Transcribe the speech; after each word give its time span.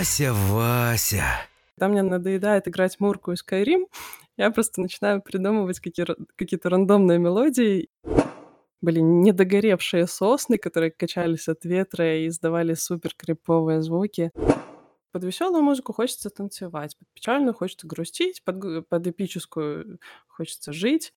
Вася, 0.00 0.32
Вася. 0.32 1.24
Когда 1.76 1.88
мне 1.92 2.02
надоедает 2.02 2.66
играть 2.66 2.98
Мурку 3.00 3.32
и 3.32 3.34
Skyrim, 3.34 3.84
я 4.38 4.50
просто 4.50 4.80
начинаю 4.80 5.20
придумывать 5.20 5.78
какие- 5.78 6.06
какие-то 6.36 6.70
рандомные 6.70 7.18
мелодии. 7.18 7.90
Были 8.80 9.00
недогоревшие 9.00 10.06
сосны, 10.06 10.56
которые 10.56 10.90
качались 10.90 11.48
от 11.48 11.66
ветра 11.66 12.16
и 12.16 12.28
издавали 12.28 12.72
супер 12.72 13.12
криповые 13.14 13.82
звуки. 13.82 14.30
Под 15.12 15.22
веселую 15.22 15.62
музыку 15.62 15.92
хочется 15.92 16.30
танцевать, 16.30 16.96
под 16.96 17.06
печальную 17.12 17.52
хочется 17.52 17.86
грустить, 17.86 18.42
под, 18.42 18.88
под 18.88 19.06
эпическую 19.06 19.98
хочется 20.28 20.72
жить. 20.72 21.12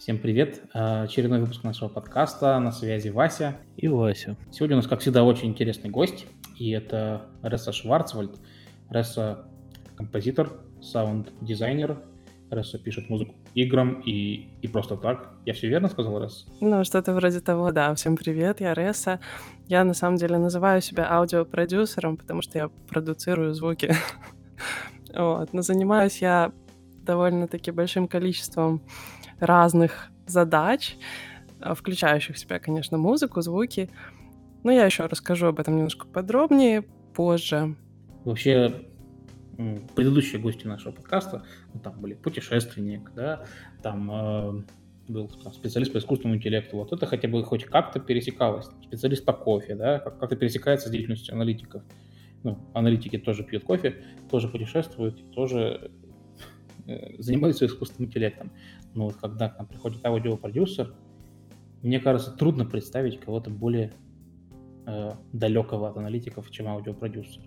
Всем 0.00 0.16
привет! 0.16 0.62
А, 0.72 1.02
очередной 1.02 1.40
выпуск 1.40 1.62
нашего 1.62 1.90
подкаста. 1.90 2.58
На 2.58 2.72
связи 2.72 3.10
Вася. 3.10 3.58
И 3.76 3.86
Вася. 3.86 4.34
Сегодня 4.50 4.76
у 4.76 4.78
нас, 4.78 4.86
как 4.86 5.00
всегда, 5.00 5.24
очень 5.24 5.48
интересный 5.48 5.90
гость. 5.90 6.26
И 6.56 6.70
это 6.70 7.26
Ресса 7.42 7.70
Шварцвальд. 7.70 8.30
Ресса– 8.88 9.44
композитор, 9.96 10.52
саунд-дизайнер. 10.80 11.98
Ресса 12.50 12.78
пишет 12.78 13.10
музыку 13.10 13.34
играм 13.54 14.00
и, 14.00 14.48
и 14.62 14.68
просто 14.68 14.96
так. 14.96 15.34
Я 15.44 15.52
все 15.52 15.68
верно 15.68 15.90
сказал, 15.90 16.18
Ресса? 16.24 16.46
Ну, 16.62 16.82
что-то 16.82 17.12
вроде 17.12 17.40
того, 17.40 17.70
да. 17.70 17.94
Всем 17.94 18.16
привет, 18.16 18.62
я 18.62 18.72
Ресса. 18.72 19.20
Я, 19.68 19.84
на 19.84 19.92
самом 19.92 20.16
деле, 20.16 20.38
называю 20.38 20.80
себя 20.80 21.12
аудиопродюсером, 21.12 22.16
потому 22.16 22.40
что 22.40 22.56
я 22.56 22.70
продуцирую 22.88 23.52
звуки. 23.52 23.94
вот. 25.14 25.52
Но 25.52 25.60
занимаюсь 25.60 26.22
я 26.22 26.52
довольно-таки 27.02 27.70
большим 27.70 28.08
количеством 28.08 28.80
разных 29.40 30.10
задач, 30.26 30.96
а, 31.60 31.74
включающих 31.74 32.36
в 32.36 32.38
себя, 32.38 32.58
конечно, 32.58 32.98
музыку, 32.98 33.40
звуки. 33.42 33.90
Но 34.62 34.70
я 34.70 34.84
еще 34.84 35.06
расскажу 35.06 35.46
об 35.46 35.60
этом 35.60 35.76
немножко 35.76 36.06
подробнее 36.06 36.82
позже. 37.14 37.76
Вообще, 38.24 38.86
предыдущие 39.94 40.40
гости 40.40 40.66
нашего 40.66 40.92
подкаста, 40.92 41.44
ну, 41.72 41.80
там 41.80 42.00
были 42.00 42.14
путешественник, 42.14 43.12
да, 43.14 43.44
там 43.82 44.10
э, 44.10 44.62
был 45.08 45.28
там, 45.28 45.52
специалист 45.52 45.92
по 45.92 45.98
искусственному 45.98 46.38
интеллекту, 46.38 46.76
вот 46.76 46.92
это 46.92 47.06
хотя 47.06 47.28
бы 47.28 47.42
хоть 47.44 47.64
как-то 47.64 48.00
пересекалось. 48.00 48.68
Специалист 48.84 49.24
по 49.24 49.32
кофе, 49.32 49.74
да, 49.74 49.98
как-то 49.98 50.36
пересекается 50.36 50.88
с 50.88 50.90
деятельностью 50.90 51.34
аналитиков. 51.34 51.82
Ну, 52.42 52.58
аналитики 52.72 53.18
тоже 53.18 53.44
пьют 53.44 53.64
кофе, 53.64 54.02
тоже 54.30 54.48
путешествуют, 54.48 55.30
тоже 55.32 55.90
э, 56.86 57.16
занимаются 57.18 57.66
искусственным 57.66 58.08
интеллектом. 58.08 58.50
Но 58.94 59.06
вот 59.06 59.16
когда 59.16 59.48
к 59.48 59.58
нам 59.58 59.66
приходит 59.66 60.04
аудиопродюсер, 60.04 60.94
мне 61.82 62.00
кажется, 62.00 62.32
трудно 62.32 62.64
представить 62.64 63.20
кого-то 63.20 63.50
более 63.50 63.92
э, 64.86 65.12
далекого 65.32 65.88
от 65.88 65.96
аналитиков, 65.96 66.50
чем 66.50 66.68
аудиопродюсер. 66.68 67.42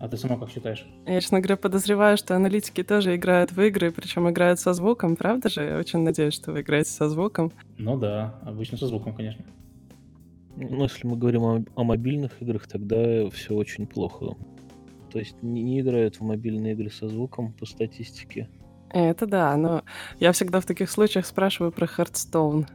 А 0.00 0.08
ты 0.08 0.16
сама 0.16 0.38
как 0.38 0.50
считаешь? 0.50 0.86
Я, 1.06 1.20
честно 1.20 1.40
говоря, 1.40 1.56
подозреваю, 1.56 2.16
что 2.16 2.36
аналитики 2.36 2.84
тоже 2.84 3.16
играют 3.16 3.50
в 3.50 3.60
игры, 3.60 3.90
причем 3.90 4.30
играют 4.30 4.60
со 4.60 4.72
звуком, 4.72 5.16
правда 5.16 5.48
же? 5.48 5.62
Я 5.64 5.78
очень 5.78 6.00
надеюсь, 6.00 6.34
что 6.34 6.52
вы 6.52 6.60
играете 6.60 6.90
со 6.90 7.08
звуком. 7.08 7.52
Ну 7.78 7.98
да, 7.98 8.38
обычно 8.42 8.78
со 8.78 8.86
звуком, 8.86 9.14
конечно. 9.14 9.44
Ну, 10.56 10.82
если 10.84 11.06
мы 11.06 11.16
говорим 11.16 11.42
о, 11.42 11.64
о 11.74 11.84
мобильных 11.84 12.40
играх, 12.40 12.68
тогда 12.68 13.28
все 13.30 13.54
очень 13.54 13.86
плохо. 13.86 14.36
То 15.12 15.18
есть 15.18 15.42
не, 15.42 15.62
не 15.62 15.80
играют 15.80 16.16
в 16.16 16.20
мобильные 16.22 16.74
игры 16.74 16.90
со 16.90 17.08
звуком 17.08 17.52
по 17.52 17.66
статистике. 17.66 18.48
Это 18.90 19.26
да, 19.26 19.56
но 19.56 19.82
я 20.18 20.32
всегда 20.32 20.60
в 20.60 20.66
таких 20.66 20.90
случаях 20.90 21.26
спрашиваю 21.26 21.72
про 21.72 21.86
Hearthstone. 21.86 22.66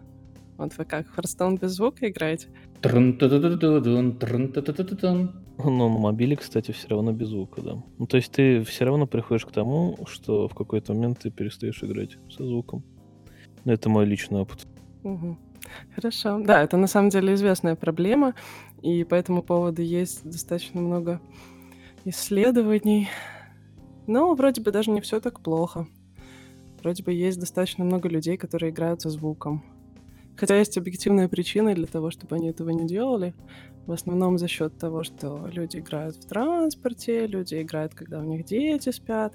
Вот 0.58 0.78
вы 0.78 0.86
как, 0.86 1.08
Hearthstone 1.18 1.60
без 1.60 1.72
звука 1.72 2.10
играете? 2.10 2.50
Ну, 5.58 5.70
на 5.70 5.88
мобиле, 5.88 6.36
кстати, 6.36 6.72
все 6.72 6.90
равно 6.90 7.12
без 7.12 7.30
звука, 7.30 7.62
да. 7.62 7.84
Ну, 7.98 8.08
то 8.08 8.18
есть 8.18 8.32
ты 8.32 8.64
все 8.64 8.86
равно 8.86 9.08
приходишь 9.08 9.46
к 9.46 9.52
тому, 9.52 9.98
что 10.08 10.48
в 10.48 10.56
какой-то 10.56 10.94
момент 10.94 11.20
ты 11.20 11.32
перестаешь 11.32 11.84
играть 11.84 12.18
со 12.30 12.44
звуком. 12.46 12.84
Ну, 13.66 13.72
это 13.72 13.90
мой 13.90 14.06
личный 14.06 14.42
опыт. 14.42 14.68
Угу. 15.04 15.38
Хорошо. 15.96 16.40
Да, 16.40 16.62
это 16.62 16.78
на 16.78 16.88
самом 16.88 17.10
деле 17.10 17.34
известная 17.34 17.76
проблема, 17.76 18.34
и 18.82 19.04
по 19.04 19.16
этому 19.16 19.42
поводу 19.42 19.82
есть 19.82 20.24
достаточно 20.24 20.82
много 20.82 21.22
исследований. 22.06 23.10
Но 24.08 24.34
вроде 24.36 24.62
бы 24.62 24.72
даже 24.72 24.92
не 24.92 25.02
все 25.02 25.20
так 25.20 25.40
плохо. 25.40 25.88
Вроде 26.84 27.02
бы 27.02 27.14
есть 27.14 27.40
достаточно 27.40 27.86
много 27.86 28.10
людей, 28.10 28.36
которые 28.36 28.72
играют 28.72 29.02
со 29.02 29.10
звуком. 29.10 29.64
Хотя 30.36 30.58
есть 30.58 30.78
объективные 30.78 31.30
причины 31.30 31.74
для 31.76 31.88
того, 31.88 32.12
чтобы 32.12 32.36
они 32.36 32.50
этого 32.50 32.72
не 32.72 32.86
делали. 32.86 33.34
В 33.86 33.94
основном 33.94 34.38
за 34.38 34.50
счет 34.50 34.78
того, 34.78 35.04
что 35.04 35.48
люди 35.50 35.78
играют 35.78 36.18
в 36.18 36.26
транспорте, 36.28 37.26
люди 37.26 37.62
играют, 37.62 37.94
когда 37.94 38.20
у 38.20 38.24
них 38.24 38.44
дети 38.44 38.90
спят. 38.90 39.34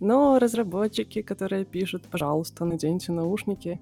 Но 0.00 0.38
разработчики, 0.38 1.20
которые 1.20 1.66
пишут, 1.66 2.04
пожалуйста, 2.10 2.64
наденьте 2.64 3.12
наушники, 3.12 3.78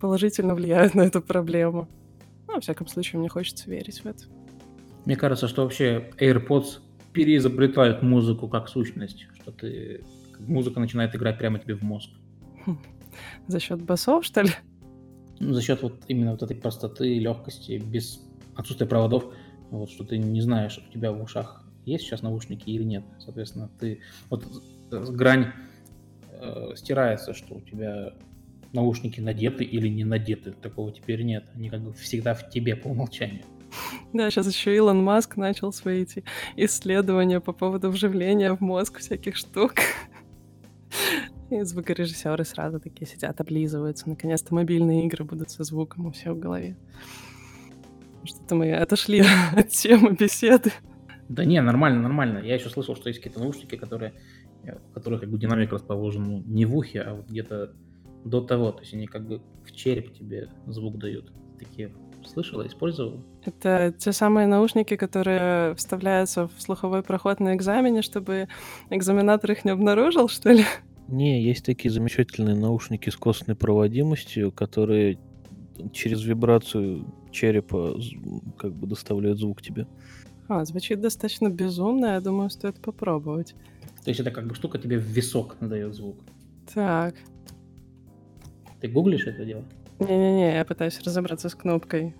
положительно 0.00 0.54
влияют 0.54 0.94
на 0.94 1.02
эту 1.02 1.20
проблему. 1.20 1.86
Ну, 2.46 2.54
во 2.54 2.60
всяком 2.60 2.86
случае, 2.86 3.18
мне 3.20 3.28
хочется 3.28 3.68
верить 3.68 4.00
в 4.00 4.06
это. 4.06 4.24
Мне 5.04 5.16
кажется, 5.16 5.48
что 5.48 5.64
вообще 5.64 6.10
AirPods 6.18 6.78
переизобретают 7.12 8.00
музыку 8.00 8.48
как 8.48 8.70
сущность, 8.70 9.26
что 9.34 9.52
ты 9.52 10.00
музыка 10.40 10.80
начинает 10.80 11.14
играть 11.14 11.38
прямо 11.38 11.58
тебе 11.58 11.74
в 11.74 11.82
мозг. 11.82 12.10
За 13.46 13.60
счет 13.60 13.82
басов, 13.82 14.24
что 14.24 14.42
ли? 14.42 14.50
Ну, 15.40 15.52
за 15.52 15.62
счет 15.62 15.82
вот 15.82 16.04
именно 16.06 16.30
вот 16.30 16.42
этой 16.42 16.56
простоты, 16.56 17.18
легкости, 17.18 17.78
без 17.84 18.20
отсутствия 18.54 18.86
проводов, 18.86 19.34
вот 19.70 19.90
что 19.90 20.04
ты 20.04 20.16
не 20.16 20.40
знаешь, 20.40 20.78
у 20.78 20.92
тебя 20.92 21.12
в 21.12 21.20
ушах 21.20 21.64
есть 21.84 22.04
сейчас 22.04 22.22
наушники 22.22 22.70
или 22.70 22.84
нет. 22.84 23.04
Соответственно, 23.18 23.68
ты 23.80 24.00
вот 24.30 24.46
грань 24.90 25.52
э, 26.30 26.72
стирается, 26.76 27.34
что 27.34 27.56
у 27.56 27.60
тебя 27.60 28.14
наушники 28.72 29.20
надеты 29.20 29.64
или 29.64 29.88
не 29.88 30.04
надеты. 30.04 30.52
Такого 30.52 30.92
теперь 30.92 31.22
нет. 31.22 31.44
Они 31.54 31.70
как 31.70 31.82
бы 31.82 31.92
всегда 31.94 32.34
в 32.34 32.50
тебе 32.50 32.76
по 32.76 32.88
умолчанию. 32.88 33.42
Да, 34.12 34.30
сейчас 34.30 34.46
еще 34.46 34.76
Илон 34.76 35.02
Маск 35.02 35.36
начал 35.36 35.72
свои 35.72 36.02
эти 36.02 36.22
исследования 36.54 37.40
по 37.40 37.52
поводу 37.52 37.90
вживления 37.90 38.54
в 38.54 38.60
мозг 38.60 39.00
всяких 39.00 39.34
штук. 39.36 39.74
И 41.50 41.62
звукорежиссеры 41.62 42.44
сразу 42.44 42.80
такие 42.80 43.06
сидят, 43.06 43.40
облизываются. 43.40 44.08
Наконец-то 44.08 44.54
мобильные 44.54 45.06
игры 45.06 45.24
будут 45.24 45.50
со 45.50 45.62
звуком 45.64 46.06
у 46.06 46.10
всех 46.12 46.34
в 46.34 46.38
голове. 46.38 46.76
Что-то 48.24 48.54
мы 48.54 48.72
отошли 48.72 49.22
от 49.56 49.68
темы 49.68 50.16
беседы. 50.18 50.72
Да 51.28 51.44
не, 51.44 51.60
нормально, 51.60 52.02
нормально. 52.02 52.38
Я 52.38 52.54
еще 52.54 52.70
слышал, 52.70 52.96
что 52.96 53.08
есть 53.08 53.20
какие-то 53.20 53.40
наушники, 53.40 53.76
которые, 53.76 54.14
у 54.64 54.94
которых 54.94 55.20
как 55.20 55.30
бы 55.30 55.38
динамик 55.38 55.72
расположен 55.72 56.22
ну, 56.22 56.42
не 56.46 56.64
в 56.64 56.76
ухе, 56.76 57.00
а 57.00 57.14
вот 57.14 57.28
где-то 57.28 57.72
до 58.24 58.40
того. 58.40 58.72
То 58.72 58.80
есть 58.80 58.94
они 58.94 59.06
как 59.06 59.26
бы 59.26 59.42
в 59.64 59.72
череп 59.72 60.14
тебе 60.14 60.48
звук 60.66 60.98
дают. 60.98 61.32
Такие 61.58 61.92
слышала, 62.26 62.66
использовала? 62.66 63.22
Это 63.44 63.94
те 63.96 64.12
самые 64.12 64.46
наушники, 64.46 64.96
которые 64.96 65.74
вставляются 65.74 66.48
в 66.48 66.60
слуховой 66.60 67.02
проход 67.02 67.40
на 67.40 67.54
экзамене, 67.54 68.02
чтобы 68.02 68.48
экзаменатор 68.90 69.52
их 69.52 69.64
не 69.64 69.70
обнаружил, 69.70 70.28
что 70.28 70.50
ли? 70.50 70.64
Не, 71.08 71.42
есть 71.42 71.64
такие 71.64 71.90
замечательные 71.90 72.56
наушники 72.56 73.10
с 73.10 73.16
костной 73.16 73.56
проводимостью, 73.56 74.52
которые 74.52 75.18
через 75.92 76.22
вибрацию 76.24 77.04
черепа 77.30 77.98
как 78.56 78.74
бы 78.74 78.86
доставляют 78.86 79.38
звук 79.38 79.60
тебе. 79.60 79.86
А, 80.48 80.64
звучит 80.64 81.00
достаточно 81.00 81.48
безумно, 81.48 82.06
я 82.06 82.20
думаю, 82.20 82.50
стоит 82.50 82.80
попробовать. 82.80 83.54
То 84.04 84.10
есть 84.10 84.20
это 84.20 84.30
как 84.30 84.46
бы 84.46 84.54
штука 84.54 84.78
тебе 84.78 84.98
в 84.98 85.02
висок 85.02 85.56
надает 85.60 85.94
звук. 85.94 86.16
Так. 86.72 87.14
Ты 88.80 88.88
гуглишь 88.88 89.26
это 89.26 89.44
дело? 89.44 89.64
Не-не-не, 89.98 90.54
я 90.54 90.64
пытаюсь 90.64 91.00
разобраться 91.00 91.48
с 91.48 91.54
кнопкой, 91.54 92.14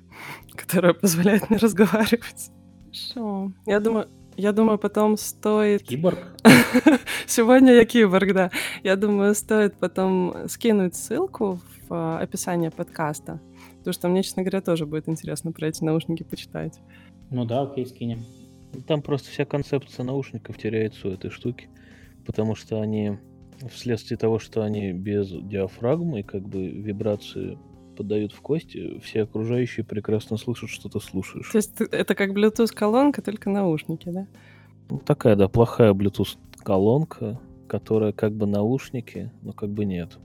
которая 0.54 0.94
позволяет 0.94 1.50
мне 1.50 1.58
разговаривать. 1.58 2.50
Хорошо. 2.86 3.52
Я 3.66 3.80
думаю, 3.80 4.08
я 4.38 4.52
думаю, 4.52 4.78
потом 4.78 5.16
стоит... 5.16 5.82
Киборг? 5.82 6.18
Сегодня 7.26 7.72
я 7.72 7.84
киборг, 7.84 8.32
да. 8.32 8.50
Я 8.84 8.94
думаю, 8.94 9.34
стоит 9.34 9.74
потом 9.74 10.48
скинуть 10.48 10.94
ссылку 10.94 11.58
в 11.88 11.92
а, 11.92 12.20
описание 12.20 12.70
подкаста, 12.70 13.40
потому 13.78 13.92
что 13.92 14.08
мне, 14.08 14.22
честно 14.22 14.44
говоря, 14.44 14.60
тоже 14.60 14.86
будет 14.86 15.08
интересно 15.08 15.50
про 15.50 15.66
эти 15.66 15.82
наушники 15.82 16.22
почитать. 16.22 16.78
Ну 17.30 17.44
да, 17.44 17.62
окей, 17.62 17.84
скинем. 17.84 18.24
Там 18.86 19.02
просто 19.02 19.28
вся 19.28 19.44
концепция 19.44 20.04
наушников 20.04 20.56
теряется 20.56 21.08
у 21.08 21.10
этой 21.10 21.30
штуки, 21.30 21.68
потому 22.24 22.54
что 22.54 22.80
они 22.80 23.18
вследствие 23.72 24.18
того, 24.18 24.38
что 24.38 24.62
они 24.62 24.92
без 24.92 25.30
диафрагмы, 25.30 26.22
как 26.22 26.42
бы 26.42 26.68
вибрации 26.68 27.58
подают 27.98 28.32
в 28.32 28.40
кости, 28.40 29.00
все 29.00 29.22
окружающие 29.22 29.84
прекрасно 29.84 30.36
слышат, 30.36 30.70
что 30.70 30.88
ты 30.88 31.00
слушаешь. 31.00 31.50
То 31.50 31.58
есть 31.58 31.80
это 31.80 32.14
как 32.14 32.30
Bluetooth-колонка, 32.30 33.22
только 33.22 33.50
наушники, 33.50 34.08
да? 34.08 34.28
Ну, 34.88 34.98
такая, 34.98 35.34
да, 35.34 35.48
плохая 35.48 35.92
Bluetooth-колонка, 35.92 37.40
которая 37.66 38.12
как 38.12 38.36
бы 38.36 38.46
наушники, 38.46 39.32
но 39.42 39.52
как 39.52 39.70
бы 39.70 39.84
нет. 39.84 40.16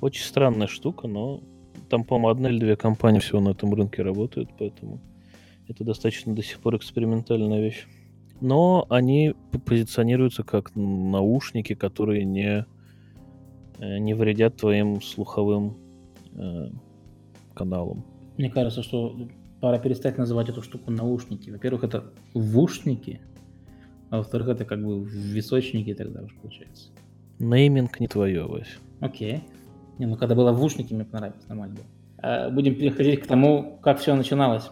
Очень 0.00 0.24
странная 0.24 0.66
штука, 0.66 1.06
но 1.06 1.40
там, 1.88 2.02
по-моему, 2.02 2.28
одна 2.30 2.50
или 2.50 2.58
две 2.58 2.76
компании 2.76 3.20
всего 3.20 3.40
на 3.40 3.50
этом 3.50 3.72
рынке 3.72 4.02
работают, 4.02 4.50
поэтому 4.58 5.00
это 5.68 5.84
достаточно 5.84 6.34
до 6.34 6.42
сих 6.42 6.58
пор 6.58 6.76
экспериментальная 6.76 7.60
вещь. 7.60 7.86
Но 8.40 8.86
они 8.90 9.34
позиционируются 9.66 10.42
как 10.42 10.74
наушники, 10.74 11.74
которые 11.74 12.24
не, 12.24 12.66
э, 13.78 13.98
не 13.98 14.14
вредят 14.14 14.56
твоим 14.56 15.00
слуховым 15.00 15.76
э, 16.32 16.70
каналам. 17.58 18.04
Мне 18.36 18.50
кажется, 18.50 18.82
что 18.82 19.28
пора 19.60 19.78
перестать 19.78 20.16
называть 20.16 20.48
эту 20.48 20.62
штуку 20.62 20.90
наушники. 20.90 21.50
Во-первых, 21.50 21.84
это 21.84 22.12
вушники, 22.34 23.20
а 24.10 24.18
во-вторых, 24.18 24.48
это 24.48 24.64
как 24.64 24.82
бы 24.82 25.04
височники 25.04 25.92
тогда 25.94 26.22
уж 26.22 26.34
получается. 26.36 26.90
Нейминг 27.40 28.00
не 28.00 28.08
твое, 28.08 28.46
Вась. 28.46 28.78
Окей. 29.00 29.42
Не, 29.98 30.06
ну 30.06 30.16
когда 30.16 30.34
было 30.34 30.52
в 30.52 30.62
ушнике, 30.62 30.94
мне 30.94 31.04
понравилось, 31.04 31.46
нормально 31.48 31.74
было. 31.74 31.86
А, 32.18 32.50
будем 32.50 32.76
переходить 32.76 33.22
к 33.22 33.26
тому, 33.26 33.78
как 33.82 33.98
все 33.98 34.14
начиналось. 34.14 34.70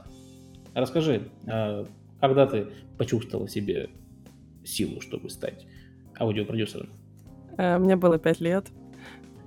Расскажи, 0.75 1.29
а, 1.47 1.85
когда 2.21 2.47
ты 2.47 2.69
почувствовала 2.97 3.47
в 3.47 3.51
себе 3.51 3.91
силу, 4.65 5.01
чтобы 5.01 5.31
стать 5.31 5.67
аудиопродюсером? 6.19 6.89
Э, 7.59 7.79
мне 7.79 7.97
было 7.97 8.19
пять 8.19 8.41
лет. 8.41 8.67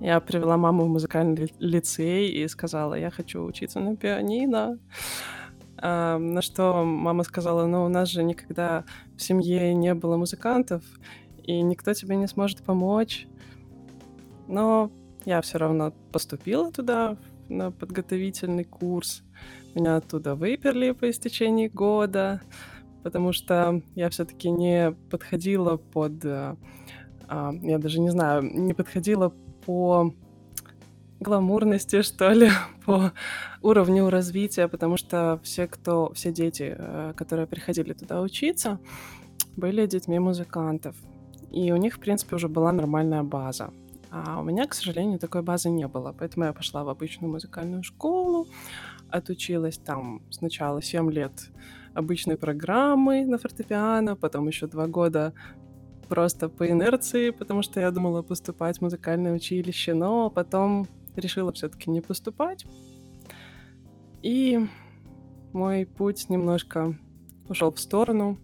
Я 0.00 0.18
привела 0.20 0.56
маму 0.56 0.84
в 0.84 0.88
музыкальный 0.88 1.52
лицей 1.58 2.30
и 2.30 2.48
сказала, 2.48 2.94
я 2.94 3.10
хочу 3.10 3.44
учиться 3.44 3.80
на 3.80 3.96
пианино. 3.96 4.78
А, 5.76 6.16
на 6.18 6.40
что 6.40 6.84
мама 6.84 7.22
сказала, 7.22 7.66
ну, 7.66 7.84
у 7.84 7.88
нас 7.88 8.08
же 8.08 8.22
никогда 8.22 8.84
в 9.16 9.22
семье 9.22 9.74
не 9.74 9.92
было 9.94 10.16
музыкантов, 10.16 10.82
и 11.42 11.60
никто 11.60 11.92
тебе 11.92 12.16
не 12.16 12.28
сможет 12.28 12.62
помочь. 12.62 13.26
Но 14.48 14.90
я 15.26 15.42
все 15.42 15.58
равно 15.58 15.92
поступила 16.12 16.72
туда, 16.72 17.18
на 17.50 17.70
подготовительный 17.70 18.64
курс. 18.64 19.22
Меня 19.74 19.96
оттуда 19.96 20.34
выперли 20.34 20.92
по 20.92 21.10
истечении 21.10 21.68
года, 21.68 22.40
потому 23.02 23.32
что 23.32 23.82
я 23.94 24.08
все-таки 24.08 24.50
не 24.50 24.92
подходила 25.10 25.76
под... 25.76 26.24
А, 26.24 26.56
а, 27.28 27.52
я 27.60 27.78
даже 27.78 28.00
не 28.00 28.10
знаю, 28.10 28.42
не 28.42 28.72
подходила 28.72 29.34
по 29.66 30.12
гламурности, 31.20 32.02
что 32.02 32.30
ли, 32.32 32.50
по 32.84 33.12
уровню 33.62 34.10
развития, 34.10 34.68
потому 34.68 34.96
что 34.96 35.40
все, 35.42 35.66
кто, 35.66 36.12
все 36.14 36.32
дети, 36.32 36.74
э, 36.76 37.12
которые 37.16 37.46
приходили 37.46 37.92
туда 37.92 38.20
учиться, 38.20 38.78
были 39.56 39.86
детьми 39.86 40.18
музыкантов. 40.18 40.96
И 41.50 41.72
у 41.72 41.76
них, 41.76 41.96
в 41.96 41.98
принципе, 41.98 42.36
уже 42.36 42.48
была 42.48 42.72
нормальная 42.72 43.22
база. 43.22 43.70
А 44.10 44.40
у 44.40 44.44
меня, 44.44 44.66
к 44.66 44.74
сожалению, 44.74 45.18
такой 45.18 45.42
базы 45.42 45.70
не 45.70 45.86
было. 45.86 46.14
Поэтому 46.18 46.46
я 46.46 46.52
пошла 46.52 46.82
в 46.84 46.88
обычную 46.88 47.30
музыкальную 47.32 47.82
школу, 47.82 48.48
отучилась 49.08 49.78
там 49.78 50.22
сначала 50.30 50.82
7 50.82 51.10
лет 51.12 51.50
обычной 51.94 52.36
программы 52.36 53.24
на 53.24 53.38
фортепиано, 53.38 54.16
потом 54.16 54.48
еще 54.48 54.66
два 54.66 54.86
года 54.86 55.32
просто 56.10 56.48
по 56.48 56.68
инерции, 56.68 57.30
потому 57.30 57.62
что 57.62 57.80
я 57.80 57.90
думала 57.92 58.22
поступать 58.22 58.78
в 58.78 58.80
музыкальное 58.82 59.32
училище, 59.32 59.94
но 59.94 60.28
потом 60.28 60.88
решила 61.14 61.52
все-таки 61.52 61.88
не 61.88 62.00
поступать. 62.00 62.66
И 64.20 64.66
мой 65.52 65.86
путь 65.86 66.28
немножко 66.28 66.98
ушел 67.48 67.72
в 67.72 67.78
сторону. 67.78 68.38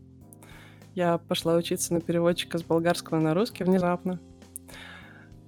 Я 0.95 1.19
пошла 1.19 1.57
учиться 1.57 1.93
на 1.93 2.01
переводчика 2.01 2.57
с 2.57 2.63
болгарского 2.63 3.19
на 3.19 3.35
русский 3.35 3.65
внезапно. 3.65 4.21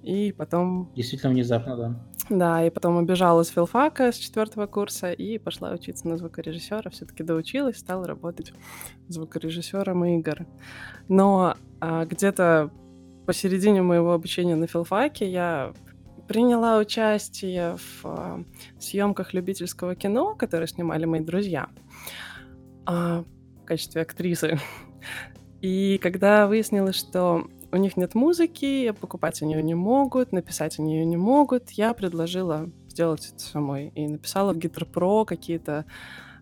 И 0.03 0.33
потом... 0.37 0.91
Действительно 0.95 1.31
внезапно, 1.31 1.77
да. 1.77 2.08
Да, 2.29 2.63
и 2.63 2.69
потом 2.69 2.97
убежала 2.97 3.41
с 3.41 3.49
филфака 3.49 4.11
с 4.11 4.15
четвертого 4.15 4.67
курса 4.67 5.11
и 5.11 5.39
пошла 5.39 5.71
учиться 5.71 6.07
на 6.07 6.17
звукорежиссера. 6.17 6.91
Все-таки 6.91 7.23
доучилась, 7.23 7.77
стала 7.77 8.05
работать 8.05 8.53
звукорежиссером 9.07 10.05
игр. 10.05 10.45
Но 11.07 11.55
а, 11.81 12.05
где-то 12.05 12.71
посередине 13.25 13.81
моего 13.81 14.13
обучения 14.13 14.55
на 14.55 14.67
филфаке 14.67 15.29
я 15.29 15.73
приняла 16.27 16.77
участие 16.77 17.75
в 17.77 18.01
э, 18.03 18.43
съемках 18.79 19.33
любительского 19.33 19.95
кино, 19.95 20.35
которые 20.35 20.67
снимали 20.67 21.05
мои 21.05 21.21
друзья 21.21 21.69
э, 22.87 22.91
в 22.91 23.65
качестве 23.65 24.03
актрисы. 24.03 24.59
И 25.61 25.97
когда 25.97 26.45
выяснилось, 26.45 26.95
что 26.95 27.47
у 27.71 27.77
них 27.77 27.97
нет 27.97 28.15
музыки, 28.15 28.93
покупать 28.99 29.41
они 29.41 29.53
ее 29.53 29.63
не 29.63 29.75
могут, 29.75 30.31
написать 30.31 30.79
они 30.79 30.95
ее 30.95 31.05
не 31.05 31.17
могут, 31.17 31.71
я 31.71 31.93
предложила 31.93 32.69
сделать 32.87 33.31
это 33.33 33.39
самой. 33.39 33.91
И 33.95 34.07
написала 34.07 34.53
в 34.53 34.57
Guitar 34.57 34.89
Pro 34.91 35.25
какие-то 35.25 35.85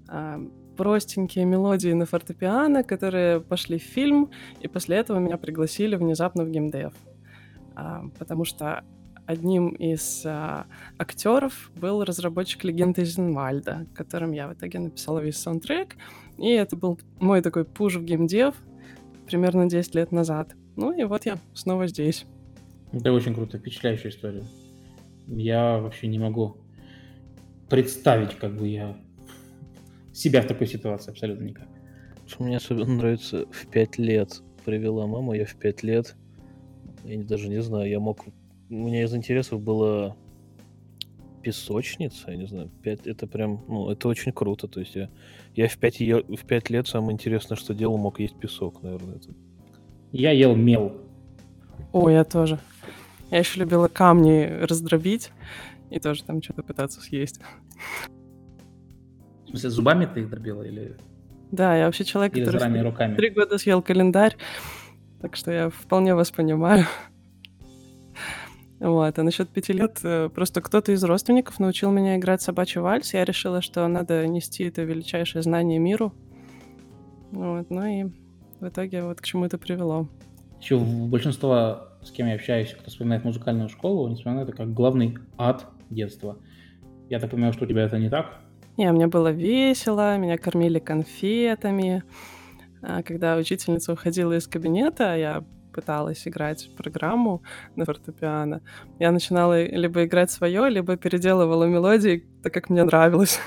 э, 0.10 0.48
простенькие 0.78 1.46
мелодии 1.46 1.92
на 1.94 2.06
фортепиано, 2.06 2.84
которые 2.84 3.42
пошли 3.42 3.78
в 3.78 3.84
фильм, 3.84 4.32
и 4.62 4.68
после 4.68 4.98
этого 4.98 5.20
меня 5.20 5.38
пригласили 5.38 5.96
внезапно 5.96 6.44
в 6.44 6.50
геймдев. 6.50 6.94
Э, 7.76 8.04
потому 8.18 8.46
что 8.46 8.84
одним 9.26 9.70
из 9.70 10.26
э, 10.26 10.64
актеров 10.98 11.72
был 11.76 12.04
разработчик 12.04 12.64
легенды 12.64 13.04
Зенвальда, 13.04 13.86
которым 13.94 14.32
я 14.32 14.48
в 14.48 14.54
итоге 14.54 14.80
написала 14.80 15.20
весь 15.20 15.38
саундтрек. 15.38 15.96
И 16.38 16.50
это 16.50 16.76
был 16.78 17.00
мой 17.20 17.42
такой 17.42 17.66
пуш 17.66 17.98
в 17.98 18.04
геймдев 18.04 18.56
примерно 19.26 19.70
10 19.70 19.96
лет 19.96 20.12
назад. 20.12 20.56
Ну 20.78 20.92
и 20.94 21.04
вот 21.04 21.26
я 21.26 21.40
снова 21.56 21.88
здесь. 21.88 22.26
Это 22.94 23.12
очень 23.12 23.34
круто, 23.34 23.58
впечатляющая 23.58 24.12
история. 24.12 24.44
Я 25.28 25.80
вообще 25.80 26.08
не 26.08 26.20
могу 26.20 26.58
представить, 27.68 28.36
как 28.36 28.56
бы 28.56 28.68
я 28.68 28.96
себя 30.14 30.42
в 30.42 30.48
такой 30.48 30.68
ситуации 30.68 31.12
абсолютно 31.12 31.44
никак. 31.44 31.68
Что 32.28 32.44
мне 32.44 32.58
особенно 32.58 32.96
нравится, 32.96 33.48
в 33.52 33.68
5 33.68 33.98
лет 33.98 34.42
привела 34.66 35.08
мама, 35.08 35.36
я 35.36 35.46
в 35.46 35.56
5 35.56 35.84
лет, 35.84 36.16
я 37.04 37.24
даже 37.24 37.50
не 37.50 37.62
знаю, 37.62 37.90
я 37.90 38.00
мог 38.00 38.26
у 38.70 38.74
меня 38.74 39.04
из 39.04 39.16
интересов 39.16 39.62
было 39.62 40.16
песочница, 41.42 42.32
я 42.32 42.38
не 42.38 42.46
знаю, 42.46 42.70
5, 42.84 43.08
это 43.08 43.26
прям, 43.26 43.64
ну, 43.68 43.90
это 43.90 44.08
очень 44.10 44.32
круто, 44.32 44.68
то 44.68 44.80
есть 44.80 44.96
я, 44.96 45.10
я 45.56 45.68
в 45.70 45.78
5, 45.78 46.00
в 46.00 46.46
5 46.46 46.70
лет 46.70 46.88
самое 46.88 47.14
интересное, 47.14 47.56
что 47.56 47.74
делал, 47.74 47.98
мог 47.98 48.20
есть 48.20 48.38
песок, 48.38 48.84
наверное. 48.84 49.16
Это. 49.16 49.34
Я 50.12 50.32
ел 50.32 50.56
мел. 50.56 50.94
О, 51.92 52.10
я 52.10 52.24
тоже. 52.24 52.60
Я 53.30 53.40
еще 53.40 53.60
любила 53.60 53.88
камни 53.88 54.46
раздробить 54.62 55.32
и 55.90 56.00
тоже 56.00 56.24
там 56.24 56.42
что-то 56.42 56.64
пытаться 56.64 57.02
съесть. 57.02 57.40
В 59.46 59.50
смысле, 59.50 59.70
зубами 59.70 60.06
ты 60.06 60.22
их 60.22 60.30
дробила 60.30 60.64
или... 60.64 60.98
Да, 61.52 61.76
я 61.76 61.86
вообще 61.86 62.04
человек, 62.04 62.36
или 62.36 62.44
который 62.46 62.82
руками? 62.82 63.16
три 63.16 63.30
года 63.30 63.58
съел 63.58 63.82
календарь, 63.82 64.36
так 65.22 65.38
что 65.38 65.52
я 65.52 65.70
вполне 65.70 66.14
вас 66.14 66.32
понимаю. 66.32 66.86
Вот, 68.80 69.18
а 69.18 69.24
насчет 69.24 69.50
пяти 69.50 69.74
лет, 69.74 70.00
э, 70.04 70.30
просто 70.30 70.62
кто-то 70.62 70.92
из 70.92 71.04
родственников 71.04 71.60
научил 71.60 71.90
меня 71.90 72.18
играть 72.18 72.44
собачий 72.44 72.80
вальс, 72.80 73.12
я 73.14 73.26
решила, 73.26 73.62
что 73.62 73.88
надо 73.88 74.28
нести 74.28 74.66
это 74.66 74.84
величайшее 74.84 75.42
знание 75.42 75.80
миру. 75.80 76.14
Вот, 77.32 77.72
ну 77.72 77.86
и 77.86 78.12
в 78.60 78.68
итоге 78.68 79.04
вот 79.04 79.22
к 79.22 79.26
чему 79.26 79.46
это 79.46 79.58
привело. 79.58 80.08
Еще 80.60 80.78
большинство, 80.80 81.90
с 82.04 82.12
кем 82.12 82.28
я 82.28 82.36
общаюсь, 82.36 82.74
кто 82.74 82.90
вспоминает 82.90 83.24
музыкальную 83.24 83.70
школу, 83.70 84.08
они 84.08 84.16
вспоминают 84.16 84.50
это 84.50 84.58
как 84.58 84.74
главный 84.74 85.18
ад 85.38 85.68
детства. 85.90 86.38
Я 87.10 87.20
так 87.20 87.32
понимаю, 87.32 87.54
что 87.54 87.66
у 87.66 87.68
тебя 87.68 87.84
это 87.84 88.00
не 88.00 88.10
так? 88.10 88.40
Не, 88.78 88.92
мне 88.92 89.08
было 89.08 89.32
весело, 89.32 90.18
меня 90.18 90.38
кормили 90.38 90.80
конфетами. 90.80 92.04
А 92.82 93.02
когда 93.02 93.36
учительница 93.38 93.94
уходила 93.94 94.34
из 94.34 94.48
кабинета, 94.48 95.16
я 95.16 95.44
пыталась 95.74 96.28
играть 96.28 96.70
программу 96.76 97.44
на 97.76 97.86
фортепиано, 97.86 98.62
я 98.98 99.12
начинала 99.12 99.64
либо 99.64 100.06
играть 100.06 100.32
свое, 100.32 100.70
либо 100.70 100.98
переделывала 100.98 101.66
мелодии, 101.66 102.28
так 102.42 102.52
как 102.54 102.70
мне 102.70 102.84
нравилось. 102.84 103.40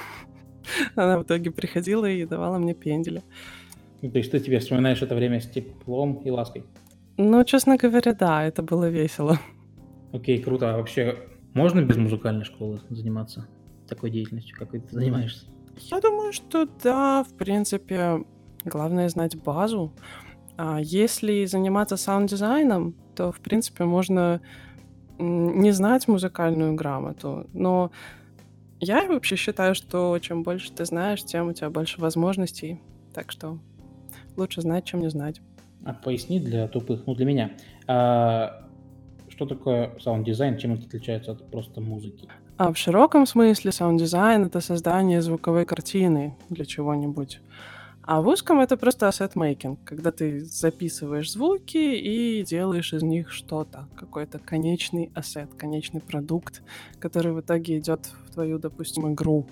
Она 0.94 1.18
в 1.18 1.24
итоге 1.24 1.50
приходила 1.50 2.06
и 2.06 2.24
давала 2.24 2.58
мне 2.58 2.74
пендели. 2.74 3.22
Ну, 4.02 4.10
то 4.10 4.18
есть 4.18 4.30
ты 4.30 4.40
тебе 4.40 4.58
вспоминаешь 4.58 5.02
это 5.02 5.14
время 5.14 5.40
с 5.40 5.46
теплом 5.46 6.22
и 6.24 6.30
лаской? 6.30 6.64
Ну, 7.16 7.44
честно 7.44 7.76
говоря, 7.76 8.14
да, 8.14 8.44
это 8.44 8.62
было 8.62 8.88
весело. 8.88 9.38
Окей, 10.12 10.42
круто. 10.42 10.72
А 10.72 10.76
вообще 10.78 11.18
можно 11.54 11.82
без 11.82 11.96
музыкальной 11.96 12.44
школы 12.44 12.80
заниматься 12.88 13.46
такой 13.88 14.10
деятельностью, 14.10 14.56
какой 14.56 14.80
ты 14.80 14.94
занимаешься? 14.94 15.46
Я 15.76 16.00
думаю, 16.00 16.32
что 16.32 16.66
да, 16.82 17.24
в 17.24 17.34
принципе, 17.34 18.24
главное 18.64 19.08
знать 19.08 19.36
базу. 19.36 19.92
А 20.56 20.78
если 20.80 21.44
заниматься 21.44 21.96
саунд-дизайном, 21.96 22.94
то, 23.14 23.32
в 23.32 23.40
принципе, 23.40 23.84
можно 23.84 24.40
не 25.18 25.72
знать 25.72 26.08
музыкальную 26.08 26.74
грамоту, 26.74 27.46
но 27.52 27.90
я 28.78 29.06
вообще 29.06 29.36
считаю, 29.36 29.74
что 29.74 30.18
чем 30.20 30.42
больше 30.42 30.72
ты 30.72 30.84
знаешь, 30.86 31.22
тем 31.22 31.48
у 31.48 31.52
тебя 31.52 31.68
больше 31.68 32.00
возможностей. 32.00 32.80
Так 33.12 33.30
что 33.30 33.58
лучше 34.40 34.60
знать, 34.62 34.84
чем 34.84 35.00
не 35.00 35.10
знать. 35.10 35.40
А 35.84 35.94
поясни 35.94 36.40
для 36.40 36.66
тупых, 36.68 37.06
ну 37.06 37.14
для 37.14 37.24
меня, 37.24 37.52
а 37.86 38.66
что 39.28 39.46
такое 39.46 39.96
саунд-дизайн, 40.00 40.58
чем 40.58 40.74
это 40.74 40.86
отличается 40.86 41.32
от 41.32 41.50
просто 41.50 41.80
музыки? 41.80 42.28
А 42.58 42.72
в 42.72 42.76
широком 42.76 43.24
смысле 43.26 43.72
саунд-дизайн— 43.72 44.44
это 44.46 44.60
создание 44.60 45.22
звуковой 45.22 45.64
картины 45.64 46.36
для 46.50 46.66
чего-нибудь. 46.66 47.40
А 48.02 48.20
в 48.20 48.28
узком 48.28 48.60
это 48.60 48.76
просто 48.76 49.06
asset-making, 49.08 49.78
когда 49.84 50.10
ты 50.10 50.40
записываешь 50.40 51.30
звуки 51.32 51.78
и 51.78 52.42
делаешь 52.42 52.92
из 52.92 53.02
них 53.02 53.30
что-то, 53.30 53.88
какой-то 53.94 54.38
конечный 54.38 55.10
asset, 55.14 55.54
конечный 55.56 56.00
продукт, 56.00 56.62
который 56.98 57.32
в 57.32 57.40
итоге 57.40 57.78
идет 57.78 58.10
в 58.26 58.34
твою, 58.34 58.58
допустим, 58.58 59.12
игру. 59.12 59.46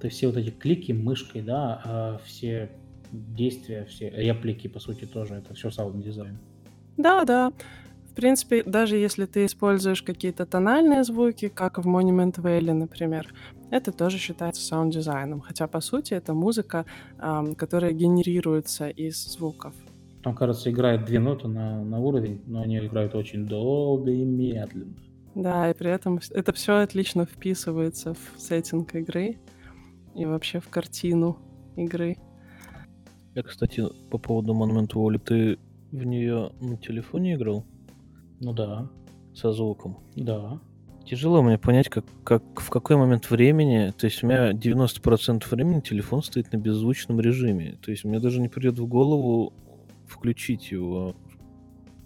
То 0.00 0.08
есть 0.08 0.18
все 0.18 0.26
вот 0.26 0.36
эти 0.36 0.50
клики 0.50 0.92
мышкой, 0.92 1.42
да, 1.42 1.80
а 1.84 2.20
все 2.24 2.70
действия, 3.14 3.84
все 3.84 4.10
реплики, 4.10 4.68
по 4.68 4.80
сути, 4.80 5.04
тоже 5.04 5.34
это 5.34 5.54
все 5.54 5.70
саунд-дизайн. 5.70 6.38
Да, 6.96 7.24
да. 7.24 7.52
В 8.10 8.14
принципе, 8.14 8.62
даже 8.62 8.96
если 8.96 9.26
ты 9.26 9.44
используешь 9.44 10.02
какие-то 10.02 10.46
тональные 10.46 11.02
звуки, 11.02 11.48
как 11.48 11.78
в 11.78 11.88
Monument 11.88 12.34
Valley, 12.36 12.72
например, 12.72 13.34
это 13.70 13.90
тоже 13.90 14.18
считается 14.18 14.62
саунд-дизайном. 14.62 15.40
Хотя, 15.40 15.66
по 15.66 15.80
сути, 15.80 16.14
это 16.14 16.32
музыка, 16.32 16.86
эм, 17.18 17.56
которая 17.56 17.92
генерируется 17.92 18.88
из 18.88 19.16
звуков. 19.16 19.74
Там, 20.22 20.34
кажется, 20.36 20.70
играет 20.70 21.04
две 21.04 21.18
ноты 21.18 21.48
на, 21.48 21.82
на 21.84 21.98
уровень, 21.98 22.40
но 22.46 22.60
они 22.62 22.78
играют 22.78 23.14
очень 23.16 23.46
долго 23.46 24.12
и 24.12 24.24
медленно. 24.24 24.94
Да, 25.34 25.68
и 25.68 25.74
при 25.74 25.90
этом 25.90 26.20
это 26.30 26.52
все 26.52 26.76
отлично 26.76 27.26
вписывается 27.26 28.14
в 28.14 28.40
сеттинг 28.40 28.94
игры 28.94 29.38
и 30.14 30.24
вообще 30.24 30.60
в 30.60 30.68
картину 30.68 31.38
игры. 31.76 32.16
Я, 33.34 33.42
кстати, 33.42 33.84
по 34.10 34.18
поводу 34.18 34.54
Monument 34.54 34.92
Valley, 34.92 35.18
ты 35.18 35.58
в 35.90 36.04
нее 36.04 36.52
на 36.60 36.76
телефоне 36.76 37.34
играл? 37.34 37.64
Ну 38.40 38.52
да. 38.52 38.88
Со 39.34 39.52
звуком? 39.52 39.98
Да. 40.14 40.60
Тяжело 41.04 41.42
мне 41.42 41.58
понять, 41.58 41.88
как, 41.88 42.04
как, 42.24 42.42
в 42.60 42.70
какой 42.70 42.96
момент 42.96 43.28
времени, 43.30 43.92
то 43.98 44.06
есть 44.06 44.22
у 44.22 44.26
меня 44.26 44.52
90% 44.52 45.44
времени 45.50 45.80
телефон 45.80 46.22
стоит 46.22 46.52
на 46.52 46.56
беззвучном 46.56 47.20
режиме, 47.20 47.76
то 47.82 47.90
есть 47.90 48.04
мне 48.04 48.20
даже 48.20 48.40
не 48.40 48.48
придет 48.48 48.78
в 48.78 48.86
голову 48.86 49.52
включить 50.06 50.70
его, 50.70 51.14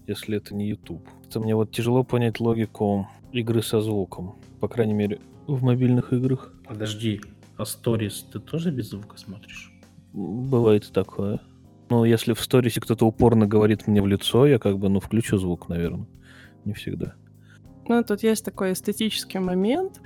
если 0.08 0.38
это 0.38 0.54
не 0.54 0.68
YouTube. 0.68 1.06
Это 1.28 1.38
мне 1.38 1.54
вот 1.54 1.70
тяжело 1.70 2.02
понять 2.02 2.40
логику 2.40 3.06
игры 3.32 3.62
со 3.62 3.80
звуком, 3.80 4.36
по 4.60 4.66
крайней 4.66 4.94
мере, 4.94 5.20
в 5.46 5.62
мобильных 5.62 6.12
играх. 6.12 6.52
Подожди, 6.66 7.20
а 7.56 7.64
сторис 7.64 8.26
ты 8.32 8.40
тоже 8.40 8.72
без 8.72 8.90
звука 8.90 9.16
смотришь? 9.16 9.67
Бывает 10.18 10.90
такое. 10.92 11.38
Ну, 11.90 12.04
если 12.04 12.32
в 12.32 12.40
сторисе 12.40 12.80
кто-то 12.80 13.06
упорно 13.06 13.46
говорит 13.46 13.86
мне 13.86 14.02
в 14.02 14.06
лицо, 14.08 14.48
я 14.48 14.58
как 14.58 14.76
бы, 14.76 14.88
ну, 14.88 14.98
включу 14.98 15.38
звук, 15.38 15.68
наверное. 15.68 16.08
Не 16.64 16.72
всегда. 16.72 17.14
Ну, 17.88 18.02
тут 18.02 18.24
есть 18.24 18.44
такой 18.44 18.72
эстетический 18.72 19.38
момент, 19.38 20.00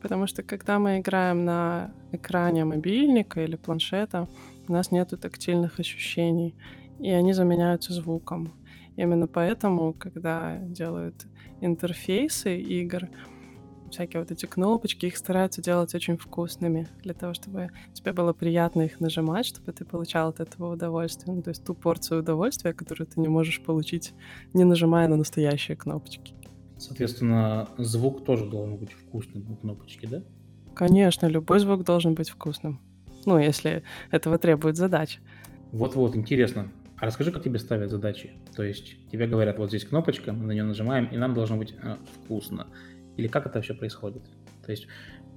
потому 0.00 0.28
что 0.28 0.44
когда 0.44 0.78
мы 0.78 1.00
играем 1.00 1.44
на 1.44 1.90
экране 2.12 2.64
мобильника 2.64 3.42
или 3.42 3.56
планшета, 3.56 4.28
у 4.68 4.72
нас 4.72 4.92
нету 4.92 5.18
тактильных 5.18 5.80
ощущений, 5.80 6.54
и 7.00 7.10
они 7.10 7.32
заменяются 7.32 7.92
звуком. 7.92 8.52
Именно 8.94 9.26
поэтому, 9.26 9.92
когда 9.92 10.58
делают 10.58 11.26
интерфейсы 11.60 12.60
игр, 12.60 13.08
всякие 13.90 14.20
вот 14.20 14.30
эти 14.30 14.46
кнопочки, 14.46 15.06
их 15.06 15.16
стараются 15.16 15.62
делать 15.62 15.94
очень 15.94 16.16
вкусными, 16.16 16.88
для 17.02 17.14
того, 17.14 17.34
чтобы 17.34 17.70
тебе 17.92 18.12
было 18.12 18.32
приятно 18.32 18.82
их 18.82 19.00
нажимать, 19.00 19.46
чтобы 19.46 19.72
ты 19.72 19.84
получал 19.84 20.28
от 20.30 20.40
этого 20.40 20.72
удовольствие. 20.72 21.34
Ну, 21.34 21.42
то 21.42 21.50
есть 21.50 21.64
ту 21.64 21.74
порцию 21.74 22.20
удовольствия, 22.20 22.72
которую 22.72 23.06
ты 23.06 23.20
не 23.20 23.28
можешь 23.28 23.60
получить, 23.62 24.14
не 24.54 24.64
нажимая 24.64 25.08
на 25.08 25.16
настоящие 25.16 25.76
кнопочки. 25.76 26.34
Соответственно, 26.78 27.68
звук 27.76 28.24
тоже 28.24 28.46
должен 28.46 28.76
быть 28.76 28.92
вкусным 28.92 29.50
у 29.50 29.56
кнопочки, 29.56 30.06
да? 30.06 30.22
Конечно, 30.74 31.26
любой 31.26 31.58
звук 31.58 31.84
должен 31.84 32.14
быть 32.14 32.30
вкусным. 32.30 32.80
Ну, 33.26 33.38
если 33.38 33.82
этого 34.10 34.38
требует 34.38 34.76
задача. 34.76 35.18
Вот-вот, 35.72 36.14
интересно. 36.14 36.70
А 37.00 37.06
расскажи, 37.06 37.30
как 37.30 37.44
тебе 37.44 37.58
ставят 37.58 37.90
задачи? 37.90 38.32
То 38.56 38.62
есть 38.62 38.96
тебе 39.10 39.26
говорят, 39.26 39.58
вот 39.58 39.68
здесь 39.68 39.84
кнопочка, 39.84 40.32
мы 40.32 40.46
на 40.46 40.52
нее 40.52 40.64
нажимаем, 40.64 41.06
и 41.06 41.16
нам 41.16 41.34
должно 41.34 41.56
быть 41.56 41.74
э, 41.80 41.96
вкусно. 42.14 42.66
Или 43.18 43.26
как 43.26 43.46
это 43.46 43.60
все 43.60 43.74
происходит? 43.74 44.22
То 44.64 44.70
есть, 44.70 44.86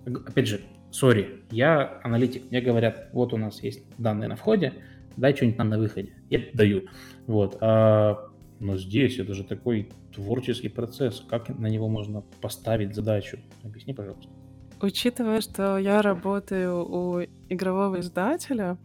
опять 0.06 0.48
же, 0.48 0.62
сори, 0.92 1.44
я 1.50 2.00
аналитик, 2.04 2.50
мне 2.52 2.62
говорят, 2.62 3.10
вот 3.12 3.34
у 3.34 3.38
нас 3.38 3.62
есть 3.64 3.84
данные 3.98 4.30
на 4.30 4.36
входе, 4.36 4.74
дай 5.18 5.36
что-нибудь 5.36 5.58
нам 5.58 5.70
на 5.70 5.80
выходе. 5.80 6.14
Я 6.30 6.42
даю. 6.54 6.84
Вот. 7.26 7.58
А, 7.60 8.30
но 8.60 8.78
здесь 8.78 9.18
это 9.20 9.34
же 9.34 9.44
такой 9.44 9.90
творческий 10.14 10.70
процесс. 10.70 11.26
Как 11.28 11.50
на 11.50 11.68
него 11.68 11.90
можно 11.90 12.22
поставить 12.40 12.96
задачу? 12.96 13.40
Объясни, 13.64 13.94
пожалуйста. 13.94 14.32
Учитывая, 14.80 15.42
что 15.42 15.78
я 15.78 16.02
работаю 16.02 16.86
у 16.86 17.22
игрового 17.50 18.00
издателя, 18.00 18.78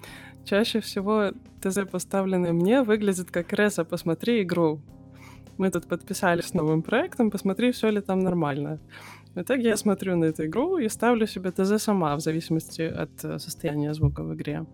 чаще 0.45 0.81
всего 0.81 1.33
ТЗ, 1.61 1.81
поставленный 1.91 2.53
мне, 2.53 2.83
выглядит 2.83 3.31
как 3.31 3.53
«Реса, 3.53 3.85
посмотри 3.85 4.43
игру». 4.43 4.81
Мы 5.59 5.71
тут 5.71 5.87
подписались 5.87 6.47
с 6.47 6.55
новым 6.55 6.83
проектом, 6.83 7.31
посмотри, 7.31 7.71
все 7.73 7.91
ли 7.91 8.01
там 8.01 8.21
нормально. 8.21 8.79
В 9.35 9.41
итоге 9.41 9.69
я 9.69 9.77
смотрю 9.77 10.17
на 10.17 10.27
эту 10.27 10.47
игру 10.47 10.79
и 10.79 10.89
ставлю 10.89 11.27
себе 11.27 11.51
ТЗ 11.51 11.83
сама, 11.83 12.17
в 12.17 12.21
зависимости 12.21 12.83
от 12.83 13.25
э, 13.25 13.39
состояния 13.39 13.93
звука 13.95 14.23
в 14.23 14.35
игре. 14.35 14.65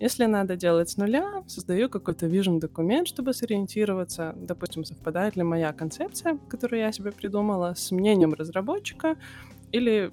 Если 0.00 0.26
надо 0.26 0.56
делать 0.56 0.90
с 0.90 0.96
нуля, 0.96 1.44
создаю 1.46 1.88
какой-то 1.88 2.26
vision 2.26 2.58
документ, 2.60 3.08
чтобы 3.08 3.32
сориентироваться, 3.32 4.34
допустим, 4.36 4.84
совпадает 4.84 5.36
ли 5.36 5.42
моя 5.42 5.72
концепция, 5.72 6.38
которую 6.48 6.80
я 6.80 6.92
себе 6.92 7.10
придумала, 7.10 7.74
с 7.74 7.90
мнением 7.90 8.34
разработчика 8.34 9.16
или 9.72 10.12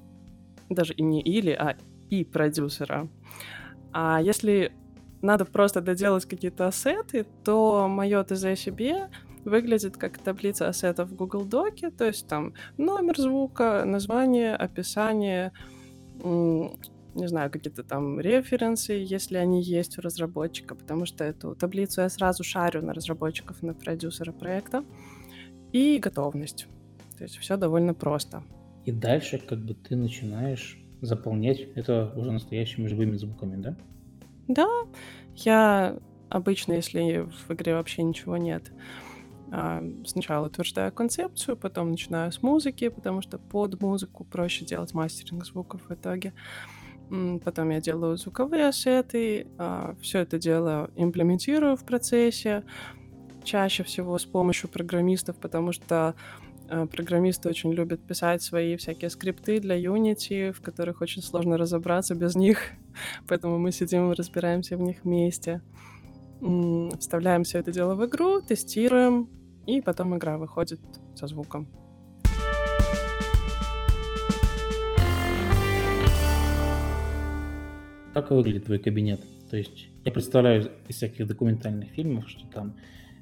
даже 0.70 0.94
и 0.94 1.04
не 1.04 1.22
или, 1.22 1.52
а 1.52 1.76
и 2.10 2.24
продюсера. 2.24 3.08
А 3.92 4.22
если 4.22 4.72
надо 5.22 5.46
просто 5.46 5.82
доделать 5.82 6.26
какие-то 6.26 6.68
ассеты, 6.68 7.26
то 7.44 7.88
мое 7.88 8.24
ТЗ 8.24 8.60
себе 8.60 9.10
выглядит 9.46 9.98
как 9.98 10.18
таблица 10.18 10.68
ассетов 10.68 11.10
в 11.10 11.16
Google 11.16 11.46
Доке, 11.46 11.92
то 11.92 12.06
есть 12.06 12.28
там 12.28 12.54
номер 12.78 13.18
звука, 13.18 13.84
название, 13.86 14.56
описание, 14.56 15.52
не 16.24 17.28
знаю, 17.28 17.50
какие-то 17.50 17.84
там 17.84 18.20
референсы, 18.20 18.94
если 18.94 19.38
они 19.38 19.62
есть 19.62 19.98
у 19.98 20.02
разработчика, 20.02 20.76
потому 20.76 21.06
что 21.06 21.24
эту 21.24 21.56
таблицу 21.56 22.02
я 22.02 22.10
сразу 22.10 22.44
шарю 22.44 22.82
на 22.82 22.94
разработчиков, 22.94 23.62
на 23.64 23.74
продюсера 23.74 24.32
проекта, 24.32 24.84
и 25.72 25.98
готовность. 26.00 26.68
То 27.18 27.24
есть 27.24 27.38
все 27.38 27.56
довольно 27.56 27.94
просто. 27.94 28.44
И 28.86 28.92
дальше 28.92 29.38
как 29.40 29.60
бы 29.60 29.74
ты 29.74 29.96
начинаешь 29.96 30.78
заполнять 31.02 31.60
это 31.76 32.12
уже 32.16 32.32
настоящими 32.32 32.88
живыми 32.88 33.16
звуками, 33.16 33.62
да? 33.62 33.76
Да, 34.48 34.68
я 35.36 35.98
обычно, 36.30 36.74
если 36.74 37.28
в 37.48 37.52
игре 37.52 37.76
вообще 37.76 38.04
ничего 38.04 38.38
нет, 38.38 38.72
сначала 40.06 40.48
утверждаю 40.48 40.92
концепцию, 40.92 41.56
потом 41.56 41.92
начинаю 41.92 42.32
с 42.32 42.42
музыки, 42.42 42.90
потому 42.90 43.22
что 43.22 43.38
под 43.38 43.80
музыку 43.82 44.24
проще 44.24 44.66
делать 44.66 44.94
мастеринг 44.94 45.46
звуков 45.46 45.82
в 45.88 45.94
итоге. 45.94 46.34
Потом 47.44 47.70
я 47.70 47.80
делаю 47.82 48.18
звуковые 48.18 48.68
ассеты, 48.68 49.48
а, 49.60 49.96
все 50.02 50.20
это 50.20 50.40
дело 50.40 50.90
имплементирую 50.96 51.78
в 51.78 51.84
процессе, 51.86 52.64
чаще 53.44 53.84
всего 53.84 54.18
с 54.18 54.26
помощью 54.26 54.70
программистов, 54.70 55.36
потому 55.36 55.72
что 55.72 56.16
а, 56.68 56.88
программисты 56.88 57.48
очень 57.48 57.72
любят 57.72 58.02
писать 58.02 58.42
свои 58.42 58.76
всякие 58.76 59.12
скрипты 59.12 59.60
для 59.60 59.80
Unity, 59.80 60.52
в 60.52 60.62
которых 60.62 61.02
очень 61.02 61.22
сложно 61.22 61.58
разобраться 61.58 62.16
без 62.16 62.36
них, 62.36 62.72
поэтому 63.28 63.60
мы 63.60 63.72
сидим 63.72 64.12
и 64.12 64.16
разбираемся 64.16 64.76
в 64.76 64.82
них 64.82 65.04
вместе. 65.04 65.62
Вставляем 67.00 67.44
все 67.44 67.58
это 67.58 67.72
дело 67.72 67.96
в 67.96 68.06
игру, 68.06 68.40
тестируем, 68.40 69.30
и 69.66 69.82
потом 69.82 70.16
игра 70.16 70.38
выходит 70.38 70.80
со 71.16 71.26
звуком. 71.26 71.68
Как 78.14 78.30
выглядит 78.30 78.66
твой 78.66 78.78
кабинет? 78.78 79.22
То 79.50 79.58
есть 79.58 79.90
я 80.06 80.12
представляю 80.12 80.72
из 80.88 80.96
всяких 80.96 81.26
документальных 81.26 81.90
фильмов, 81.90 82.30
что 82.30 82.46
там 82.48 82.76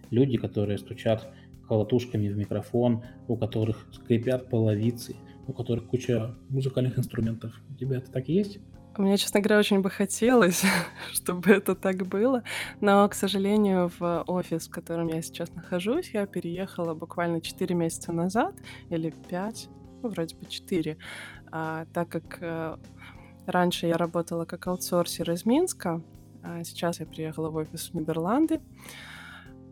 люди, 0.10 0.38
которые 0.38 0.78
стучат 0.78 1.34
колотушками 1.68 2.28
в 2.28 2.38
микрофон, 2.38 3.04
у 3.30 3.38
которых 3.38 3.88
скрипят 3.94 4.50
половицы, 4.50 5.16
у 5.48 5.54
которых 5.54 5.88
куча 5.88 6.36
музыкальных 6.50 7.00
инструментов. 7.00 7.54
У 7.70 7.76
тебя 7.76 7.98
это 7.98 8.12
так 8.12 8.28
и 8.28 8.34
есть? 8.34 8.60
Мне, 8.98 9.18
честно 9.18 9.40
говоря, 9.40 9.60
очень 9.60 9.82
бы 9.82 9.90
хотелось, 9.90 10.64
чтобы 11.12 11.52
это 11.52 11.76
так 11.76 12.06
было, 12.06 12.44
но, 12.80 13.08
к 13.10 13.16
сожалению, 13.16 13.92
в 14.00 14.24
офис, 14.28 14.68
в 14.68 14.72
котором 14.72 15.08
я 15.08 15.22
сейчас 15.22 15.52
нахожусь, 15.54 16.12
я 16.14 16.28
переехала 16.28 16.94
буквально 16.94 17.42
4 17.42 17.74
месяца 17.74 18.12
назад, 18.12 18.54
или 18.90 19.10
5, 19.30 19.70
ну, 20.04 20.10
вроде 20.10 20.36
бы 20.36 20.46
4, 20.46 20.98
а, 21.52 21.86
так 21.94 22.10
как 22.10 22.38
а, 22.42 22.80
раньше 23.48 23.88
я 23.88 23.98
работала 23.98 24.46
как 24.46 24.68
аутсорсер 24.68 25.32
из 25.32 25.46
Минска, 25.46 26.02
а 26.44 26.64
сейчас 26.64 27.00
я 27.00 27.08
приехала 27.08 27.50
в 27.50 27.56
офис 27.56 27.90
в 27.90 27.94
Нидерланды. 27.96 28.62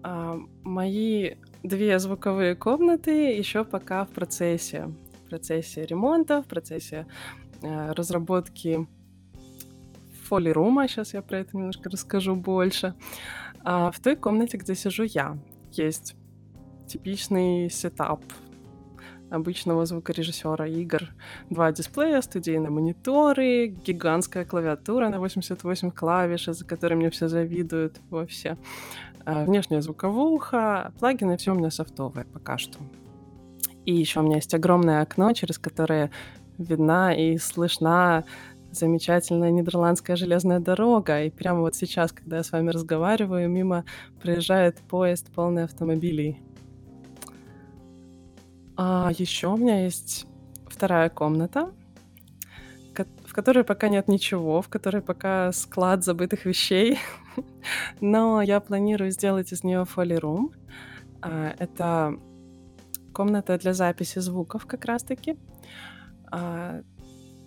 А, 0.04 0.36
мои 0.64 1.36
две 1.62 2.00
звуковые 2.00 2.56
комнаты 2.56 3.36
еще 3.38 3.66
пока 3.66 4.06
в 4.06 4.10
процессе 4.10 4.90
процессе 5.32 5.86
ремонта, 5.86 6.42
в 6.42 6.48
процессе 6.48 7.08
э, 7.62 7.92
разработки 7.94 8.86
фоли-рума. 10.32 10.88
Сейчас 10.88 11.14
я 11.14 11.22
про 11.22 11.40
это 11.40 11.58
немножко 11.58 11.90
расскажу 11.90 12.36
больше. 12.36 12.94
А 13.64 13.92
в 13.92 14.00
той 14.00 14.16
комнате, 14.16 14.58
где 14.58 14.76
сижу 14.76 15.04
я, 15.04 15.38
есть 15.74 16.16
типичный 16.88 17.70
сетап 17.70 18.22
обычного 19.30 19.86
звукорежиссера 19.86 20.68
игр. 20.68 21.10
Два 21.50 21.72
дисплея, 21.74 22.22
студийные 22.22 22.70
мониторы, 22.70 23.68
гигантская 23.68 24.46
клавиатура 24.46 25.10
на 25.10 25.20
88 25.20 25.92
клавиш, 25.92 26.46
за 26.46 26.66
которой 26.66 26.96
мне 26.96 27.10
все 27.10 27.28
завидуют 27.28 28.00
вовсе. 28.10 28.58
А, 29.26 29.44
внешняя 29.44 29.82
звуковуха, 29.82 30.94
плагины, 31.00 31.36
все 31.36 31.52
у 31.52 31.56
меня 31.56 31.72
софтовое 31.72 32.26
пока 32.26 32.58
что. 32.58 32.80
И 33.86 33.94
еще 33.94 34.22
у 34.22 34.24
меня 34.24 34.36
есть 34.36 34.54
огромное 34.54 35.02
окно, 35.02 35.34
через 35.34 35.58
которое 35.58 36.10
видна 36.58 37.14
и 37.14 37.38
слышна 37.38 38.24
замечательная 38.72 39.52
нидерландская 39.52 40.16
железная 40.16 40.60
дорога. 40.60 41.24
И 41.24 41.30
прямо 41.30 41.62
вот 41.62 41.76
сейчас, 41.76 42.12
когда 42.12 42.38
я 42.38 42.44
с 42.44 42.52
вами 42.52 42.70
разговариваю, 42.70 43.50
мимо 43.50 43.86
проезжает 44.22 44.78
поезд 44.90 45.32
полный 45.34 45.64
автомобилей. 45.64 46.42
А 48.78 49.12
еще 49.18 49.48
у 49.48 49.58
меня 49.58 49.84
есть 49.84 50.26
вторая 50.68 51.10
комната, 51.10 51.72
в 53.32 53.34
которой 53.34 53.64
пока 53.64 53.88
нет 53.88 54.08
ничего, 54.08 54.62
в 54.62 54.68
которой 54.68 55.02
пока 55.02 55.52
склад 55.52 56.04
забытых 56.04 56.46
вещей. 56.46 57.00
Но 58.02 58.42
я 58.42 58.60
планирую 58.60 59.12
сделать 59.12 59.54
из 59.54 59.64
нее 59.64 59.86
фоли-рум. 59.86 60.52
А, 61.22 61.54
это 61.60 62.18
комната 63.14 63.58
для 63.58 63.74
записи 63.74 64.20
звуков 64.20 64.66
как 64.66 64.86
раз-таки. 64.86 65.38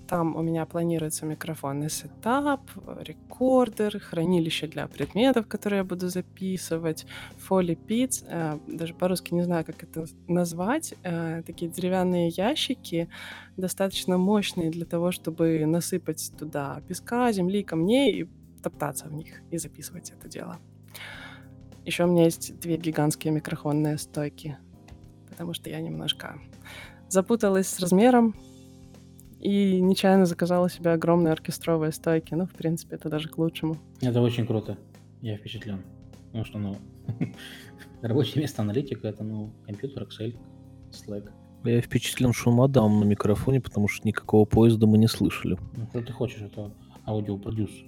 Там 0.09 0.37
у 0.37 0.43
меня 0.43 0.67
планируется 0.67 1.25
микрофонный 1.25 1.89
сетап, 1.89 2.61
рекордер, 3.01 3.99
хранилище 3.99 4.67
для 4.67 4.87
предметов, 4.87 5.47
которые 5.47 5.79
я 5.79 5.85
буду 5.85 6.09
записывать, 6.09 7.07
фоли 7.39 7.75
пиц, 7.75 8.23
э, 8.29 8.59
даже 8.67 8.93
по-русски 8.95 9.33
не 9.33 9.43
знаю, 9.43 9.65
как 9.65 9.83
это 9.83 10.05
назвать, 10.29 10.95
э, 11.05 11.43
такие 11.47 11.71
деревянные 11.71 12.29
ящики, 12.29 13.09
достаточно 13.57 14.19
мощные 14.19 14.71
для 14.71 14.85
того, 14.85 15.11
чтобы 15.11 15.65
насыпать 15.65 16.33
туда 16.39 16.83
песка, 16.87 17.33
земли, 17.33 17.63
камней 17.63 18.23
и 18.23 18.29
топтаться 18.63 19.07
в 19.07 19.13
них 19.13 19.41
и 19.51 19.59
записывать 19.59 20.11
это 20.11 20.29
дело. 20.29 20.59
Еще 21.87 22.05
у 22.05 22.09
меня 22.09 22.25
есть 22.25 22.59
две 22.61 22.77
гигантские 22.77 23.33
микрофонные 23.33 23.97
стойки, 23.99 24.59
потому 25.31 25.55
что 25.55 25.71
я 25.71 25.81
немножко 25.81 26.39
запуталась 27.09 27.69
с 27.69 27.81
размером, 27.81 28.35
и 29.41 29.81
нечаянно 29.81 30.27
заказала 30.27 30.71
себе 30.71 30.93
огромные 30.93 31.33
оркестровые 31.33 31.93
стойки. 31.93 32.35
Ну, 32.35 32.47
в 32.47 32.53
принципе, 32.53 32.97
это 32.97 33.09
даже 33.09 33.29
к 33.29 33.39
лучшему. 33.39 33.77
Это 34.01 34.21
очень 34.21 34.47
круто. 34.47 34.79
Я 35.21 35.37
впечатлен. 35.37 35.83
Потому 36.27 36.45
что, 36.45 36.59
ну, 36.59 36.77
рабочее 38.03 38.43
место 38.43 38.63
аналитика— 38.63 39.09
это, 39.09 39.25
ну, 39.25 39.53
компьютер, 39.67 40.05
Excel, 40.05 40.37
Slack. 40.91 41.31
Я 41.65 41.81
впечатлен 41.81 42.33
шумодам 42.33 43.01
на 43.01 43.05
микрофоне, 43.05 43.61
потому 43.61 43.89
что 43.89 44.07
никакого 44.07 44.45
поезда 44.45 44.87
мы 44.87 44.99
не 44.99 45.07
слышали. 45.07 45.59
Ну, 45.77 45.87
что 45.89 46.03
ты 46.03 46.13
хочешь, 46.13 46.43
это 46.43 46.73
аудиопродюсер. 47.07 47.87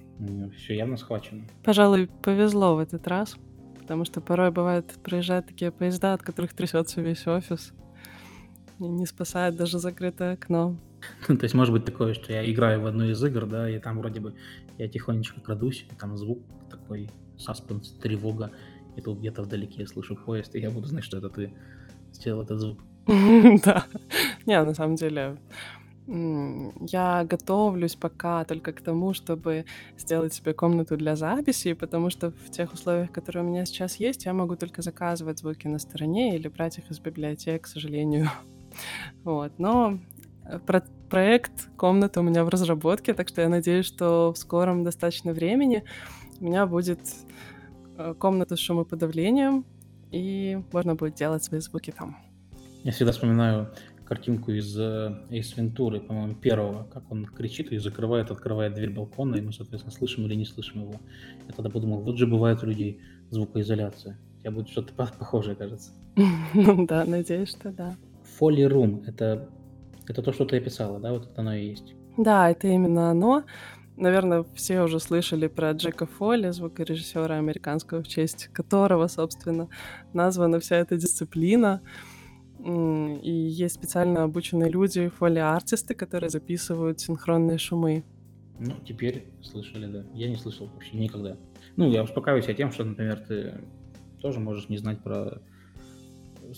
Все 0.57 0.75
явно 0.75 0.97
схвачено. 0.97 1.43
Пожалуй, 1.63 2.09
повезло 2.23 2.75
в 2.75 2.79
этот 2.79 3.07
раз, 3.07 3.35
потому 3.79 4.03
что 4.05 4.19
порой 4.19 4.51
бывает 4.51 4.93
проезжают 5.03 5.47
такие 5.47 5.71
поезда, 5.71 6.13
от 6.13 6.23
которых 6.23 6.53
трясется 6.53 7.01
весь 7.01 7.27
офис. 7.27 7.73
Не 8.79 9.05
спасает 9.05 9.55
даже 9.55 9.79
закрытое 9.79 10.33
окно. 10.33 10.77
То 11.27 11.37
есть 11.41 11.53
может 11.53 11.73
быть 11.73 11.85
такое, 11.85 12.13
что 12.13 12.33
я 12.33 12.49
играю 12.49 12.81
в 12.81 12.85
одну 12.85 13.05
из 13.05 13.23
игр, 13.23 13.45
да, 13.45 13.69
и 13.69 13.79
там 13.79 13.99
вроде 13.99 14.19
бы 14.19 14.35
я 14.77 14.87
тихонечко 14.87 15.41
крадусь, 15.41 15.85
и 15.91 15.95
там 15.95 16.17
звук 16.17 16.39
такой, 16.69 17.09
саспенс, 17.37 17.91
тревога, 18.01 18.51
и 18.95 19.01
тут 19.01 19.19
где-то 19.19 19.43
вдалеке 19.43 19.81
я 19.81 19.87
слышу 19.87 20.15
поезд, 20.15 20.55
и 20.55 20.59
я 20.59 20.71
буду 20.71 20.87
знать, 20.87 21.03
что 21.03 21.17
это 21.17 21.29
ты 21.29 21.53
сделал 22.13 22.41
этот 22.41 22.59
звук. 22.59 22.79
Да. 23.63 23.85
Не, 24.45 24.63
на 24.63 24.73
самом 24.73 24.95
деле, 24.95 25.37
я 26.07 27.25
готовлюсь 27.29 27.95
пока 27.95 28.43
только 28.45 28.71
к 28.71 28.81
тому, 28.81 29.13
чтобы 29.13 29.65
сделать 29.97 30.33
себе 30.33 30.53
комнату 30.53 30.97
для 30.97 31.15
записи, 31.15 31.73
потому 31.73 32.09
что 32.09 32.31
в 32.31 32.49
тех 32.49 32.73
условиях, 32.73 33.11
которые 33.11 33.43
у 33.43 33.47
меня 33.47 33.65
сейчас 33.65 33.97
есть, 33.97 34.25
я 34.25 34.33
могу 34.33 34.55
только 34.55 34.81
заказывать 34.81 35.39
звуки 35.39 35.67
на 35.67 35.79
стороне 35.79 36.35
или 36.35 36.47
брать 36.47 36.77
их 36.77 36.89
из 36.89 36.99
библиотек, 36.99 37.63
к 37.63 37.67
сожалению. 37.67 38.29
Вот. 39.23 39.59
Но 39.59 39.99
про 40.65 40.83
проект 41.09 41.69
комната 41.77 42.19
у 42.19 42.23
меня 42.23 42.43
в 42.43 42.49
разработке, 42.49 43.13
так 43.13 43.27
что 43.29 43.41
я 43.41 43.49
надеюсь, 43.49 43.85
что 43.85 44.33
в 44.33 44.37
скором 44.37 44.83
достаточно 44.83 45.33
времени 45.33 45.83
у 46.39 46.45
меня 46.45 46.65
будет 46.65 46.99
э, 47.97 48.13
комната 48.17 48.55
с 48.55 48.59
шумоподавлением, 48.59 49.65
и 50.11 50.61
можно 50.71 50.95
будет 50.95 51.15
делать 51.15 51.43
свои 51.43 51.59
звуки 51.59 51.93
там. 51.97 52.17
Я 52.83 52.91
всегда 52.91 53.11
вспоминаю 53.11 53.69
картинку 54.05 54.51
из 54.51 54.77
э, 54.77 55.17
Ace 55.29 55.57
Ventura, 55.57 55.99
по-моему, 55.99 56.35
первого, 56.35 56.87
как 56.93 57.11
он 57.11 57.25
кричит 57.25 57.71
и 57.71 57.77
закрывает, 57.77 58.31
открывает 58.31 58.73
дверь 58.73 58.91
балкона, 58.91 59.35
и 59.35 59.41
мы, 59.41 59.51
соответственно, 59.51 59.93
слышим 59.93 60.25
или 60.25 60.35
не 60.35 60.45
слышим 60.45 60.81
его. 60.81 60.95
Я 61.47 61.53
тогда 61.53 61.69
подумал, 61.69 62.01
вот 62.01 62.17
же 62.17 62.27
бывает 62.27 62.63
у 62.63 62.67
людей 62.67 63.01
звукоизоляция. 63.29 64.17
У 64.37 64.41
тебя 64.41 64.51
будет 64.51 64.69
что-то 64.69 64.93
похожее, 64.93 65.55
кажется. 65.55 65.91
Ну 66.53 66.85
да, 66.85 67.05
надеюсь, 67.05 67.49
что 67.49 67.71
да. 67.71 67.95
Foley 68.39 68.67
Room— 68.69 69.03
это 69.07 69.49
это 70.07 70.21
то, 70.21 70.31
что 70.31 70.45
ты 70.45 70.57
описала, 70.57 70.99
да? 70.99 71.11
Вот 71.11 71.25
это 71.29 71.41
оно 71.41 71.53
и 71.53 71.67
есть. 71.67 71.93
Да, 72.17 72.49
это 72.49 72.67
именно 72.67 73.11
оно. 73.11 73.43
Наверное, 73.97 74.45
все 74.55 74.81
уже 74.81 74.99
слышали 74.99 75.47
про 75.47 75.71
Джека 75.71 76.05
Фолли, 76.05 76.51
звукорежиссера 76.51 77.35
американского, 77.35 78.03
в 78.03 78.07
честь 78.07 78.47
которого, 78.53 79.07
собственно, 79.07 79.69
названа 80.13 80.59
вся 80.59 80.77
эта 80.77 80.97
дисциплина. 80.97 81.81
И 82.63 83.31
есть 83.31 83.75
специально 83.75 84.23
обученные 84.23 84.69
люди, 84.69 85.09
фоли-артисты, 85.09 85.93
которые 85.93 86.29
записывают 86.29 86.99
синхронные 86.99 87.57
шумы. 87.57 88.03
Ну, 88.59 88.73
теперь 88.85 89.27
слышали, 89.41 89.87
да. 89.87 90.05
Я 90.13 90.29
не 90.29 90.35
слышал 90.35 90.67
вообще 90.67 90.97
никогда. 90.97 91.37
Ну, 91.75 91.89
я 91.89 92.03
успокаиваюсь 92.03 92.45
тем, 92.55 92.71
что, 92.71 92.83
например, 92.83 93.19
ты 93.27 93.61
тоже 94.21 94.39
можешь 94.39 94.69
не 94.69 94.77
знать 94.77 95.03
про 95.03 95.41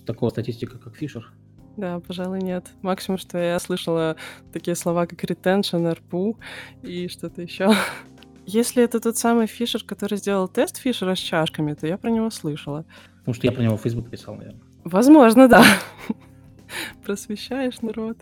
такого 0.05 0.29
статистика, 0.29 0.77
как 0.77 0.95
Фишер. 0.95 1.33
Да, 1.77 1.99
пожалуй, 1.99 2.39
нет. 2.39 2.67
Максимум, 2.81 3.17
что 3.17 3.37
я 3.37 3.59
слышала 3.59 4.15
такие 4.51 4.75
слова, 4.75 5.05
как 5.05 5.23
retention, 5.23 5.97
RPU 5.97 6.37
и 6.83 7.07
что-то 7.07 7.41
еще. 7.41 7.73
Если 8.45 8.83
это 8.83 8.99
тот 8.99 9.17
самый 9.17 9.47
Фишер, 9.47 9.83
который 9.83 10.17
сделал 10.17 10.47
тест 10.47 10.77
Фишера 10.77 11.15
с 11.15 11.19
чашками, 11.19 11.73
то 11.73 11.85
я 11.87 11.97
про 11.97 12.09
него 12.09 12.29
слышала. 12.31 12.85
Потому 13.19 13.35
что 13.35 13.47
я 13.47 13.51
про 13.51 13.61
него 13.61 13.77
в 13.77 13.81
Facebook 13.81 14.09
писал, 14.09 14.35
наверное. 14.35 14.61
Возможно, 14.83 15.47
да. 15.47 15.63
Просвещаешь 17.05 17.81
народ. 17.81 18.17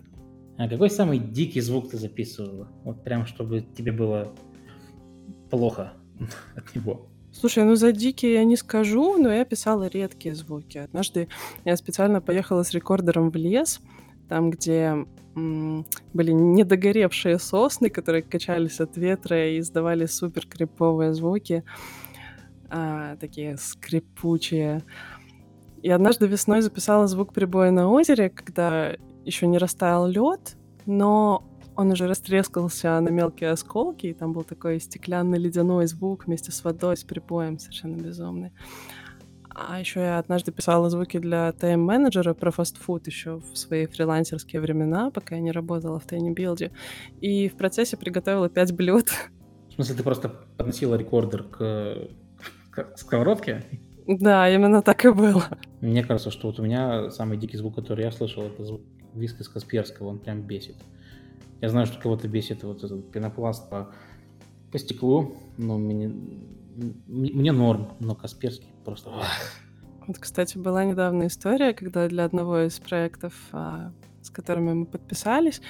А 0.58 0.68
какой 0.68 0.90
самый 0.90 1.20
дикий 1.20 1.62
звук 1.62 1.92
ты 1.92 1.98
записывала? 1.98 2.68
Вот 2.84 3.04
прям, 3.04 3.26
чтобы 3.26 3.62
тебе 3.62 3.92
было 3.92 4.34
плохо 5.50 5.94
от 6.56 6.76
него. 6.76 7.08
Слушай, 7.40 7.66
ну 7.66 7.76
за 7.76 7.92
дикие 7.92 8.34
я 8.34 8.46
не 8.46 8.58
скажу, 8.58 9.16
но 9.22 9.32
я 9.32 9.46
писала 9.46 9.88
редкие 9.88 10.34
звуки. 10.34 10.80
Однажды 10.80 11.28
я 11.66 11.78
специально 11.78 12.20
поехала 12.20 12.64
с 12.64 12.72
рекордером 12.72 13.30
в 13.30 13.36
лес, 13.36 13.80
там, 14.28 14.50
где 14.50 15.06
м, 15.36 15.86
были 16.16 16.32
недогоревшие 16.32 17.38
сосны, 17.38 17.92
которые 17.92 18.24
качались 18.24 18.80
от 18.80 18.98
ветра 18.98 19.52
и 19.52 19.60
издавали 19.60 20.08
супер 20.08 20.48
криповые 20.48 21.14
звуки, 21.14 21.64
а, 22.72 23.18
такие 23.18 23.58
скрипучие. 23.58 24.82
И 25.84 25.92
однажды 25.92 26.26
весной 26.26 26.62
записала 26.62 27.06
звук 27.06 27.34
прибоя 27.34 27.70
на 27.70 27.88
озере, 27.88 28.32
когда 28.32 28.96
еще 29.26 29.46
не 29.46 29.60
растаял 29.60 30.08
лед, 30.08 30.58
но 30.88 31.47
он 31.78 31.92
уже 31.92 32.08
растрескался 32.08 33.00
на 33.00 33.10
мелкие 33.10 33.52
осколки, 33.52 34.08
и 34.08 34.14
там 34.14 34.34
был 34.34 34.44
такой 34.44 34.80
стеклянный 34.80 35.38
ледяной 35.38 35.86
звук 35.86 36.26
вместе 36.26 36.52
с 36.52 36.64
водой, 36.64 36.98
с 36.98 37.04
припоем 37.04 37.60
совершенно 37.60 37.96
безумный. 37.96 38.52
А 39.50 39.80
еще 39.80 40.00
я 40.00 40.18
однажды 40.18 40.52
писала 40.52 40.90
звуки 40.90 41.20
для 41.20 41.52
тайм-менеджера 41.52 42.34
про 42.34 42.52
фастфуд 42.52 43.06
еще 43.08 43.38
в 43.38 43.56
свои 43.58 43.86
фрилансерские 43.86 44.60
времена, 44.60 45.12
пока 45.12 45.36
я 45.36 45.42
не 45.42 45.52
работала 45.52 46.00
в 46.00 46.06
tinyBuild 46.06 46.60
е. 46.60 46.72
И 47.22 47.48
в 47.48 47.56
процессе 47.56 47.96
приготовила 47.96 48.50
пять 48.50 48.74
блюд. 48.74 49.10
В 49.70 49.74
смысле, 49.74 49.96
ты 49.96 50.04
просто 50.04 50.30
подносила 50.58 50.96
рекордер 50.96 51.44
к, 51.44 52.10
к 52.72 52.98
сковородке? 52.98 53.64
Да, 54.08 54.50
именно 54.50 54.82
так 54.82 55.06
и 55.06 55.12
было. 55.12 55.46
Мне 55.82 56.04
кажется, 56.04 56.32
что 56.32 56.48
вот 56.48 56.60
у 56.60 56.64
меня 56.64 57.12
самый 57.12 57.38
дикий 57.38 57.58
звук, 57.58 57.76
который 57.76 58.06
я 58.06 58.12
слышал, 58.12 58.44
это 58.44 58.64
звук 58.66 58.82
виски 59.14 59.44
с 59.44 59.50
Касперского, 59.50 60.08
он 60.08 60.20
прям 60.20 60.42
бесит. 60.42 60.76
Я 61.62 61.70
знаю, 61.70 61.88
что 61.88 62.00
кого-то 62.00 62.28
бесит 62.28 62.64
вот 62.64 62.84
этот 62.84 63.12
пенопласт 63.12 63.70
по, 63.70 63.90
по 64.72 64.78
стеклу, 64.78 65.38
но 65.58 65.78
мне, 65.78 66.12
мне 67.08 67.52
норм, 67.52 67.90
но 68.00 68.16
Касперский 68.16 68.70
просто... 68.86 69.12
Вот, 70.08 70.20
кстати, 70.20 70.58
была 70.58 70.86
недавно 70.86 71.28
история, 71.28 71.74
когда 71.74 72.08
для 72.08 72.24
одного 72.24 72.60
из 72.60 72.80
проектов 72.80 73.34
а, 73.52 73.92
с 74.28 74.30
которыми 74.30 74.74
мы 74.74 74.86
подписались, 74.86 75.62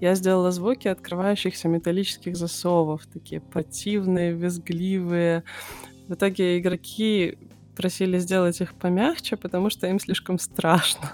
я 0.00 0.14
сделала 0.14 0.50
звуки 0.50 0.88
открывающихся 0.88 1.68
металлических 1.68 2.36
засовов, 2.36 3.06
такие 3.12 3.40
противные, 3.40 4.32
визгливые. 4.32 5.44
В 6.08 6.14
итоге 6.14 6.58
игроки 6.58 7.38
просили 7.76 8.18
сделать 8.18 8.60
их 8.60 8.74
помягче, 8.74 9.36
потому 9.36 9.68
что 9.68 9.86
им 9.88 9.98
слишком 9.98 10.38
страшно. 10.38 11.12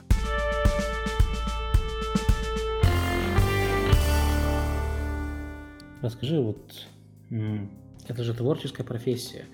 Расскажи, 6.03 6.41
вот 6.41 6.87
это 8.09 8.25
же 8.25 8.35
творческая 8.35 8.85
профессия. 8.85 9.45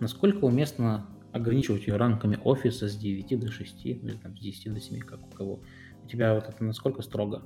Насколько 0.00 0.44
уместно 0.44 1.06
ограничивать 1.32 1.86
ее 1.86 1.96
рамками 1.96 2.38
офиса 2.44 2.88
с 2.88 2.96
9 2.96 3.40
до 3.40 3.50
6, 3.50 3.86
или 3.86 4.12
там, 4.12 4.36
с 4.36 4.40
10 4.40 4.74
до 4.74 4.80
7, 4.80 5.00
как 5.00 5.26
у 5.26 5.30
кого? 5.30 5.60
У 6.04 6.06
тебя 6.06 6.34
вот 6.34 6.48
это 6.48 6.62
насколько 6.62 7.02
строго? 7.02 7.42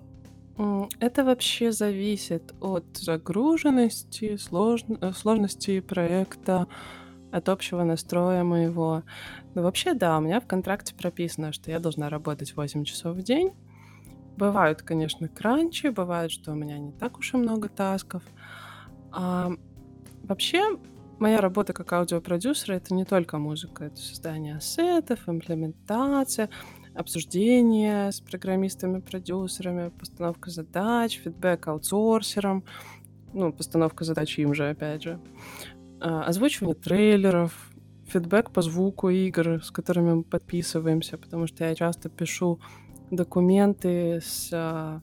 Это 0.98 1.24
вообще 1.24 1.70
зависит 1.70 2.52
от 2.60 2.84
загруженности, 2.96 4.36
слож... 4.36 4.84
Э, 5.00 5.12
сложности 5.12 5.78
проекта, 5.78 6.66
от 7.30 7.48
общего 7.48 7.84
настроя 7.84 8.42
моего. 8.42 9.02
Но 9.54 9.62
вообще, 9.62 9.94
да, 9.94 10.18
у 10.18 10.20
меня 10.20 10.40
в 10.40 10.46
контракте 10.46 10.94
прописано, 10.94 11.52
что 11.52 11.70
я 11.70 11.78
должна 11.78 12.08
работать 12.08 12.56
8 12.56 12.84
часов 12.84 13.16
в 13.16 13.22
день. 13.22 13.52
Бывают, 14.36 14.82
конечно, 14.82 15.28
кранчи, 15.28 15.88
бывает, 15.88 16.30
что 16.30 16.52
у 16.52 16.54
меня 16.54 16.78
не 16.78 16.92
так 16.92 17.18
уж 17.18 17.34
и 17.34 17.36
много 17.36 17.68
тасков. 17.68 18.22
А, 19.12 19.52
вообще, 20.22 20.78
моя 21.18 21.40
работа 21.40 21.72
как 21.72 21.92
аудиопродюсера— 21.92 22.74
это 22.74 22.94
не 22.94 23.04
только 23.04 23.38
музыка, 23.38 23.84
это 23.84 23.96
создание 23.96 24.56
ассетов, 24.56 25.28
имплементация, 25.28 26.50
обсуждение 26.94 28.10
с 28.10 28.20
программистами-продюсерами, 28.20 29.90
постановка 29.90 30.50
задач, 30.50 31.18
фидбэк 31.18 31.68
аутсорсерам, 31.68 32.64
ну, 33.32 33.52
постановка 33.52 34.04
задач 34.04 34.38
им 34.38 34.54
же, 34.54 34.70
опять 34.70 35.02
же, 35.02 35.20
а, 36.00 36.24
озвучивание 36.24 36.74
трейлеров, 36.74 37.70
фидбэк 38.06 38.50
по 38.50 38.62
звуку 38.62 39.10
игр, 39.10 39.62
с 39.62 39.70
которыми 39.70 40.14
мы 40.14 40.22
подписываемся, 40.24 41.18
потому 41.18 41.46
что 41.46 41.64
я 41.64 41.74
часто 41.74 42.08
пишу 42.08 42.60
документы 43.10 44.20
с 44.22 44.50
а, 44.52 45.00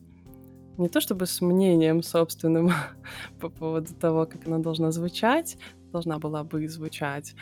не 0.78 0.90
то 0.90 1.02
чтобы 1.02 1.26
с 1.26 1.42
мнением 1.42 2.04
собственным 2.04 2.72
по 3.40 3.50
поводу 3.50 3.94
того, 3.94 4.26
как 4.26 4.48
она 4.48 4.60
должна 4.60 4.92
звучать, 4.92 5.58
должна 5.92 6.20
была 6.20 6.44
бы 6.44 6.68
звучать, 6.68 7.36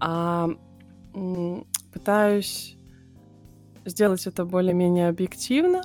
а 0.00 0.48
пытаюсь 1.92 2.76
сделать 3.84 4.26
это 4.26 4.44
более-менее 4.44 5.08
объективно 5.08 5.82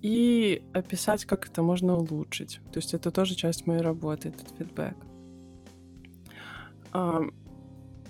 и 0.00 0.62
описать, 0.72 1.24
как 1.24 1.46
это 1.46 1.62
можно 1.62 1.96
улучшить. 1.96 2.60
То 2.72 2.78
есть 2.78 2.94
это 2.94 3.10
тоже 3.10 3.34
часть 3.34 3.66
моей 3.66 3.80
работы, 3.80 4.28
этот 4.28 4.48
фидбэк. 4.56 4.96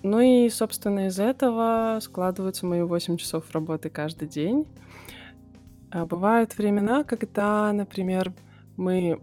Ну 0.03 0.21
и, 0.21 0.51
собственно, 0.51 1.07
из 1.07 1.19
этого 1.19 1.99
складываются 2.03 2.67
мои 2.67 2.83
8 2.83 3.17
часов 3.17 3.51
работы 3.53 3.89
каждый 3.89 4.29
день. 4.29 4.67
А 5.95 6.07
бывают 6.07 6.59
времена, 6.59 7.05
когда, 7.05 7.73
например, 7.73 8.33
мы 8.77 9.21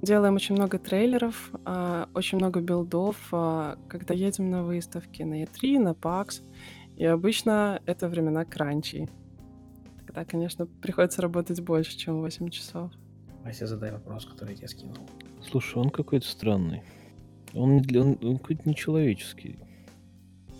делаем 0.00 0.34
очень 0.36 0.54
много 0.54 0.78
трейлеров, 0.78 1.50
а, 1.66 2.08
очень 2.14 2.38
много 2.38 2.62
билдов, 2.62 3.18
а, 3.32 3.76
когда 3.86 4.14
едем 4.14 4.48
на 4.48 4.62
выставки, 4.62 5.22
на 5.22 5.42
E3, 5.42 5.78
на 5.78 5.90
PAX. 5.90 6.40
И 6.96 7.04
обычно 7.04 7.82
это 7.84 8.08
времена 8.08 8.46
кранчи. 8.46 9.10
Тогда, 10.06 10.24
конечно, 10.24 10.64
приходится 10.64 11.20
работать 11.20 11.60
больше, 11.60 11.98
чем 11.98 12.22
8 12.22 12.48
часов. 12.48 12.90
Вася, 13.44 13.66
задай 13.66 13.92
вопрос, 13.92 14.24
который 14.24 14.52
я 14.52 14.56
тебе 14.56 14.68
скинул. 14.68 15.06
Слушай, 15.42 15.82
он 15.82 15.90
какой-то 15.90 16.26
странный. 16.26 16.82
Он, 17.52 17.82
он, 17.94 18.18
он 18.22 18.38
какой-то 18.38 18.66
нечеловеческий. 18.66 19.58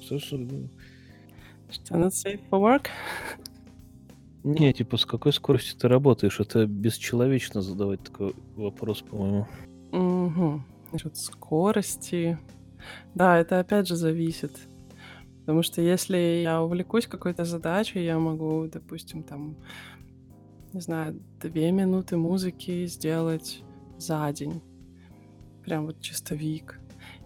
Что, 0.02 0.18
что... 0.18 0.36
Что, 1.70 1.94
not 1.94 2.10
safe 2.10 2.42
for 2.50 2.60
work? 2.60 2.88
Не, 4.44 4.74
типа, 4.74 4.98
с 4.98 5.06
какой 5.06 5.32
скоростью 5.32 5.78
ты 5.78 5.88
работаешь? 5.88 6.38
Это 6.38 6.66
бесчеловечно 6.66 7.62
задавать 7.62 8.02
такой 8.02 8.34
вопрос, 8.56 9.00
по-моему. 9.00 9.46
Угу. 9.90 10.62
Насчет 10.92 11.16
скорости. 11.16 12.38
Да, 13.14 13.38
это 13.38 13.58
опять 13.58 13.88
же 13.88 13.96
зависит. 13.96 14.52
Потому 15.40 15.62
что 15.62 15.80
если 15.80 16.42
я 16.42 16.62
увлекусь 16.62 17.06
какой-то 17.06 17.44
задачей, 17.44 18.04
я 18.04 18.18
могу, 18.18 18.66
допустим, 18.66 19.22
там, 19.22 19.56
не 20.74 20.80
знаю, 20.80 21.18
две 21.40 21.72
минуты 21.72 22.18
музыки 22.18 22.84
сделать 22.84 23.62
за 23.96 24.30
день. 24.32 24.60
Прям 25.64 25.86
вот 25.86 26.02
чистовик. 26.02 26.80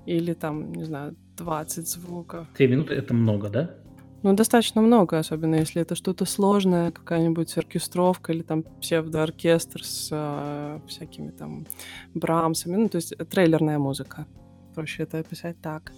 Или 0.07 0.35
там, 0.35 0.73
не 0.73 0.85
знаю, 0.85 1.17
20 1.37 1.89
звуков. 1.89 2.47
Две 2.57 2.69
минуты— 2.69 2.95
это 2.95 3.13
много, 3.13 3.49
да? 3.49 3.75
Ну, 4.23 4.33
достаточно 4.33 4.83
много, 4.83 5.19
особенно 5.19 5.57
если 5.57 5.83
это 5.83 5.95
что-то 5.95 6.25
сложное, 6.25 6.91
какая-нибудь 6.91 7.57
оркестровка 7.57 8.33
или 8.33 8.43
там 8.43 8.65
псевдооркестр 8.65 9.85
с 9.85 10.09
э, 10.11 10.81
всякими 10.89 11.31
там 11.31 11.67
брамсами. 12.15 12.77
Ну, 12.77 12.89
то 12.89 12.97
есть 12.97 13.17
трейлерная 13.31 13.79
музыка. 13.79 14.27
Проще 14.75 15.05
это 15.05 15.19
описать 15.19 15.61
так. 15.61 15.93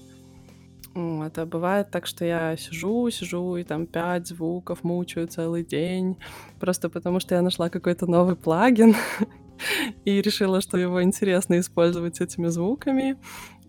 Это 0.94 1.46
бывает 1.46 1.90
так, 1.90 2.06
что 2.06 2.24
я 2.24 2.56
сижу, 2.56 3.08
сижу, 3.10 3.56
и 3.56 3.62
там 3.62 3.86
пять 3.86 4.26
звуков 4.26 4.82
мучаю 4.82 5.28
целый 5.28 5.64
день, 5.64 6.16
просто 6.58 6.90
потому 6.90 7.20
что 7.20 7.36
я 7.36 7.42
нашла 7.42 7.70
какой-то 7.70 8.10
новый 8.10 8.34
плагин 8.34 8.96
и 10.04 10.20
решила, 10.20 10.60
что 10.60 10.78
его 10.78 11.00
интересно 11.02 11.60
использовать 11.60 12.16
с 12.16 12.20
этими 12.20 12.48
звуками, 12.48 13.16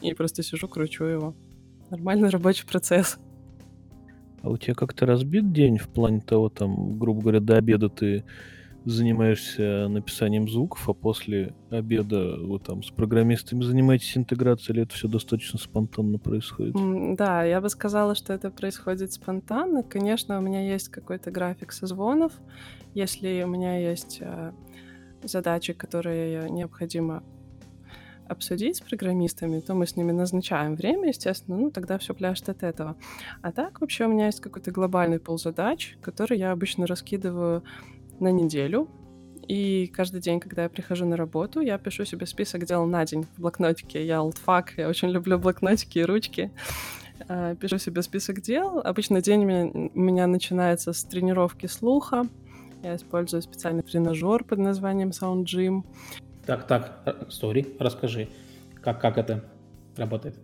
и 0.01 0.15
просто 0.15 0.41
сижу, 0.41 0.67
кручу 0.67 1.03
его. 1.03 1.35
Нормальный 1.91 2.29
рабочий 2.29 2.65
процесс. 2.65 3.19
А 4.41 4.49
у 4.49 4.57
тебя 4.57 4.73
как-то 4.73 5.05
разбит 5.05 5.51
день 5.51 5.77
в 5.77 5.87
плане 5.87 6.21
того, 6.21 6.49
там, 6.49 6.97
грубо 6.97 7.21
говоря, 7.21 7.39
до 7.39 7.57
обеда 7.57 7.89
ты 7.89 8.23
занимаешься 8.85 9.87
написанием 9.87 10.49
звуков, 10.49 10.89
а 10.89 10.93
после 10.93 11.53
обеда 11.69 12.37
вы 12.37 12.59
там 12.59 12.81
с 12.81 12.89
программистами 12.89 13.61
занимаетесь 13.63 14.17
интеграцией, 14.17 14.75
или 14.75 14.83
это 14.83 14.95
все 14.95 15.07
достаточно 15.07 15.59
спонтанно 15.59 16.17
происходит? 16.17 16.75
Да, 17.15 17.43
я 17.43 17.61
бы 17.61 17.69
сказала, 17.69 18.15
что 18.15 18.33
это 18.33 18.49
происходит 18.49 19.13
спонтанно. 19.13 19.83
Конечно, 19.83 20.39
у 20.39 20.41
меня 20.41 20.67
есть 20.67 20.89
какой-то 20.89 21.29
график 21.29 21.71
созвонов. 21.71 22.33
Если 22.95 23.43
у 23.43 23.47
меня 23.47 23.77
есть 23.77 24.17
э, 24.21 24.51
задачи, 25.23 25.73
которые 25.73 26.49
необходимо 26.49 27.23
обсудить 28.31 28.77
с 28.77 28.81
программистами, 28.81 29.59
то 29.59 29.73
мы 29.73 29.85
с 29.85 29.95
ними 29.95 30.11
назначаем 30.11 30.75
время, 30.75 31.09
естественно, 31.09 31.57
ну, 31.57 31.71
тогда 31.71 31.97
все 31.97 32.13
пляшет 32.13 32.49
от 32.49 32.63
этого. 32.63 32.95
А 33.41 33.51
так 33.51 33.81
вообще 33.81 34.05
у 34.05 34.09
меня 34.09 34.27
есть 34.27 34.39
какой-то 34.39 34.71
глобальный 34.71 35.19
пол 35.19 35.37
задач, 35.37 35.97
который 36.01 36.37
я 36.37 36.51
обычно 36.51 36.87
раскидываю 36.87 37.63
на 38.19 38.31
неделю, 38.31 38.89
и 39.47 39.87
каждый 39.87 40.21
день, 40.21 40.39
когда 40.39 40.63
я 40.63 40.69
прихожу 40.69 41.05
на 41.05 41.17
работу, 41.17 41.61
я 41.61 41.77
пишу 41.77 42.05
себе 42.05 42.25
список 42.25 42.65
дел 42.65 42.85
на 42.85 43.05
день 43.05 43.25
в 43.35 43.41
блокнотике. 43.41 44.05
Я 44.05 44.21
олдфак, 44.21 44.73
я 44.77 44.87
очень 44.87 45.09
люблю 45.09 45.37
блокнотики 45.37 45.99
и 45.99 46.03
ручки. 46.03 46.51
А, 47.27 47.55
пишу 47.55 47.77
себе 47.77 48.01
список 48.01 48.41
дел. 48.41 48.79
Обычно 48.79 49.21
день 49.21 49.43
у 49.43 49.99
меня 49.99 50.27
начинается 50.27 50.93
с 50.93 51.03
тренировки 51.03 51.65
слуха. 51.65 52.27
Я 52.83 52.95
использую 52.95 53.41
специальный 53.41 53.83
тренажер 53.83 54.43
под 54.43 54.59
названием 54.59 55.09
Sound 55.09 55.43
Gym. 55.43 55.83
Так, 56.45 56.67
так, 56.67 57.27
сори, 57.29 57.75
расскажи, 57.79 58.29
как, 58.81 58.99
как 58.99 59.17
это 59.17 59.43
работает? 59.95 60.35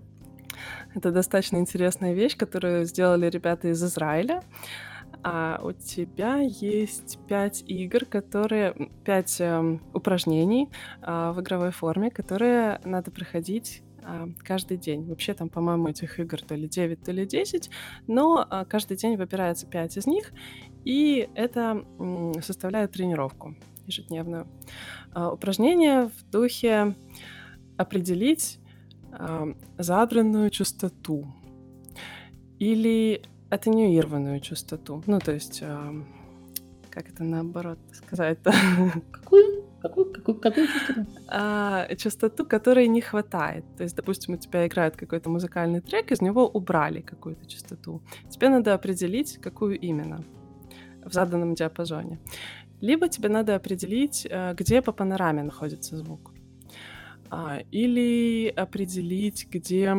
Это 0.95 1.11
достаточно 1.11 1.57
интересная 1.57 2.13
вещь, 2.13 2.37
которую 2.37 2.85
сделали 2.85 3.29
ребята 3.29 3.69
из 3.69 3.83
Израиля. 3.83 4.41
А 5.23 5.59
у 5.63 5.71
тебя 5.71 6.37
есть 6.39 7.19
пять 7.27 7.63
игр, 7.67 8.05
которые... 8.05 8.89
Пять 9.03 9.41
э, 9.41 9.79
упражнений 9.93 10.69
э, 11.01 11.31
в 11.31 11.41
игровой 11.41 11.71
форме, 11.71 12.11
которые 12.11 12.79
надо 12.83 13.11
проходить 13.11 13.81
э, 14.03 14.27
каждый 14.43 14.77
день. 14.77 15.05
Вообще 15.07 15.33
там, 15.33 15.49
по-моему, 15.49 15.87
этих 15.87 16.19
игр 16.19 16.41
то 16.41 16.55
ли 16.55 16.67
9, 16.67 17.03
то 17.03 17.11
ли 17.11 17.25
10, 17.25 17.69
но 18.07 18.47
э, 18.49 18.65
каждый 18.69 18.97
день 18.97 19.17
выбирается 19.17 19.65
5 19.65 19.97
из 19.97 20.07
них, 20.07 20.31
и 20.85 21.29
это 21.35 21.83
э, 21.99 22.33
составляет 22.41 22.91
тренировку 22.91 23.55
ежедневную. 23.87 24.47
Э, 25.15 25.29
упражнение 25.33 26.09
в 26.09 26.29
духе 26.31 26.95
определить 27.77 28.59
э, 29.11 29.53
задранную 29.77 30.49
частоту 30.49 31.25
или 32.59 33.21
атенюированную 33.49 34.39
частоту. 34.41 35.03
Ну, 35.07 35.19
то 35.19 35.31
есть, 35.31 35.59
э, 35.61 36.03
как 36.89 37.09
это 37.09 37.23
наоборот 37.23 37.79
сказать-то? 37.93 38.53
Какую? 39.11 39.67
Какую, 39.79 40.11
какую, 40.11 40.39
какую 40.39 40.67
частоту? 40.67 41.05
А, 41.27 41.95
частоту, 41.95 42.45
которой 42.45 42.87
не 42.87 42.99
хватает. 42.99 43.63
То 43.77 43.83
есть, 43.83 43.95
допустим, 43.95 44.33
у 44.33 44.37
тебя 44.37 44.65
играет 44.65 44.97
какой-то 44.97 45.29
музыкальный 45.29 45.81
трек, 45.81 46.11
из 46.11 46.19
него 46.19 46.47
убрали 46.47 47.01
какую-то 47.01 47.45
частоту. 47.45 48.01
Тебе 48.29 48.49
надо 48.49 48.73
определить, 48.73 49.37
какую 49.37 49.79
именно 49.79 50.23
в 51.05 51.13
заданном 51.13 51.53
диапазоне. 51.53 52.19
Либо 52.81 53.09
тебе 53.09 53.29
надо 53.29 53.55
определить, 53.55 54.27
э, 54.29 54.53
где 54.53 54.81
по 54.81 54.91
панораме 54.91 55.43
находится 55.43 55.97
звук. 55.97 56.33
А, 57.29 57.59
или 57.71 58.47
определить, 58.55 59.47
где 59.49 59.95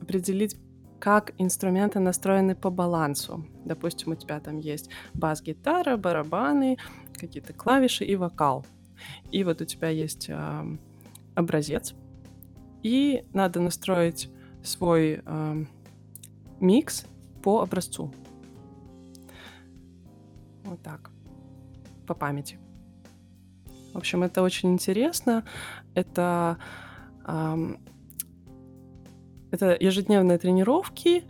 определить, 0.00 0.56
как 0.98 1.32
инструменты 1.38 2.00
настроены 2.00 2.54
по 2.56 2.70
балансу. 2.70 3.46
Допустим, 3.64 4.12
у 4.12 4.14
тебя 4.16 4.40
там 4.40 4.58
есть 4.58 4.90
бас-гитара, 5.14 5.96
барабаны, 5.96 6.78
какие-то 7.14 7.52
клавиши 7.52 8.04
и 8.04 8.16
вокал. 8.16 8.64
И 9.30 9.44
вот 9.44 9.60
у 9.60 9.64
тебя 9.66 9.90
есть 9.90 10.28
э, 10.28 10.78
образец, 11.34 11.94
и 12.82 13.24
надо 13.34 13.60
настроить 13.60 14.30
свой 14.64 15.20
э, 15.24 15.64
микс 16.60 17.06
по 17.42 17.60
образцу. 17.60 18.12
Вот 20.64 20.82
так. 20.82 21.10
По 22.06 22.14
памяти. 22.14 22.58
В 23.92 23.98
общем, 23.98 24.22
это 24.22 24.42
очень 24.42 24.72
интересно. 24.72 25.44
Это, 25.94 26.58
эм, 27.26 27.78
это 29.50 29.76
ежедневные 29.78 30.38
тренировки. 30.38 31.24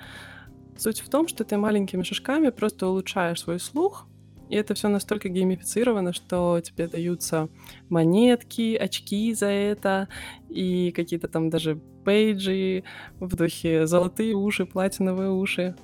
Суть 0.77 1.01
в 1.01 1.09
том, 1.09 1.29
что 1.29 1.45
ты 1.45 1.57
маленькими 1.57 2.03
шажками 2.03 2.51
просто 2.51 2.89
улучшаешь 2.89 3.41
свой 3.41 3.61
слух, 3.61 4.09
и 4.49 4.57
это 4.57 4.75
все 4.75 4.89
настолько 4.89 5.29
геймифицировано, 5.29 6.13
что 6.13 6.61
тебе 6.61 6.87
даются 6.87 7.49
монетки, 7.89 8.77
очки 8.77 9.35
за 9.35 9.47
это, 9.47 10.09
и 10.49 10.93
какие-то 10.93 11.29
там 11.29 11.51
даже 11.51 11.77
пейджи 12.05 12.85
в 13.19 13.35
духе 13.35 13.87
золотые 13.87 14.35
уши, 14.35 14.67
платиновые 14.67 15.31
уши. 15.31 15.75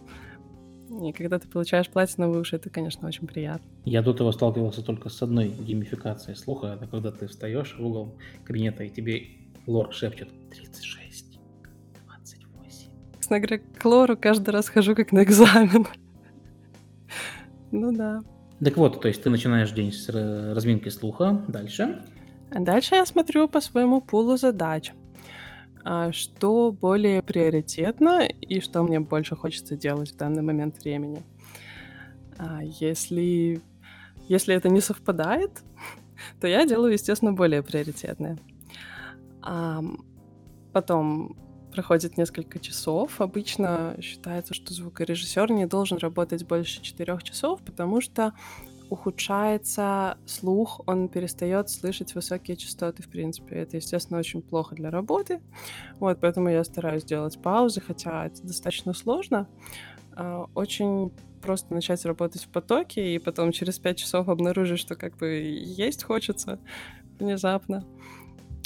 И 1.00 1.12
когда 1.12 1.38
ты 1.38 1.48
получаешь 1.48 1.88
платиновые 1.88 2.40
уши, 2.40 2.56
это, 2.56 2.68
конечно, 2.68 3.08
очень 3.08 3.26
приятно. 3.26 3.66
Я 3.84 4.02
до 4.02 4.10
этого 4.10 4.30
сталкивался 4.32 4.82
только 4.82 5.08
с 5.08 5.22
одной 5.22 5.48
геймификацией 5.48 6.36
слуха. 6.36 6.74
Это 6.74 6.86
когда 6.86 7.10
ты 7.10 7.26
встаешь 7.26 7.76
в 7.78 7.84
угол 7.84 8.14
кабинета, 8.44 8.84
и 8.84 8.90
тебе 8.90 9.28
лор 9.66 9.92
шепчет 9.92 10.28
36, 10.50 11.38
28. 12.06 12.90
Честно 13.18 13.40
говоря, 13.40 13.62
к 13.78 13.84
лору 13.84 14.16
каждый 14.16 14.50
раз 14.50 14.68
хожу 14.68 14.94
как 14.94 15.12
на 15.12 15.22
экзамен. 15.22 15.86
Ну 17.70 17.90
да. 17.92 18.22
Так 18.62 18.76
вот, 18.76 19.00
то 19.00 19.08
есть 19.08 19.22
ты 19.22 19.30
начинаешь 19.30 19.72
день 19.72 19.92
с 19.92 20.08
разминки 20.08 20.90
слуха. 20.90 21.42
Дальше? 21.48 22.02
А 22.50 22.60
дальше 22.60 22.96
я 22.96 23.06
смотрю 23.06 23.48
по 23.48 23.60
своему 23.60 24.02
пулу 24.02 24.36
задач. 24.36 24.92
А 25.84 26.12
что 26.12 26.70
более 26.72 27.22
приоритетно 27.22 28.26
и 28.26 28.60
что 28.60 28.82
мне 28.82 29.00
больше 29.00 29.34
хочется 29.34 29.76
делать 29.76 30.12
в 30.12 30.16
данный 30.16 30.42
момент 30.42 30.82
времени. 30.82 31.22
А 32.38 32.62
если, 32.62 33.60
если 34.28 34.54
это 34.54 34.68
не 34.68 34.80
совпадает, 34.80 35.62
то 36.40 36.46
я 36.46 36.66
делаю, 36.66 36.92
естественно, 36.92 37.32
более 37.32 37.62
приоритетное. 37.62 38.38
А 39.42 39.82
потом 40.72 41.36
проходит 41.72 42.16
несколько 42.16 42.60
часов. 42.60 43.20
Обычно 43.20 43.96
считается, 44.00 44.54
что 44.54 44.72
звукорежиссер 44.72 45.50
не 45.50 45.66
должен 45.66 45.98
работать 45.98 46.46
больше 46.46 46.80
четырех 46.82 47.24
часов, 47.24 47.60
потому 47.64 48.00
что 48.00 48.34
ухудшается 48.92 50.18
слух, 50.26 50.82
он 50.86 51.08
перестает 51.08 51.70
слышать 51.70 52.14
высокие 52.14 52.58
частоты, 52.58 53.02
в 53.02 53.08
принципе. 53.08 53.56
Это, 53.56 53.78
естественно, 53.78 54.18
очень 54.18 54.42
плохо 54.42 54.74
для 54.74 54.90
работы. 54.90 55.40
Вот, 55.98 56.18
поэтому 56.20 56.50
я 56.50 56.62
стараюсь 56.62 57.02
делать 57.02 57.40
паузы, 57.40 57.80
хотя 57.80 58.26
это 58.26 58.42
достаточно 58.42 58.92
сложно. 58.92 59.48
А, 60.14 60.44
очень 60.54 61.10
просто 61.40 61.72
начать 61.72 62.04
работать 62.04 62.44
в 62.44 62.48
потоке, 62.48 63.14
и 63.14 63.18
потом 63.18 63.52
через 63.52 63.78
пять 63.78 63.96
часов 63.96 64.28
обнаружить, 64.28 64.78
что 64.78 64.94
как 64.94 65.16
бы 65.16 65.28
есть 65.30 66.04
хочется 66.04 66.58
внезапно. 67.18 67.86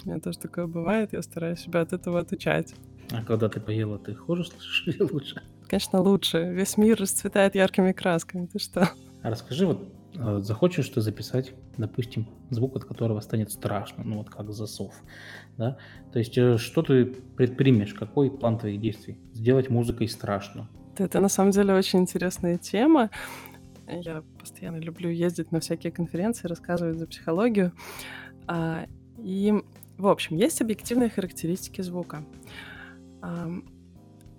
У 0.04 0.08
меня 0.08 0.18
тоже 0.18 0.40
такое 0.40 0.66
бывает, 0.66 1.12
я 1.12 1.22
стараюсь 1.22 1.60
себя 1.60 1.82
от 1.82 1.92
этого 1.92 2.18
отучать. 2.18 2.74
А 3.12 3.22
когда 3.22 3.48
ты 3.48 3.60
поела, 3.60 3.96
ты 4.00 4.16
хуже 4.16 4.44
слышишь 4.44 4.88
или 4.88 5.02
лучше? 5.02 5.40
Конечно, 5.68 6.00
лучше. 6.00 6.50
Весь 6.52 6.76
мир 6.76 7.00
расцветает 7.00 7.54
яркими 7.54 7.92
красками. 7.92 8.46
Ты 8.46 8.58
что? 8.58 8.90
А 9.22 9.30
расскажи, 9.30 9.66
вот 9.66 9.95
захочешь 10.38 10.88
ты 10.88 11.00
записать, 11.00 11.52
допустим, 11.76 12.28
звук, 12.50 12.76
от 12.76 12.84
которого 12.84 13.20
станет 13.20 13.50
страшно, 13.50 14.04
ну 14.04 14.18
вот 14.18 14.30
как 14.30 14.52
засов, 14.52 14.94
да? 15.56 15.78
То 16.12 16.18
есть 16.18 16.36
э, 16.38 16.56
что 16.58 16.82
ты 16.82 17.06
предпримешь, 17.06 17.94
какой 17.94 18.30
план 18.30 18.58
твоих 18.58 18.80
действий? 18.80 19.18
Сделать 19.32 19.70
музыкой 19.70 20.08
страшно. 20.08 20.68
Это 20.96 21.20
на 21.20 21.28
самом 21.28 21.50
деле 21.50 21.74
очень 21.74 22.00
интересная 22.00 22.58
тема. 22.58 23.10
Я 23.88 24.22
постоянно 24.38 24.78
люблю 24.78 25.10
ездить 25.10 25.52
на 25.52 25.60
всякие 25.60 25.92
конференции, 25.92 26.48
рассказывать 26.48 26.98
за 26.98 27.06
психологию. 27.06 27.72
А, 28.46 28.86
и, 29.18 29.54
в 29.98 30.06
общем, 30.06 30.36
есть 30.36 30.60
объективные 30.60 31.10
характеристики 31.10 31.82
звука. 31.82 32.24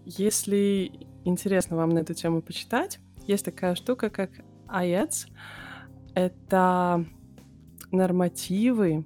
Если 0.06 0.92
интересно 1.26 1.76
вам 1.78 1.90
на 1.90 2.00
эту 2.00 2.13
тему 2.13 2.42
почитать, 2.42 3.00
есть 3.28 3.46
такая 3.46 3.76
штука, 3.76 4.10
как 4.10 4.32
IETS. 4.68 5.28
Это 6.17 7.06
нормативы, 7.91 9.06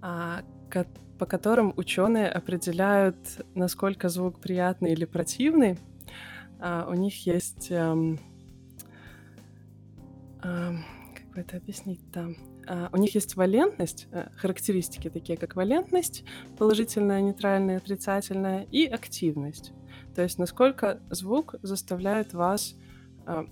а, 0.00 0.42
по 1.18 1.26
которым 1.26 1.74
ученые 1.76 2.30
определяют, 2.30 3.18
насколько 3.54 4.08
звук 4.08 4.40
приятный 4.40 4.92
или 4.92 5.04
противный. 5.04 5.76
А, 6.58 6.88
у 6.88 6.94
них 6.94 7.26
есть... 7.26 7.68
Как 7.68 8.00
бы 10.40 11.40
это 11.40 11.58
объяснить 11.58 12.00
там? 12.10 12.36
А, 12.66 12.88
у 12.94 12.96
них 12.96 13.14
есть 13.14 13.36
валентность, 13.36 14.08
э, 14.10 14.30
характеристики 14.36 15.10
такие, 15.10 15.36
как 15.36 15.54
валентность, 15.54 16.24
положительная, 16.56 17.20
нейтральная, 17.20 17.76
отрицательная, 17.76 18.62
и 18.72 18.86
активность. 18.86 19.74
То 20.14 20.22
есть 20.22 20.38
насколько 20.38 20.98
звук 21.10 21.56
заставляет 21.60 22.32
вас, 22.32 22.74
а, 23.26 23.44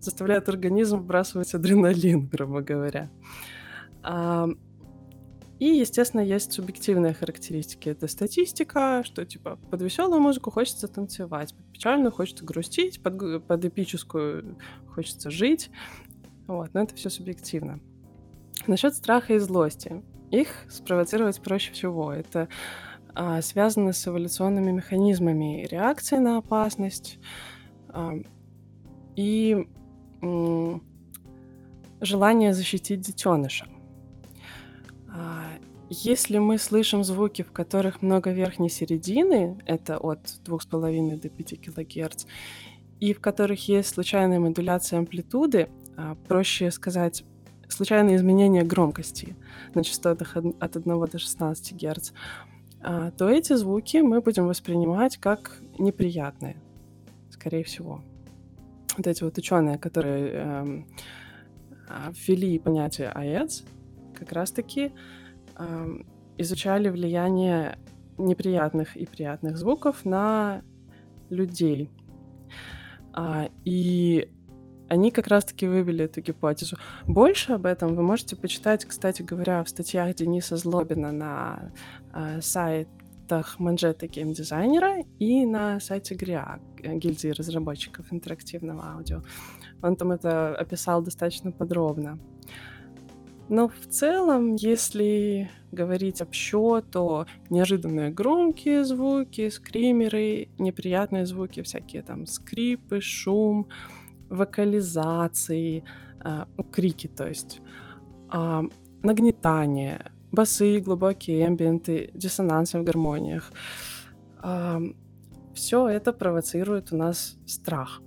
заставляет 0.00 0.48
организм 0.48 0.98
вбрасывать 0.98 1.54
адреналин, 1.54 2.26
грубо 2.32 2.60
говоря. 2.60 3.10
И, 5.60 5.66
естественно, 5.66 6.22
есть 6.22 6.52
субъективные 6.52 7.12
характеристики. 7.12 7.90
Это 7.90 8.08
статистика, 8.08 9.02
что 9.04 9.26
типа 9.26 9.56
под 9.70 9.82
веселую 9.82 10.18
музыку 10.18 10.50
хочется 10.50 10.88
танцевать, 10.88 11.54
под 11.54 11.66
печальную 11.70 12.12
хочется 12.12 12.46
грустить, 12.46 13.02
под, 13.02 13.46
под 13.46 13.64
эпическую 13.66 14.56
хочется 14.94 15.30
жить. 15.30 15.70
Вот, 16.46 16.72
но 16.72 16.80
это 16.80 16.94
все 16.94 17.10
субъективно. 17.10 17.78
Насчет 18.66 18.94
страха 18.94 19.34
и 19.34 19.38
злости. 19.38 20.02
Их 20.30 20.48
спровоцировать 20.70 21.42
проще 21.42 21.72
всего. 21.72 22.10
Это 22.10 22.48
а, 23.14 23.42
связано 23.42 23.92
с 23.92 24.08
эволюционными 24.08 24.70
механизмами 24.70 25.66
реакции 25.70 26.16
на 26.16 26.38
опасность 26.38 27.18
а, 27.88 28.14
и 29.14 29.68
желание 32.00 32.54
защитить 32.54 33.00
детеныша. 33.00 33.66
А, 35.08 35.44
если 35.88 36.38
мы 36.38 36.58
слышим 36.58 37.04
звуки, 37.04 37.42
в 37.42 37.52
которых 37.52 38.02
много 38.02 38.30
верхней 38.30 38.70
середины, 38.70 39.58
это 39.66 39.98
от 39.98 40.20
2,5 40.44 41.20
до 41.20 41.28
5 41.28 41.60
кГц, 41.60 42.26
и 43.00 43.12
в 43.12 43.20
которых 43.20 43.68
есть 43.68 43.88
случайная 43.88 44.38
модуляция 44.38 44.98
амплитуды, 44.98 45.68
а, 45.96 46.16
проще 46.28 46.70
сказать 46.70 47.24
случайные 47.68 48.16
изменения 48.16 48.62
громкости 48.62 49.36
на 49.74 49.84
частотах 49.84 50.36
от 50.36 50.76
1 50.76 51.06
до 51.06 51.18
16 51.18 51.72
Гц, 51.72 52.12
а, 52.82 53.10
то 53.10 53.28
эти 53.28 53.54
звуки 53.54 53.98
мы 53.98 54.20
будем 54.20 54.46
воспринимать 54.46 55.16
как 55.18 55.60
неприятные, 55.78 56.56
скорее 57.30 57.64
всего. 57.64 58.02
Вот 58.96 59.06
эти 59.06 59.22
вот 59.24 59.38
ученые, 59.38 59.78
которые 59.78 60.32
эм, 60.32 60.86
а, 61.88 62.12
ввели 62.12 62.58
понятие 62.58 63.08
АЭЦ, 63.08 63.64
как 64.14 64.32
раз-таки 64.32 64.92
эм, 65.56 66.06
изучали 66.38 66.88
влияние 66.88 67.78
неприятных 68.18 68.96
и 68.96 69.06
приятных 69.06 69.56
звуков 69.56 70.04
на 70.04 70.62
людей. 71.30 71.90
А, 73.12 73.48
и 73.64 74.28
они 74.88 75.10
как 75.10 75.28
раз-таки 75.28 75.68
вывели 75.68 76.04
эту 76.04 76.20
гипотезу. 76.20 76.76
Больше 77.06 77.52
об 77.52 77.66
этом 77.66 77.94
вы 77.94 78.02
можете 78.02 78.36
почитать, 78.36 78.84
кстати 78.84 79.22
говоря, 79.22 79.62
в 79.62 79.68
статьях 79.68 80.14
Дениса 80.16 80.56
Злобина 80.56 81.12
на 81.12 81.72
э, 82.12 82.40
сайтах 83.30 83.60
манжета 83.60 84.06
геймдизайнера 84.08 85.04
и 85.20 85.46
на 85.46 85.80
сайте 85.80 86.14
ГРИА, 86.14 86.58
гильдии 86.98 87.28
разработчиков 87.28 88.06
интерактивного 88.12 88.82
аудио. 88.94 89.22
Он 89.82 89.96
там 89.96 90.10
это 90.10 90.56
описал 90.56 91.02
достаточно 91.02 91.52
подробно. 91.52 92.18
Но 93.48 93.68
в 93.68 93.86
целом, 93.88 94.56
если 94.56 95.48
говорить 95.72 96.20
общо, 96.20 96.82
то 96.82 97.26
неожиданные 97.50 98.10
громкие 98.10 98.84
звуки, 98.84 99.48
скримеры, 99.48 100.48
неприятные 100.58 101.26
звуки, 101.26 101.62
всякие 101.62 102.02
там 102.02 102.26
скрипы, 102.26 103.00
шум— 103.00 103.68
вокализации, 104.28 105.82
ну, 106.24 106.64
крики, 106.72 107.08
то 107.08 107.28
есть, 107.28 107.60
а, 108.28 108.62
нагнетание, 109.02 110.12
басы, 110.32 110.80
глубокие 110.80 111.46
эмбиенты, 111.46 112.10
диссонансы 112.14 112.78
в 112.78 112.84
гармониях. 112.84 113.52
Все 115.54 115.88
это 115.88 116.12
провоцирует 116.12 116.92
у 116.92 116.96
нас 116.96 117.36
страх. 117.46 118.00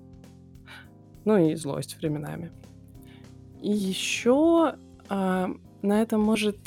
Ну 1.26 1.38
и 1.38 1.56
злость 1.56 1.98
временами. 1.98 2.52
И 3.62 3.72
еще 3.72 4.76
на 5.10 5.56
это 5.84 6.18
может 6.18 6.58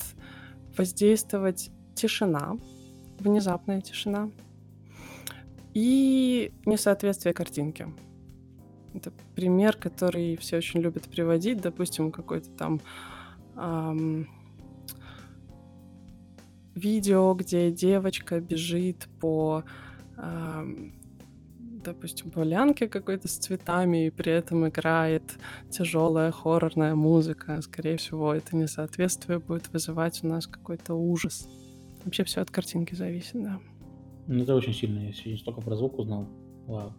воздействовать 0.76 1.70
тишина, 1.94 2.56
внезапная 3.18 3.80
тишина 3.80 4.30
и 5.74 6.52
несоответствие 6.64 7.34
картинки. 7.34 7.86
Это 8.94 9.12
пример, 9.34 9.76
который 9.76 10.36
все 10.36 10.56
очень 10.56 10.80
любят 10.80 11.04
приводить. 11.04 11.60
Допустим, 11.60 12.10
какой-то 12.10 12.48
там 12.50 12.80
эм, 13.56 14.26
видео, 16.76 17.34
где 17.34 17.70
девочка 17.70 18.40
бежит 18.40 19.08
по, 19.20 19.64
эм, 20.18 20.94
допустим, 21.84 22.30
полянке 22.30 22.88
какой-то 22.88 23.28
с 23.28 23.36
цветами, 23.36 24.06
и 24.06 24.10
при 24.10 24.32
этом 24.32 24.68
играет 24.68 25.22
тяжелая 25.70 26.30
хоррорная 26.30 26.94
музыка. 26.94 27.60
Скорее 27.62 27.96
всего, 27.96 28.34
это 28.34 28.56
несоответствие 28.56 29.38
будет 29.38 29.72
вызывать 29.72 30.22
у 30.22 30.28
нас 30.28 30.46
какой-то 30.46 30.94
ужас. 30.94 31.48
Вообще 32.04 32.24
все 32.24 32.42
от 32.42 32.50
картинки 32.50 32.94
зависит, 32.94 33.42
да. 33.42 33.58
Ну, 34.28 34.42
это 34.42 34.54
очень 34.54 34.74
сильно. 34.74 35.00
Я 35.00 35.12
сегодня 35.12 35.38
столько 35.38 35.60
про 35.60 35.76
звук 35.76 35.98
узнал. 35.98 36.28
Вау. 36.66 36.92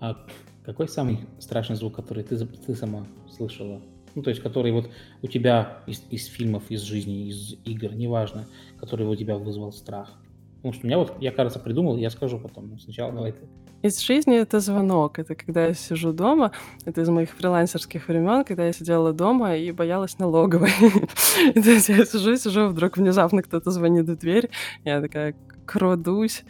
А 0.00 0.26
какой 0.64 0.88
самый 0.88 1.20
страшный 1.38 1.76
звук, 1.76 1.94
который 1.94 2.24
ты, 2.24 2.36
ты 2.36 2.74
сама 2.74 3.06
слышала? 3.30 3.80
Ну, 4.14 4.22
то 4.22 4.30
есть, 4.30 4.42
который 4.42 4.72
вот 4.72 4.90
у 5.22 5.26
тебя 5.26 5.78
из, 5.86 6.02
из 6.10 6.26
фильмов, 6.26 6.64
из 6.68 6.82
жизни, 6.82 7.28
из 7.28 7.54
игр, 7.64 7.94
неважно, 7.94 8.46
который 8.78 9.06
у 9.06 9.16
тебя 9.16 9.36
вызвал 9.36 9.72
страх. 9.72 10.10
Потому 10.56 10.74
что 10.74 10.84
у 10.84 10.86
меня 10.86 10.98
вот, 10.98 11.14
я, 11.20 11.32
кажется, 11.32 11.58
придумал, 11.58 11.96
я 11.96 12.08
скажу 12.10 12.38
потом. 12.38 12.78
Сначала 12.78 13.12
давай 13.12 13.32
ты. 13.32 13.40
Из 13.82 13.98
жизни 13.98 14.36
это 14.36 14.60
звонок. 14.60 15.18
Это 15.18 15.34
когда 15.34 15.66
я 15.66 15.74
сижу 15.74 16.12
дома. 16.12 16.52
Это 16.84 17.00
из 17.00 17.08
моих 17.08 17.30
фрилансерских 17.30 18.06
времен, 18.06 18.44
когда 18.44 18.66
я 18.66 18.72
сидела 18.72 19.12
дома 19.12 19.56
и 19.56 19.72
боялась 19.72 20.20
налоговой. 20.20 20.70
То 21.54 21.70
есть 21.70 21.88
я 21.88 22.04
сижу, 22.04 22.36
сижу, 22.36 22.68
вдруг 22.68 22.96
внезапно 22.96 23.42
кто-то 23.42 23.72
звонит 23.72 24.08
в 24.08 24.16
дверь. 24.16 24.50
Я 24.84 25.00
такая 25.00 25.34
крадусь 25.66 26.44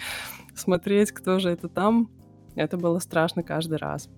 смотреть, 0.54 1.12
кто 1.12 1.38
же 1.38 1.48
это 1.48 1.68
там. 1.68 2.10
Это 2.54 2.76
было 2.76 2.98
страшно 2.98 3.42
каждый 3.42 3.78
раз. 3.78 4.10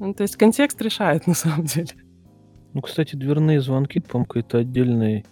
Ну, 0.00 0.14
то 0.14 0.22
есть 0.22 0.36
контекст 0.36 0.80
решает 0.82 1.26
на 1.28 1.34
самом 1.34 1.64
деле. 1.64 1.90
Ну, 2.78 2.82
кстати, 2.82 3.16
дверные 3.16 3.60
звонки, 3.60 3.98
по-моему, 3.98 4.26
какой-то 4.26 4.58
отдельный 4.58 5.26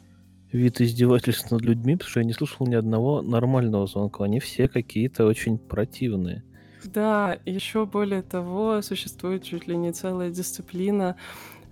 вид 0.50 0.80
издевательств 0.80 1.52
над 1.52 1.62
людьми, 1.62 1.94
потому 1.94 2.10
что 2.10 2.18
я 2.18 2.26
не 2.26 2.32
слышал 2.32 2.66
ни 2.66 2.74
одного 2.74 3.22
нормального 3.22 3.86
звонка. 3.86 4.24
Они 4.24 4.40
все 4.40 4.66
какие-то 4.66 5.24
очень 5.26 5.56
противные. 5.56 6.42
Да, 6.82 7.38
еще 7.46 7.86
более 7.86 8.22
того, 8.22 8.82
существует 8.82 9.44
чуть 9.44 9.68
ли 9.68 9.76
не 9.76 9.92
целая 9.92 10.30
дисциплина 10.30 11.14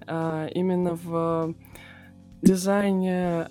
а, 0.06 0.46
именно 0.46 0.94
в 0.94 1.56
дизайне 2.40 3.48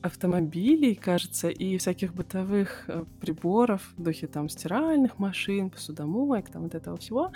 автомобилей, 0.00 0.94
кажется, 0.94 1.50
и 1.50 1.76
всяких 1.76 2.14
бытовых 2.14 2.84
э, 2.88 3.04
приборов, 3.20 3.92
в 3.98 4.02
духе 4.02 4.26
там 4.26 4.48
стиральных 4.48 5.18
машин, 5.18 5.68
посудомоек, 5.68 6.48
там 6.48 6.62
вот 6.62 6.74
этого 6.74 6.96
всего, 6.96 7.30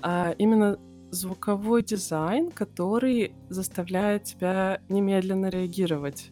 а 0.00 0.34
именно 0.36 0.80
звуковой 1.12 1.82
дизайн, 1.82 2.50
который 2.50 3.32
заставляет 3.50 4.24
тебя 4.24 4.80
немедленно 4.88 5.50
реагировать. 5.50 6.30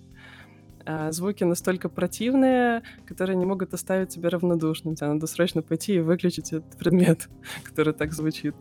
А 0.87 1.13
звуки 1.13 1.45
настолько 1.45 1.91
противные, 1.91 2.83
которые 3.07 3.37
не 3.37 3.45
могут 3.45 3.75
оставить 3.75 4.09
тебя 4.09 4.31
равнодушным. 4.31 4.95
Тебе 4.95 5.09
надо 5.09 5.27
срочно 5.27 5.61
пойти 5.61 5.97
и 5.97 6.01
выключить 6.01 6.53
этот 6.55 6.79
предмет, 6.79 7.29
который 7.63 7.93
так 7.93 8.15
звучит. 8.15 8.55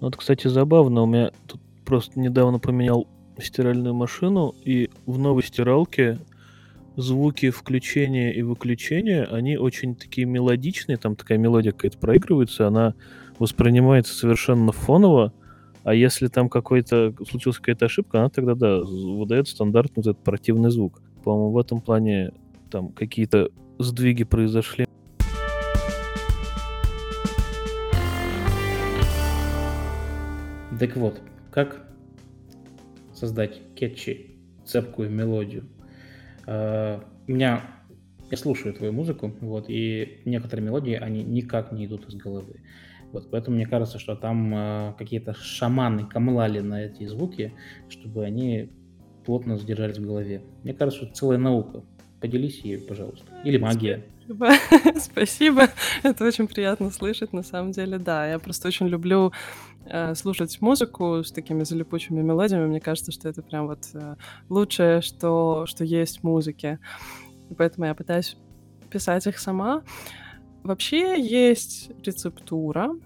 Ну, 0.00 0.08
вот, 0.08 0.16
кстати, 0.16 0.48
забавно. 0.48 1.02
У 1.02 1.06
меня 1.06 1.30
тут 1.46 1.60
просто 1.84 2.18
недавно 2.18 2.58
поменял 2.58 3.06
стиральную 3.38 3.94
машину, 3.94 4.54
и 4.64 4.90
в 5.06 5.18
новой 5.18 5.44
стиралке 5.44 6.18
звуки 6.96 7.50
включения 7.50 8.32
и 8.32 8.42
выключения, 8.42 9.24
они 9.24 9.56
очень 9.56 9.94
такие 9.94 10.26
мелодичные, 10.26 10.96
там 10.96 11.14
такая 11.16 11.38
мелодия 11.38 11.72
какая-то 11.72 11.98
проигрывается, 11.98 12.66
она 12.66 12.94
воспринимается 13.38 14.14
совершенно 14.14 14.72
фоново, 14.72 15.32
а 15.84 15.94
если 15.94 16.28
там 16.28 16.48
какой-то 16.48 17.14
случилась 17.28 17.58
какая-то 17.58 17.84
ошибка, 17.84 18.18
она 18.18 18.30
тогда, 18.30 18.54
да, 18.54 18.80
выдает 18.80 19.48
стандартный 19.48 20.02
вот 20.02 20.06
этот 20.06 20.24
противный 20.24 20.70
звук. 20.70 21.02
По-моему, 21.22 21.50
в 21.52 21.58
этом 21.58 21.82
плане 21.82 22.32
там 22.70 22.88
какие-то 22.88 23.50
сдвиги 23.78 24.24
произошли. 24.24 24.86
Так 30.80 30.96
вот, 30.96 31.20
как 31.50 31.86
создать 33.12 33.60
кетчи, 33.74 34.38
цепкую 34.64 35.10
мелодию. 35.10 35.64
Uh, 36.46 37.02
у 37.26 37.32
меня 37.32 37.62
я 38.30 38.36
слушаю 38.36 38.74
твою 38.74 38.92
музыку, 38.92 39.32
вот, 39.40 39.66
и 39.68 40.20
некоторые 40.24 40.66
мелодии, 40.66 40.94
они 40.94 41.22
никак 41.22 41.72
не 41.72 41.86
идут 41.86 42.08
из 42.08 42.16
головы. 42.16 42.60
Вот, 43.14 43.30
поэтому 43.30 43.56
мне 43.56 43.64
кажется, 43.64 44.00
что 44.00 44.16
там 44.16 44.52
uh, 44.52 44.94
какие-то 44.98 45.34
шаманы 45.34 46.04
камлали 46.04 46.58
на 46.58 46.82
эти 46.82 47.06
звуки, 47.06 47.54
чтобы 47.88 48.24
они 48.24 48.72
плотно 49.24 49.56
задержались 49.56 49.98
в 49.98 50.04
голове. 50.04 50.42
Мне 50.64 50.74
кажется, 50.74 51.06
что 51.06 51.14
целая 51.14 51.38
наука. 51.38 51.84
Поделись 52.20 52.58
ею, 52.62 52.80
пожалуйста. 52.84 53.24
Или 53.44 53.56
магия. 53.56 54.04
Спасибо. 54.24 54.50
Спасибо. 54.98 55.68
Это 56.02 56.24
очень 56.24 56.48
приятно 56.48 56.90
слышать, 56.90 57.32
на 57.32 57.44
самом 57.44 57.70
деле, 57.70 57.98
да. 57.98 58.26
Я 58.26 58.40
просто 58.40 58.66
очень 58.66 58.88
люблю 58.88 59.32
э, 59.86 60.16
слушать 60.16 60.60
музыку 60.60 61.22
с 61.22 61.30
такими 61.30 61.62
залипучими 61.62 62.20
мелодиями. 62.20 62.66
Мне 62.66 62.80
кажется, 62.80 63.12
что 63.12 63.28
это 63.28 63.42
прям 63.42 63.68
вот 63.68 63.84
э, 63.94 64.16
лучшее, 64.48 65.02
что, 65.02 65.66
что 65.66 65.84
есть 65.84 66.18
в 66.18 66.24
музыке. 66.24 66.80
Поэтому 67.56 67.86
я 67.86 67.94
пытаюсь 67.94 68.36
писать 68.90 69.24
их 69.28 69.38
сама. 69.38 69.84
Вообще 70.64 71.20
есть 71.20 71.90
рецептура. 72.04 72.96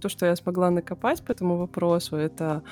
То, 0.00 0.08
что 0.08 0.26
я 0.26 0.34
смогла 0.34 0.70
накопать 0.70 1.22
по 1.22 1.30
этому 1.30 1.58
вопросу, 1.58 2.16
это, 2.16 2.62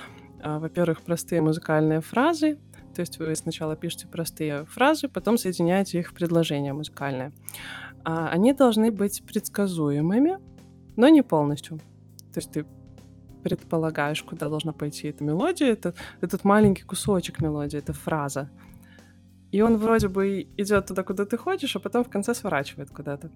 э, 0.43 0.59
во-первых, 0.59 1.03
простые 1.03 1.43
музыкальные 1.43 2.01
фразы, 2.01 2.59
то 2.95 3.01
есть 3.01 3.19
вы 3.19 3.35
сначала 3.37 3.77
пишете 3.77 4.09
простые 4.09 4.65
фразы, 4.65 5.09
потом 5.09 5.39
соединяете 5.39 6.01
их 6.01 6.11
в 6.11 6.15
предложение 6.15 6.73
музыкальное. 6.73 7.33
А 8.05 8.29
они 8.29 8.53
должны 8.53 8.91
быть 8.91 9.23
предсказуемыми, 9.27 10.39
но 10.97 11.09
не 11.09 11.23
полностью. 11.23 11.79
То 12.33 12.39
есть 12.39 12.51
ты 12.51 12.67
предполагаешь, 13.43 14.23
куда 14.23 14.49
должна 14.49 14.73
пойти 14.73 15.09
эта 15.09 15.23
мелодия, 15.23 15.73
это 15.73 15.95
этот 16.21 16.45
маленький 16.45 16.83
кусочек 16.83 17.41
мелодии, 17.41 17.79
это 17.79 17.93
фраза. 17.93 18.51
И 19.53 19.61
он 19.63 19.77
вроде 19.77 20.09
бы 20.09 20.49
идет 20.57 20.87
туда, 20.87 21.03
куда 21.03 21.25
ты 21.27 21.37
хочешь, 21.37 21.77
а 21.77 21.81
потом 21.81 22.05
в 22.05 22.09
конце 22.09 22.35
сворачивает 22.35 22.91
куда-то. 22.91 23.31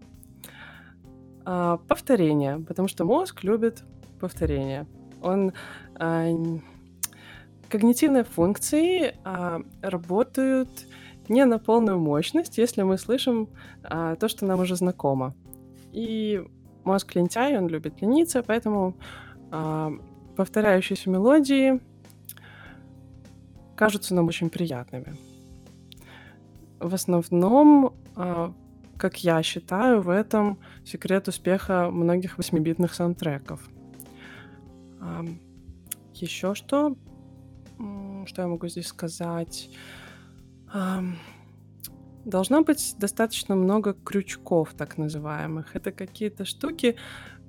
А, 1.45 1.79
повторение, 1.89 2.59
потому 2.61 2.89
что 2.89 3.05
мозг 3.05 3.45
любит 3.45 3.83
повторение. 4.21 4.87
Он 5.23 5.53
а, 5.97 6.27
Когнитивные 7.69 8.23
функции 8.23 9.17
а, 9.25 9.61
работают 9.83 10.69
не 11.29 11.45
на 11.45 11.59
полную 11.59 11.99
мощность, 11.99 12.57
если 12.59 12.83
мы 12.83 12.99
слышим 12.99 13.49
а, 13.83 14.15
то, 14.17 14.29
что 14.29 14.45
нам 14.47 14.61
уже 14.61 14.77
знакомо. 14.77 15.35
И 15.93 16.41
мозг 16.85 17.15
лентяй, 17.17 17.59
он 17.59 17.69
любит 17.69 18.01
лениться, 18.01 18.43
поэтому 18.43 18.97
а, 19.51 19.93
повторяющиеся 20.37 21.11
мелодии 21.11 21.81
кажутся 23.75 24.15
нам 24.15 24.29
очень 24.29 24.51
приятными. 24.51 25.17
В 26.79 26.95
основном, 26.95 27.95
а, 28.15 28.53
как 28.97 29.23
я 29.25 29.43
считаю, 29.43 30.01
в 30.01 30.09
этом 30.09 30.59
секрет 30.85 31.29
успеха 31.29 31.91
многих 31.91 32.39
восьмибитных 32.39 32.95
саундтреков. 32.95 33.69
Еще 36.15 36.55
что? 36.55 36.97
что 38.27 38.43
я 38.43 38.49
могу 38.49 38.69
здесь 38.69 38.87
сказать? 38.87 39.71
Должно 42.25 42.63
быть 42.63 42.95
достаточно 42.99 43.55
много 43.55 43.93
крючков, 43.93 44.73
так 44.75 44.97
называемых. 44.97 45.77
Это 45.77 45.93
какие-то 45.93 46.47
штуки, 46.47 46.97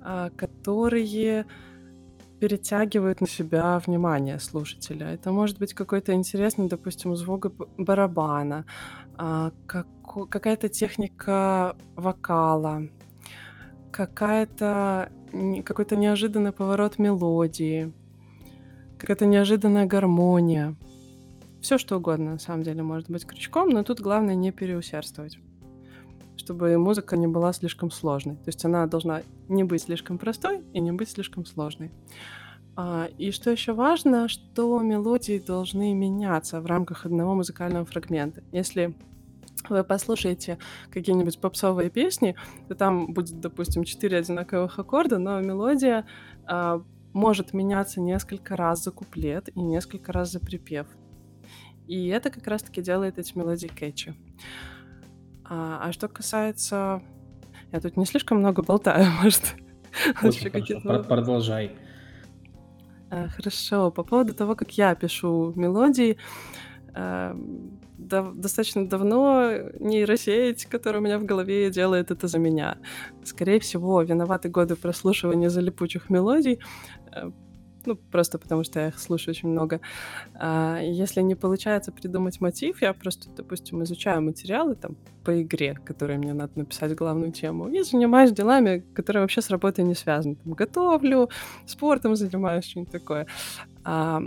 а, 0.02 0.28
которые 0.30 1.46
перетягивают 2.40 3.20
на 3.20 3.26
себя 3.26 3.78
внимание 3.78 4.38
слушателя. 4.38 5.12
Это 5.12 5.32
может 5.32 5.58
быть 5.58 5.74
какой-то 5.74 6.12
интересный, 6.12 6.68
допустим, 6.68 7.16
звук 7.16 7.52
барабана, 7.78 8.64
а, 9.16 9.52
какая-то 10.30 10.68
техника 10.68 11.76
вокала, 11.94 12.82
какая-то 13.90 15.10
какой-то 15.64 15.96
неожиданный 15.96 16.52
поворот 16.52 16.98
мелодии— 16.98 17.92
какая-то 18.98 19.26
неожиданная 19.26 19.86
гармония. 19.86 20.74
все 21.60 21.78
что 21.78 21.96
угодно, 21.96 22.32
на 22.32 22.38
самом 22.38 22.62
деле, 22.62 22.82
может 22.82 23.10
быть 23.10 23.26
крючком, 23.26 23.70
но 23.70 23.82
тут 23.82 24.00
главное 24.00 24.34
не 24.34 24.52
переусердствовать 24.52 25.38
чтобы 26.46 26.78
музыка 26.78 27.16
не 27.16 27.26
была 27.26 27.52
слишком 27.52 27.90
сложной. 27.90 28.36
То 28.36 28.46
есть 28.46 28.64
она 28.64 28.86
должна 28.86 29.22
не 29.48 29.64
быть 29.64 29.82
слишком 29.82 30.16
простой 30.16 30.62
и 30.72 30.78
не 30.78 30.92
быть 30.92 31.10
слишком 31.10 31.44
сложной. 31.44 31.90
А, 32.76 33.08
и 33.18 33.32
что 33.32 33.50
еще 33.50 33.72
важно, 33.72 34.28
что 34.28 34.80
мелодии 34.80 35.42
должны 35.44 35.92
меняться 35.92 36.60
в 36.60 36.66
рамках 36.66 37.04
одного 37.04 37.34
музыкального 37.34 37.84
фрагмента. 37.84 38.44
Если 38.52 38.94
вы 39.68 39.82
послушаете 39.82 40.58
какие-нибудь 40.92 41.40
попсовые 41.40 41.90
песни, 41.90 42.36
то 42.68 42.76
там 42.76 43.12
будет, 43.12 43.40
допустим, 43.40 43.82
четыре 43.82 44.18
одинаковых 44.18 44.78
аккорда, 44.78 45.18
но 45.18 45.40
мелодия 45.40 46.06
а, 46.44 46.80
может 47.12 47.54
меняться 47.54 48.00
несколько 48.00 48.54
раз 48.54 48.84
за 48.84 48.92
куплет 48.92 49.48
и 49.52 49.60
несколько 49.60 50.12
раз 50.12 50.30
за 50.30 50.38
припев. 50.38 50.86
И 51.88 52.06
это 52.06 52.30
как 52.30 52.46
раз-таки 52.46 52.82
делает 52.82 53.18
эти 53.18 53.36
мелодии 53.36 53.66
кетчи. 53.66 54.14
А, 55.48 55.80
а 55.82 55.92
что 55.92 56.08
касается... 56.08 57.02
Я 57.72 57.80
тут 57.80 57.96
не 57.96 58.06
слишком 58.06 58.38
много 58.38 58.62
болтаю, 58.62 59.06
может, 59.22 59.56
Очень 60.22 60.50
хорошо. 60.50 61.02
Продолжай. 61.04 61.72
А, 63.10 63.28
хорошо. 63.28 63.90
По 63.90 64.02
поводу 64.02 64.34
того, 64.34 64.54
как 64.54 64.72
я 64.72 64.94
пишу 64.94 65.52
мелодии, 65.56 66.16
а, 66.94 67.36
да, 67.98 68.22
достаточно 68.34 68.88
давно 68.88 69.50
нейросеть, 69.80 70.66
которая 70.66 71.00
у 71.00 71.04
меня 71.04 71.18
в 71.18 71.24
голове 71.24 71.70
делает 71.70 72.10
это 72.10 72.28
за 72.28 72.38
меня. 72.38 72.78
Скорее 73.24 73.60
всего, 73.60 74.02
виноваты 74.02 74.48
годы 74.48 74.76
прослушивания 74.76 75.48
залипучих 75.48 76.10
мелодий, 76.10 76.60
э, 77.12 77.30
ну, 77.86 77.96
просто 77.96 78.38
потому 78.38 78.64
что 78.64 78.80
я 78.80 78.88
их 78.88 78.98
слушаю 78.98 79.32
очень 79.32 79.48
много. 79.48 79.80
А, 80.34 80.78
если 80.80 81.22
не 81.22 81.34
получается 81.34 81.92
придумать 81.92 82.40
мотив, 82.40 82.82
я 82.82 82.92
просто, 82.92 83.28
допустим, 83.30 83.82
изучаю 83.84 84.22
материалы 84.22 84.74
там 84.74 84.96
по 85.24 85.42
игре, 85.42 85.78
которые 85.84 86.18
мне 86.18 86.34
надо 86.34 86.52
написать 86.56 86.94
главную 86.94 87.32
тему, 87.32 87.68
и 87.68 87.82
занимаюсь 87.82 88.32
делами, 88.32 88.84
которые 88.94 89.22
вообще 89.22 89.40
с 89.40 89.50
работой 89.50 89.84
не 89.84 89.94
связаны. 89.94 90.36
Там, 90.36 90.52
готовлю, 90.52 91.30
спортом 91.66 92.16
занимаюсь, 92.16 92.64
что-нибудь 92.64 92.92
такое. 92.92 93.26
А, 93.84 94.22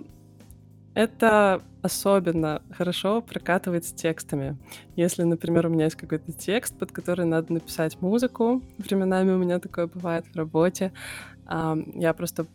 это 0.94 1.62
особенно 1.82 2.62
хорошо 2.72 3.22
прокатывает 3.22 3.86
с 3.86 3.94
текстами. 3.94 4.58
Если, 4.96 5.24
например, 5.24 5.68
у 5.68 5.70
меня 5.70 5.86
есть 5.86 5.96
какой-то 5.96 6.34
текст, 6.34 6.78
под 6.78 6.92
который 6.92 7.26
надо 7.26 7.54
написать 7.54 8.02
музыку, 8.02 8.62
временами 8.78 9.32
у 9.32 9.38
меня 9.38 9.60
такое 9.60 9.88
бывает 9.88 10.26
в 10.28 10.36
работе, 10.36 10.92
я 11.48 12.14
просто 12.14 12.48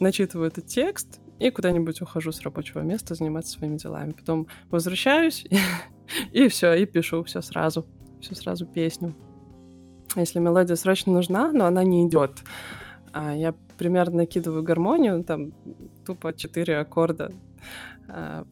начитываю 0.00 0.48
этот 0.48 0.66
текст 0.66 1.20
и 1.38 1.50
куда-нибудь 1.50 2.00
ухожу 2.00 2.32
с 2.32 2.40
рабочего 2.42 2.80
места 2.80 3.14
заниматься 3.14 3.52
своими 3.52 3.76
делами. 3.76 4.12
Потом 4.12 4.48
возвращаюсь 4.70 5.46
и, 6.32 6.48
все, 6.48 6.74
и 6.74 6.86
пишу 6.86 7.22
все 7.24 7.40
сразу, 7.42 7.86
все 8.20 8.34
сразу 8.34 8.66
песню. 8.66 9.14
Если 10.16 10.38
мелодия 10.38 10.76
срочно 10.76 11.12
нужна, 11.12 11.52
но 11.52 11.66
она 11.66 11.84
не 11.84 12.06
идет, 12.06 12.42
а, 13.12 13.34
я 13.34 13.54
примерно 13.76 14.18
накидываю 14.18 14.62
гармонию, 14.62 15.22
там 15.22 15.52
тупо 16.04 16.32
четыре 16.32 16.78
аккорда 16.78 17.32
а, 18.08 18.46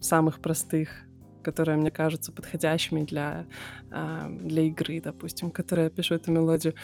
самых 0.00 0.40
простых, 0.40 1.07
которые 1.42 1.76
мне 1.78 1.90
кажутся 1.90 2.32
подходящими 2.32 3.04
для, 3.04 3.46
а, 3.90 4.28
для 4.28 4.62
игры, 4.62 5.00
допустим, 5.00 5.50
которые 5.50 5.84
я 5.84 5.90
пишу 5.90 6.14
эту 6.14 6.30
мелодию. 6.32 6.74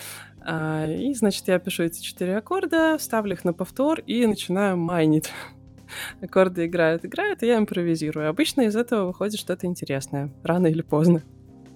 А, 0.41 0.87
и, 0.87 1.13
значит, 1.15 1.49
я 1.49 1.59
пишу 1.59 1.85
эти 1.85 2.01
четыре 2.01 2.37
аккорда, 2.37 2.97
ставлю 2.99 3.35
их 3.35 3.45
на 3.45 3.53
повтор 3.53 4.01
и 4.01 4.27
начинаю 4.27 4.77
майнить. 4.77 5.31
Аккорды 6.21 6.67
играют, 6.67 7.05
играют, 7.05 7.43
и 7.43 7.47
я 7.47 7.59
импровизирую. 7.59 8.29
Обычно 8.29 8.63
из 8.63 8.77
этого 8.77 9.07
выходит 9.07 9.39
что-то 9.39 9.67
интересное, 9.67 10.33
рано 10.43 10.67
или 10.67 10.83
поздно. 10.83 11.23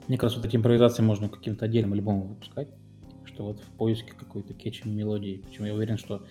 Мне 0.08 0.16
кажется, 0.16 0.40
вот 0.40 0.48
эти 0.48 0.56
импровизации 0.56 1.02
можно 1.02 1.28
каким-то 1.28 1.66
отдельным 1.66 1.92
альбомом 1.92 2.28
выпускать, 2.28 2.68
что 3.26 3.44
вот 3.44 3.60
в 3.60 3.70
поиске 3.76 4.12
какой-то 4.18 4.54
кетчи 4.54 4.86
мелодии. 4.88 5.42
Почему 5.46 5.66
я 5.66 5.74
уверен, 5.74 5.98
что 5.98 6.24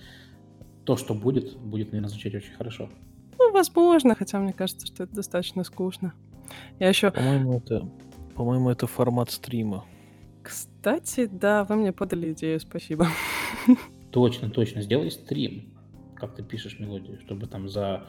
то, 0.84 0.98
что 0.98 1.14
будет, 1.14 1.58
будет, 1.58 1.92
наверное, 1.92 2.10
звучать 2.10 2.34
очень 2.34 2.54
хорошо. 2.54 2.90
Ну, 3.38 3.52
возможно, 3.52 4.16
хотя 4.16 4.40
мне 4.40 4.54
кажется, 4.54 4.88
что 4.88 5.04
это 5.04 5.14
достаточно 5.14 5.64
скучно. 5.64 6.14
Я 6.80 6.90
еще... 6.90 7.12
По-моему, 7.12 7.58
это, 7.58 7.90
по-моему, 8.36 8.70
это 8.70 8.88
формат 8.88 9.32
стрима. 9.32 9.86
Кстати, 10.44 11.26
да, 11.26 11.64
вы 11.66 11.76
мне 11.76 11.92
подали 11.92 12.32
идею, 12.32 12.60
спасибо. 12.60 13.08
Точно, 14.12 14.50
точно. 14.50 14.82
Сделай 14.82 15.12
стрим, 15.12 15.74
как 16.16 16.36
ты 16.36 16.44
пишешь 16.44 16.80
мелодию, 16.80 17.20
чтобы 17.20 17.48
там 17.48 17.68
за, 17.70 18.08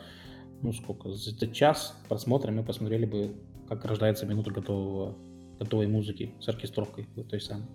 ну 0.63 0.73
сколько, 0.73 1.11
за 1.11 1.49
час 1.49 2.01
просмотра 2.09 2.53
мы 2.53 2.63
посмотрели 2.63 3.05
бы, 3.05 3.35
как 3.69 3.85
рождается 3.85 4.27
минута 4.27 4.51
готового, 4.51 5.17
готовой 5.59 5.89
музыки 5.89 6.35
с 6.41 6.49
оркестровкой 6.49 7.09
вот 7.17 7.29
той 7.29 7.41
самой. 7.41 7.67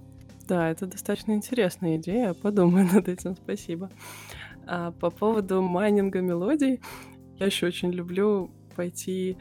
Да, 0.47 0.69
это 0.69 0.87
достаточно 0.87 1.33
интересная 1.33 1.97
идея, 1.97 2.33
подумаю 2.33 2.87
над 2.93 3.07
этим, 3.07 3.35
спасибо. 3.35 3.89
А 4.65 4.91
по 4.91 5.09
поводу 5.09 5.61
майнинга 5.61 6.21
мелодий, 6.21 6.79
я 7.39 7.45
еще 7.45 7.67
очень 7.67 7.91
люблю 7.91 8.51
пойти 8.75 9.37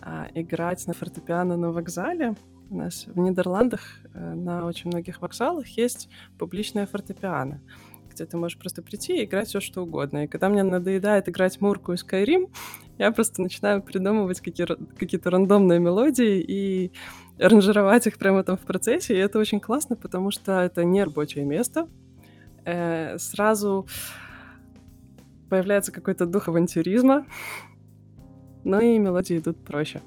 а, 0.00 0.28
играть 0.34 0.86
на 0.86 0.94
фортепиано 0.94 1.56
на 1.56 1.70
вокзале. 1.72 2.34
У 2.70 2.76
нас 2.76 3.06
в 3.06 3.18
Нидерландах 3.18 3.80
э, 4.12 4.34
на 4.34 4.66
очень 4.66 4.90
многих 4.90 5.22
вокзалах 5.22 5.66
есть 5.68 6.10
публичное 6.38 6.86
фортепиано, 6.86 7.62
где 8.10 8.26
ты 8.26 8.36
можешь 8.36 8.58
просто 8.58 8.82
прийти 8.82 9.20
и 9.20 9.24
играть 9.24 9.48
все 9.48 9.60
что 9.60 9.82
угодно. 9.82 10.24
И 10.24 10.26
когда 10.26 10.48
мне 10.50 10.62
надоедает 10.62 11.28
играть 11.28 11.60
Мурку 11.62 11.92
и 11.92 11.96
Skyrim, 11.96 12.50
я 12.98 13.10
просто 13.10 13.40
начинаю 13.40 13.82
придумывать 13.82 14.40
какие- 14.40 14.66
какие-то 14.98 15.30
рандомные 15.30 15.78
мелодии 15.78 16.40
и 16.40 16.92
аранжировать 17.38 18.06
их 18.06 18.18
прямо 18.18 18.42
там 18.44 18.58
в 18.58 18.62
процессе. 18.62 19.14
И 19.14 19.18
это 19.18 19.38
очень 19.38 19.60
классно, 19.60 19.96
потому 19.96 20.30
что 20.30 20.60
это 20.60 20.84
не 20.84 21.02
рабочее 21.02 21.46
место. 21.46 21.88
Э, 22.66 23.16
сразу 23.18 23.86
появляется 25.48 25.92
какой-то 25.92 26.26
дух 26.26 26.48
авантюризма, 26.48 27.24
но 28.68 28.80
и 28.80 28.98
мелодии 28.98 29.38
идут 29.38 29.56
проще. 29.64 30.02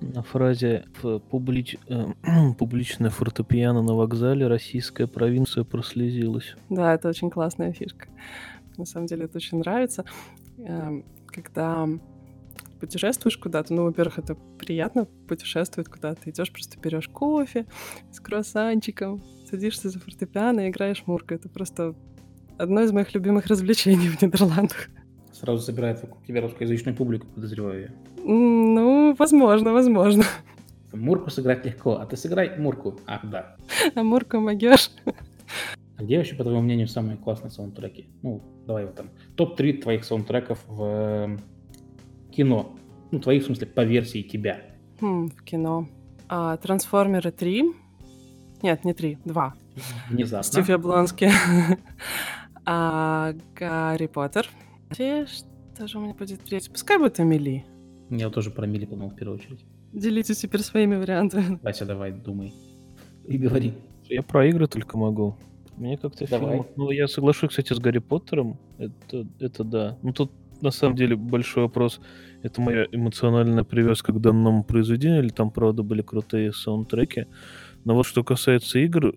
На 0.00 0.22
фразе 0.22 0.84
публич... 1.30 1.76
э, 1.88 2.06
«публичное 2.58 3.10
фортепиано 3.10 3.82
на 3.82 3.94
вокзале 3.94 4.46
российская 4.46 5.08
провинция 5.08 5.64
прослезилась». 5.64 6.54
Да, 6.70 6.94
это 6.94 7.08
очень 7.08 7.30
классная 7.30 7.72
фишка. 7.72 8.06
На 8.76 8.84
самом 8.84 9.06
деле 9.06 9.24
это 9.24 9.38
очень 9.38 9.58
нравится. 9.58 10.04
Эм, 10.58 11.04
когда 11.26 11.88
путешествуешь 12.78 13.38
куда-то, 13.38 13.74
ну, 13.74 13.84
во-первых, 13.84 14.18
это 14.18 14.36
приятно 14.58 15.06
путешествовать 15.26 15.88
куда-то. 15.88 16.30
Идешь, 16.30 16.52
просто 16.52 16.78
берешь 16.78 17.08
кофе 17.08 17.66
с 18.12 18.20
круассанчиком, 18.20 19.20
садишься 19.50 19.88
за 19.88 19.98
фортепиано 19.98 20.66
и 20.66 20.70
играешь 20.70 21.02
мурку. 21.06 21.34
Это 21.34 21.48
просто 21.48 21.96
одно 22.56 22.82
из 22.82 22.92
моих 22.92 23.14
любимых 23.14 23.46
развлечений 23.46 24.10
в 24.10 24.22
Нидерландах. 24.22 24.90
Сразу 25.38 25.62
собирает 25.62 26.00
вокруг 26.00 26.24
тебя 26.24 26.40
русскоязычную 26.40 26.96
публику, 26.96 27.26
подозреваю 27.26 27.82
я. 27.82 27.88
Ну, 28.24 29.14
возможно, 29.18 29.74
возможно. 29.74 30.24
Мурку 30.94 31.28
сыграть 31.28 31.66
легко, 31.66 31.96
а 31.96 32.06
ты 32.06 32.16
сыграй 32.16 32.58
Мурку. 32.58 32.98
Ах, 33.06 33.20
да. 33.24 33.56
А 33.94 34.02
Мурку 34.02 34.40
могешь? 34.40 34.90
А 35.98 36.02
где 36.02 36.16
вообще, 36.16 36.34
по 36.36 36.42
твоему 36.42 36.62
мнению, 36.62 36.88
самые 36.88 37.18
классные 37.18 37.50
саундтреки? 37.50 38.06
Ну, 38.22 38.42
давай 38.66 38.86
вот 38.86 38.94
там. 38.94 39.10
Топ-3 39.36 39.82
твоих 39.82 40.04
саундтреков 40.04 40.58
в 40.68 40.82
э, 40.82 41.36
кино. 42.32 42.74
Ну, 43.10 43.20
твоих, 43.20 43.42
в 43.42 43.46
смысле, 43.46 43.66
по 43.66 43.84
версии 43.84 44.22
тебя. 44.22 44.62
Хм, 45.02 45.28
в 45.28 45.42
кино. 45.42 45.86
А, 46.28 46.56
Трансформеры 46.56 47.30
3. 47.30 47.64
Нет, 48.62 48.84
не 48.86 48.94
3, 48.94 49.18
2. 49.26 49.54
Внезапно. 50.08 50.42
Стив 50.44 50.68
Яблонский. 50.68 51.30
а, 52.64 53.34
Гарри 53.54 54.06
Поттер. 54.06 54.48
Что 54.90 55.86
же 55.86 55.98
у 55.98 56.00
меня 56.00 56.14
будет 56.14 56.40
третий? 56.42 56.70
Пускай 56.70 56.98
будет 56.98 57.20
Амели. 57.20 57.64
Я 58.10 58.30
тоже 58.30 58.50
про 58.50 58.64
Амели 58.64 58.84
подумал 58.86 59.10
в 59.10 59.16
первую 59.16 59.38
очередь. 59.38 59.64
Делитесь 59.92 60.38
теперь 60.38 60.60
своими 60.60 60.96
вариантами. 60.96 61.58
Вася, 61.62 61.84
давай, 61.86 62.12
думай. 62.12 62.54
И 63.26 63.38
говори. 63.38 63.74
Я 64.04 64.22
про 64.22 64.46
игры 64.46 64.66
только 64.68 64.96
могу. 64.96 65.36
Мне 65.76 65.98
как-то 65.98 66.26
фильм... 66.26 66.66
Ну, 66.76 66.90
я 66.90 67.08
соглашусь, 67.08 67.50
кстати, 67.50 67.72
с 67.72 67.78
Гарри 67.78 67.98
Поттером. 67.98 68.58
Это, 68.78 69.26
это 69.40 69.64
да. 69.64 69.98
Ну, 70.02 70.12
тут 70.12 70.32
на 70.60 70.70
самом 70.70 70.96
деле 70.96 71.16
большой 71.16 71.64
вопрос. 71.64 72.00
Это 72.42 72.60
моя 72.60 72.86
эмоциональная 72.92 73.64
привязка 73.64 74.12
к 74.12 74.20
данному 74.20 74.64
произведению, 74.64 75.22
или 75.22 75.28
там, 75.28 75.50
правда, 75.50 75.82
были 75.82 76.02
крутые 76.02 76.52
саундтреки. 76.52 77.26
Но 77.84 77.94
вот 77.94 78.06
что 78.06 78.24
касается 78.24 78.78
игр, 78.78 79.16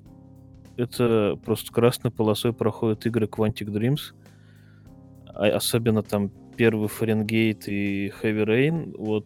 это 0.78 1.40
просто 1.46 1.72
красной 1.72 2.12
полосой 2.12 2.54
проходят 2.54 3.06
игры 3.06 3.28
Quantic 3.28 3.68
Dreams. 3.68 4.14
А 5.40 5.56
особенно 5.56 6.04
там 6.04 6.32
первый 6.58 6.90
Фаренгейт 6.90 7.70
и 7.70 8.10
Heavy 8.10 8.46
Rain. 8.46 8.94
Вот 8.98 9.26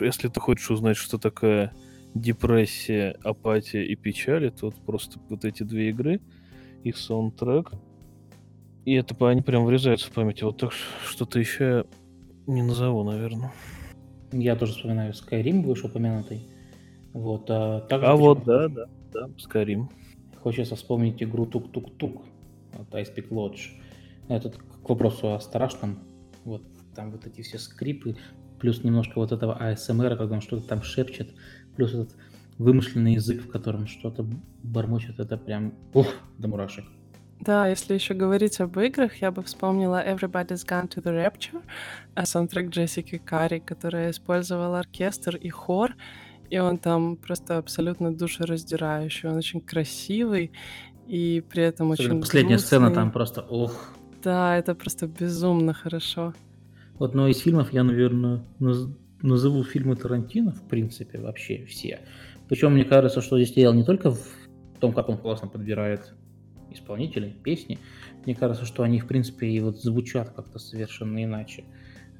если 0.00 0.28
ты 0.28 0.40
хочешь 0.40 0.70
узнать, 0.70 0.96
что 0.96 1.18
такое 1.18 1.74
депрессия, 2.14 3.14
апатия 3.22 3.84
и 3.84 3.96
печаль, 3.96 4.46
это 4.46 4.66
вот 4.66 4.76
просто 4.76 5.20
вот 5.28 5.44
эти 5.44 5.62
две 5.62 5.90
игры, 5.90 6.22
их 6.84 6.96
саундтрек. 6.96 7.72
И 8.86 8.94
это 8.94 9.14
они 9.28 9.42
прям 9.42 9.66
врезаются 9.66 10.10
в 10.10 10.12
память. 10.12 10.42
Вот 10.42 10.56
так 10.56 10.72
что-то 11.06 11.38
еще 11.38 11.64
я 11.64 11.84
не 12.46 12.62
назову, 12.62 13.04
наверное. 13.04 13.52
Я 14.32 14.56
тоже 14.56 14.72
вспоминаю 14.72 15.12
Skyrim, 15.12 15.64
вышеупомянутый. 15.64 16.48
Вот, 17.12 17.44
а 17.50 17.80
также 17.80 18.06
А 18.06 18.16
вот, 18.16 18.44
да, 18.44 18.68
да, 18.68 18.86
да, 19.12 19.28
Skyrim. 19.36 19.88
хочется 20.38 20.76
вспомнить 20.76 21.22
игру 21.22 21.44
Тук-Тук-Тук 21.44 22.22
от 22.72 22.94
Ice 22.94 23.14
Peak 23.14 23.28
Lodge. 23.28 23.68
Этот 24.28 24.56
к 24.84 24.88
вопросу 24.88 25.34
о 25.34 25.40
страшном. 25.40 25.98
Вот 26.44 26.62
там 26.94 27.10
вот 27.10 27.26
эти 27.26 27.42
все 27.42 27.58
скрипы, 27.58 28.16
плюс 28.60 28.84
немножко 28.84 29.18
вот 29.18 29.32
этого 29.32 29.58
ASMR, 29.60 30.16
когда 30.16 30.34
он 30.34 30.40
что-то 30.40 30.66
там 30.66 30.82
шепчет, 30.82 31.30
плюс 31.76 31.92
этот 31.92 32.14
вымышленный 32.58 33.14
язык, 33.14 33.42
в 33.42 33.50
котором 33.50 33.86
что-то 33.86 34.24
бормочет, 34.62 35.18
это 35.18 35.36
прям 35.36 35.74
ух, 35.92 36.06
до 36.38 36.48
мурашек. 36.48 36.84
Да, 37.40 37.66
если 37.66 37.94
еще 37.94 38.14
говорить 38.14 38.60
об 38.60 38.78
играх, 38.78 39.16
я 39.16 39.30
бы 39.30 39.42
вспомнила 39.42 40.02
Everybody's 40.06 40.64
Gone 40.66 40.88
to 40.88 41.02
the 41.02 41.12
Rapture, 41.12 41.62
а 42.14 42.26
саундтрек 42.26 42.70
Джессики 42.70 43.18
Карри, 43.18 43.58
которая 43.58 44.12
использовала 44.12 44.78
оркестр 44.78 45.36
и 45.36 45.50
хор, 45.50 45.94
и 46.48 46.58
он 46.58 46.78
там 46.78 47.16
просто 47.16 47.58
абсолютно 47.58 48.14
душераздирающий, 48.14 49.28
он 49.28 49.36
очень 49.36 49.60
красивый, 49.60 50.52
и 51.06 51.44
при 51.50 51.64
этом 51.64 51.92
Особенно 51.92 52.14
очень 52.14 52.20
последняя 52.22 52.58
сцена 52.58 52.86
грустный. 52.86 53.02
там 53.02 53.10
просто 53.12 53.42
ух. 53.42 53.94
Да, 54.24 54.56
это 54.56 54.74
просто 54.74 55.06
безумно 55.06 55.74
хорошо. 55.74 56.32
Вот, 56.98 57.14
но 57.14 57.28
из 57.28 57.40
фильмов 57.40 57.72
я, 57.74 57.84
наверное, 57.84 58.42
наз- 58.58 58.90
назову 59.20 59.62
фильмы 59.64 59.96
Тарантино, 59.96 60.52
в 60.52 60.66
принципе, 60.66 61.18
вообще 61.20 61.66
все. 61.66 62.00
Причем 62.48 62.72
мне 62.72 62.84
кажется, 62.84 63.20
что 63.20 63.36
здесь 63.36 63.54
дело 63.54 63.74
не 63.74 63.84
только 63.84 64.10
в 64.10 64.18
том, 64.80 64.94
как 64.94 65.10
он 65.10 65.18
классно 65.18 65.48
подбирает 65.48 66.14
исполнителей, 66.70 67.36
песни. 67.42 67.78
Мне 68.24 68.34
кажется, 68.34 68.64
что 68.64 68.82
они, 68.82 68.98
в 68.98 69.06
принципе, 69.06 69.46
и 69.46 69.60
вот 69.60 69.82
звучат 69.82 70.30
как-то 70.30 70.58
совершенно 70.58 71.22
иначе. 71.22 71.64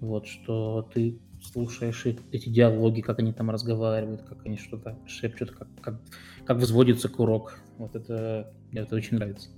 Вот, 0.00 0.26
что 0.26 0.88
ты 0.92 1.18
слушаешь 1.42 2.04
эти 2.06 2.48
диалоги, 2.48 3.00
как 3.00 3.18
они 3.18 3.32
там 3.32 3.50
разговаривают, 3.50 4.22
как 4.22 4.44
они 4.44 4.58
что-то 4.58 4.98
шепчут, 5.06 5.52
как, 5.52 5.68
как, 5.80 6.00
как 6.44 6.58
взводится 6.58 7.08
курок. 7.08 7.58
Вот 7.78 7.96
это, 7.96 8.52
это 8.72 8.94
очень 8.94 9.16
нравится. 9.16 9.48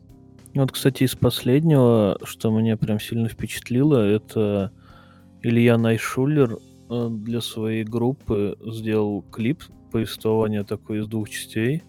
Вот, 0.57 0.73
кстати, 0.73 1.05
из 1.05 1.15
последнего, 1.15 2.19
что 2.25 2.51
меня 2.51 2.79
прям 2.79 2.99
сильно 2.99 3.29
впечатлило, 3.29 3.99
это 3.99 4.73
Илья 5.43 5.77
Найшулер 5.77 6.59
э, 6.89 7.09
для 7.11 7.43
своей 7.43 7.85
группы 7.85 8.57
сделал 8.65 9.21
клип 9.21 9.63
повествования 9.93 10.65
такой 10.65 11.01
из 11.01 11.09
двух 11.09 11.29
частей. 11.29 11.83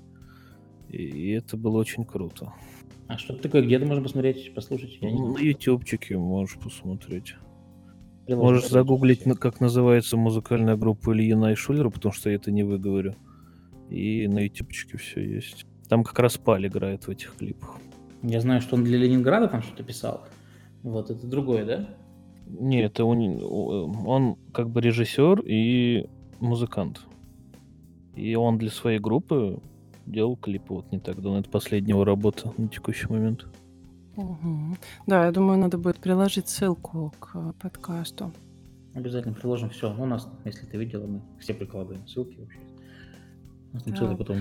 И 0.90 1.30
это 1.32 1.56
было 1.56 1.78
очень 1.78 2.04
круто. 2.04 2.54
А 3.08 3.18
что 3.18 3.34
это 3.34 3.44
такое? 3.44 3.62
Где 3.62 3.76
это 3.76 3.86
можно 3.86 4.04
посмотреть, 4.04 4.54
послушать? 4.54 4.98
Я 5.00 5.12
не 5.12 5.22
На 5.22 5.38
ютубчике 5.38 6.18
можешь 6.18 6.58
посмотреть. 6.60 7.36
приложу, 8.26 8.44
Можешь 8.44 8.70
загуглить, 8.70 9.24
как 9.40 9.62
называется 9.62 10.18
музыкальная 10.18 10.76
группа 10.76 11.14
Ильи 11.14 11.36
Найшулера, 11.36 11.90
потому 11.90 12.14
что 12.14 12.30
я 12.30 12.36
это 12.36 12.52
не 12.52 12.64
выговорю. 12.64 13.16
И 13.90 14.28
на 14.28 14.40
ютубчике 14.40 14.98
все 14.98 15.22
есть. 15.22 15.66
Там 15.88 16.04
как 16.04 16.20
раз 16.20 16.38
Паль 16.38 16.68
играет 16.68 17.08
в 17.08 17.10
этих 17.10 17.34
клипах. 17.38 17.78
Я 18.24 18.42
знаю, 18.42 18.62
что 18.62 18.76
он 18.76 18.84
для 18.84 18.98
Ленинграда 18.98 19.48
там 19.48 19.62
что-то 19.62 19.84
писал. 19.84 20.28
Вот, 20.84 21.10
это 21.10 21.28
другое, 21.28 21.66
да? 21.66 21.90
Не, 22.48 22.82
это 22.82 23.06
он, 23.06 23.42
он 24.08 24.38
как 24.54 24.70
бы 24.70 24.82
режиссер 24.82 25.42
и 25.42 26.10
музыкант. 26.40 27.02
И 28.16 28.36
он 28.36 28.58
для 28.58 28.70
своей 28.70 29.00
группы 29.00 29.60
делал 30.06 30.38
клипы 30.38 30.74
вот 30.74 30.92
не 30.92 31.00
так 31.00 31.22
давно. 31.22 31.40
Это 31.40 31.50
последняя 31.50 31.92
его 31.92 32.06
работа 32.06 32.52
на 32.58 32.68
текущий 32.68 33.08
момент. 33.08 33.46
Мгм. 34.16 34.78
Да, 35.06 35.26
я 35.26 35.32
думаю, 35.32 35.60
надо 35.60 35.78
будет 35.78 35.98
приложить 35.98 36.48
ссылку 36.50 37.14
к 37.20 37.32
э, 37.36 37.54
подкасту. 37.62 38.32
Обязательно 38.96 39.36
приложим 39.36 39.70
все. 39.70 39.94
У 39.96 40.06
нас, 40.06 40.28
если 40.44 40.66
ты 40.66 40.78
видела, 40.78 41.06
мы 41.06 41.22
все 41.40 41.54
прикладываем 41.54 42.08
ссылки 42.08 42.40
вообще. 42.40 42.60
У 43.72 43.76
нас 43.76 43.84
там 43.84 43.94
Да. 43.94 44.00
целый 44.00 44.18
потом 44.18 44.38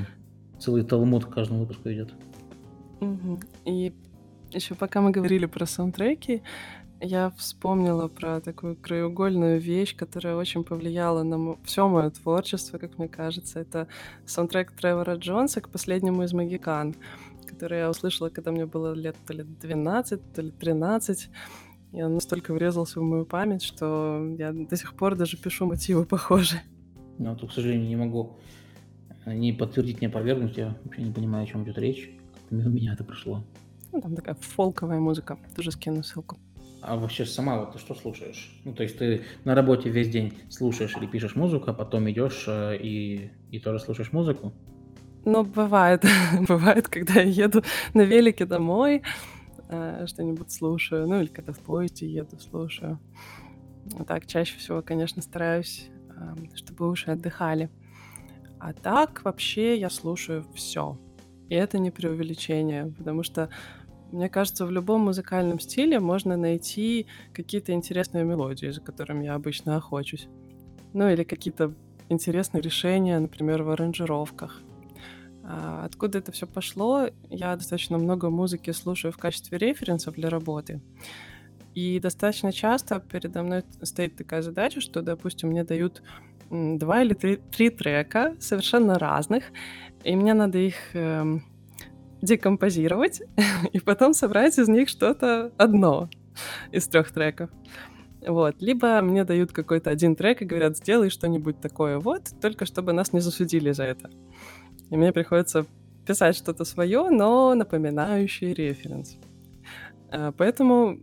целый 0.59 0.83
талмуд 0.83 1.27
к 1.27 1.35
каждому 1.35 1.61
выпуску 1.61 1.91
идет. 1.93 2.15
Мгм. 3.01 3.41
И 3.65 3.93
еще 4.53 4.75
пока 4.75 5.01
мы 5.01 5.11
говорили 5.11 5.47
про 5.47 5.67
саундтреки, 5.67 6.43
я 7.01 7.31
вспомнила 7.37 8.09
про 8.09 8.41
такую 8.41 8.77
краеугольную 8.77 9.61
вещь, 9.61 9.95
которая 9.95 10.35
очень 10.37 10.65
повлияла 10.65 11.23
на 11.25 11.57
все 11.65 11.89
мое 11.89 12.11
творчество, 12.11 12.79
как 12.79 12.99
мне 12.99 13.09
кажется. 13.09 13.61
Это 13.61 13.87
саундтрек 14.25 14.73
Тревора 14.73 15.17
Джонса 15.17 15.61
к 15.61 15.69
последнему 15.69 16.23
из 16.23 16.33
Магикан, 16.33 16.95
который 17.47 17.81
я 17.81 17.91
услышала, 17.91 18.31
когда 18.31 18.51
мне 18.51 18.65
было 18.65 18.95
лет 18.95 19.17
то 19.27 19.35
ли 19.35 19.43
12, 19.43 20.33
то 20.33 20.43
ли 20.43 20.51
13. 20.51 21.29
И 21.93 22.03
он 22.03 22.15
настолько 22.15 22.55
врезался 22.55 23.01
в 23.01 23.03
мою 23.03 23.27
память, 23.27 23.63
что 23.63 24.35
я 24.39 24.53
до 24.53 24.77
сих 24.77 24.95
пор 24.95 25.17
даже 25.17 25.37
пишу 25.37 25.67
мотивы 25.67 26.07
похожие. 26.07 26.63
Но 27.19 27.37
тут, 27.37 27.51
к 27.51 27.53
сожалению, 27.55 27.89
не 27.89 27.97
могу 27.97 28.37
э, 29.27 29.35
ни 29.35 29.53
подтвердить, 29.53 30.01
ни 30.01 30.07
опровергнуть. 30.07 30.57
Я 30.57 30.77
вообще 30.85 31.03
не 31.03 31.13
понимаю, 31.13 31.45
о 31.45 31.47
чем 31.47 31.65
идет 31.65 31.79
речь. 31.79 32.11
Как-то 32.47 32.55
мимо 32.55 32.71
меня 32.71 32.93
это 32.93 33.03
прошло. 33.03 33.43
Ну, 33.93 34.01
там 34.01 34.15
такая 34.15 34.37
фолковая 34.37 35.01
музыка. 35.01 35.37
Тоже 35.57 35.73
скину 35.73 36.05
ссылку. 36.05 36.39
А 36.81 36.97
вообще 36.97 37.25
сама 37.25 37.59
вот 37.59 37.73
ты 37.73 37.79
что 37.79 37.95
слушаешь? 37.95 38.53
Ну, 38.65 38.73
то 38.73 38.85
есть 38.85 38.99
ты 38.99 39.25
на 39.45 39.57
работе 39.57 39.91
весь 39.91 40.09
день 40.09 40.33
слушаешь 40.49 40.97
или 40.97 41.07
пишешь 41.07 41.35
музыку, 41.35 41.71
а 41.71 41.73
потом 41.73 42.09
идешь 42.09 42.45
э, 42.47 42.77
и, 42.81 43.33
и 43.51 43.59
тоже 43.59 43.81
слушаешь 43.81 44.13
музыку? 44.13 44.53
Ну, 45.25 45.43
бывает. 45.43 46.05
бывает, 46.49 46.87
когда 46.87 47.21
я 47.21 47.45
еду 47.47 47.65
на 47.95 48.03
велике 48.03 48.47
домой, 48.47 49.03
э, 49.69 50.07
что-нибудь 50.07 50.53
слушаю. 50.53 51.09
Ну, 51.09 51.21
или 51.21 51.27
когда 51.27 51.53
в 51.53 51.59
поезде 51.59 52.07
еду, 52.07 52.39
слушаю. 52.39 53.01
Вот 53.87 54.07
Так, 54.07 54.27
чаще 54.27 54.57
всего, 54.57 54.83
конечно, 54.83 55.21
стараюсь, 55.21 55.89
эм, 56.17 56.55
чтобы 56.55 56.89
уши 56.89 57.11
отдыхали. 57.11 57.71
А 58.61 58.73
так, 58.73 59.25
вообще, 59.25 59.77
я 59.77 59.91
слушаю 59.91 60.45
все. 60.55 60.97
И 61.49 61.55
это 61.55 61.79
не 61.79 61.91
преувеличение, 61.91 62.93
потому 62.99 63.23
что, 63.23 63.49
мне 64.13 64.29
кажется, 64.29 64.67
в 64.67 64.71
любом 64.71 65.03
музыкальном 65.03 65.61
стиле 65.61 66.01
можно 66.01 66.37
найти 66.37 67.07
какие-то 67.33 67.73
интересные 67.73 68.25
мелодии, 68.25 68.71
за 68.71 68.81
которыми 68.81 69.25
я 69.25 69.35
обычно 69.35 69.77
охочусь. 69.77 70.29
Ну, 70.93 71.09
или 71.09 71.25
какие-то 71.25 71.75
интересные 72.09 72.63
решения, 72.63 73.19
например, 73.19 73.63
в 73.63 73.71
аранжировках. 73.71 74.63
А, 75.45 75.85
Откуда 75.85 76.19
это 76.19 76.33
все 76.33 76.47
пошло? 76.47 77.09
Я 77.31 77.55
достаточно 77.57 77.99
много 77.99 78.31
музыки 78.31 78.71
слушаю 78.73 79.13
в 79.13 79.19
качестве 79.19 79.59
референсов 79.59 80.15
для 80.15 80.29
работы. 80.29 80.81
И 81.75 82.01
достаточно 82.01 82.53
часто 82.53 83.01
передо 83.01 83.43
мной 83.43 83.63
стоит 83.83 84.17
такая 84.17 84.43
задача, 84.43 84.81
что, 84.81 85.03
допустим, 85.03 85.51
мне 85.51 85.63
дают 85.63 86.03
два 86.51 87.03
или 87.03 87.15
три, 87.15 87.37
три 87.37 87.71
трека 87.71 88.37
совершенно 88.41 88.99
разных, 88.99 89.45
и 90.05 90.15
мне 90.15 90.35
надо 90.35 90.59
их 90.59 90.75
эм, 90.95 91.43
декомпозировать 92.23 93.23
и 93.73 93.81
потом 93.81 94.15
собрать 94.15 94.59
из 94.59 94.69
них 94.69 94.89
что-то 94.89 95.53
одно 95.57 96.09
из 96.73 96.87
трех 96.89 97.11
треков. 97.13 97.51
Вот. 98.27 98.61
Либо 98.61 99.01
мне 99.03 99.25
дают 99.25 99.53
какой-то 99.53 99.91
один 99.91 100.17
трек 100.17 100.43
и 100.43 100.45
говорят, 100.45 100.77
сделай 100.77 101.11
что-нибудь 101.11 101.61
такое 101.61 101.99
вот, 101.99 102.23
только 102.41 102.67
чтобы 102.67 102.93
нас 102.93 103.13
не 103.13 103.21
засудили 103.21 103.71
за 103.71 103.85
это. 103.85 104.11
И 104.91 104.97
мне 104.97 105.13
приходится 105.13 105.67
писать 106.07 106.37
что-то 106.37 106.65
свое, 106.65 107.09
но 107.11 107.55
напоминающее 107.55 108.55
референс. 108.55 109.17
А, 110.11 110.33
Поэтому 110.33 110.99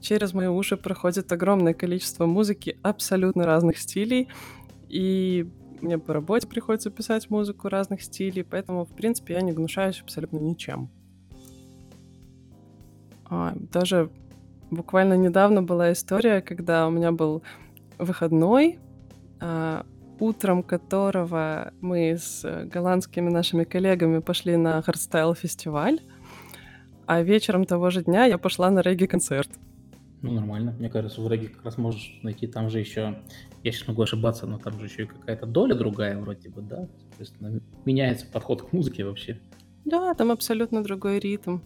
через 0.00 0.32
мои 0.32 0.46
уши 0.46 0.76
проходит 0.76 1.32
огромное 1.32 1.74
количество 1.74 2.26
музыки 2.26 2.78
абсолютно 2.82 3.46
разных 3.46 3.78
стилей, 3.78 4.28
и 4.94 5.50
мне 5.80 5.98
по 5.98 6.12
работе 6.12 6.46
приходится 6.46 6.88
писать 6.88 7.28
музыку 7.28 7.68
разных 7.68 8.00
стилей, 8.00 8.44
поэтому, 8.44 8.84
в 8.84 8.90
принципе, 8.90 9.34
я 9.34 9.40
не 9.40 9.50
гнушаюсь 9.50 10.00
абсолютно 10.00 10.38
ничем. 10.38 10.88
А, 13.24 13.52
Даже 13.72 14.10
буквально 14.70 15.14
недавно 15.14 15.64
была 15.64 15.90
история, 15.90 16.40
когда 16.40 16.86
у 16.86 16.92
меня 16.92 17.10
был 17.10 17.42
выходной, 17.98 18.78
а, 19.40 19.84
утром 20.20 20.62
которого 20.62 21.72
мы 21.80 22.12
с 22.12 22.44
э, 22.44 22.64
голландскими 22.66 23.30
нашими 23.30 23.64
коллегами 23.64 24.20
пошли 24.20 24.56
на 24.56 24.80
hardstyle-фестиваль, 24.80 25.98
а 27.06 27.20
вечером 27.22 27.64
того 27.64 27.90
же 27.90 28.04
дня 28.04 28.26
я 28.26 28.38
пошла 28.38 28.70
на 28.70 28.80
регги-концерт. 28.80 29.50
Ну, 30.24 30.32
нормально. 30.32 30.74
Мне 30.78 30.88
кажется, 30.88 31.20
в 31.20 31.30
регги 31.30 31.48
как 31.48 31.66
раз 31.66 31.76
можешь 31.76 32.18
найти 32.22 32.46
там 32.46 32.70
же 32.70 32.78
еще... 32.80 33.22
Я 33.62 33.72
сейчас 33.72 33.86
могу 33.88 34.00
ошибаться, 34.00 34.46
но 34.46 34.58
там 34.58 34.80
же 34.80 34.86
еще 34.86 35.02
и 35.02 35.06
какая-то 35.06 35.44
доля 35.44 35.74
другая 35.74 36.18
вроде 36.18 36.48
бы, 36.48 36.62
да? 36.62 36.88
Соответственно, 37.10 37.60
меняется 37.84 38.24
подход 38.32 38.62
к 38.62 38.72
музыке 38.72 39.04
вообще. 39.04 39.38
Да, 39.84 40.14
там 40.14 40.30
абсолютно 40.30 40.82
другой 40.82 41.18
ритм. 41.18 41.58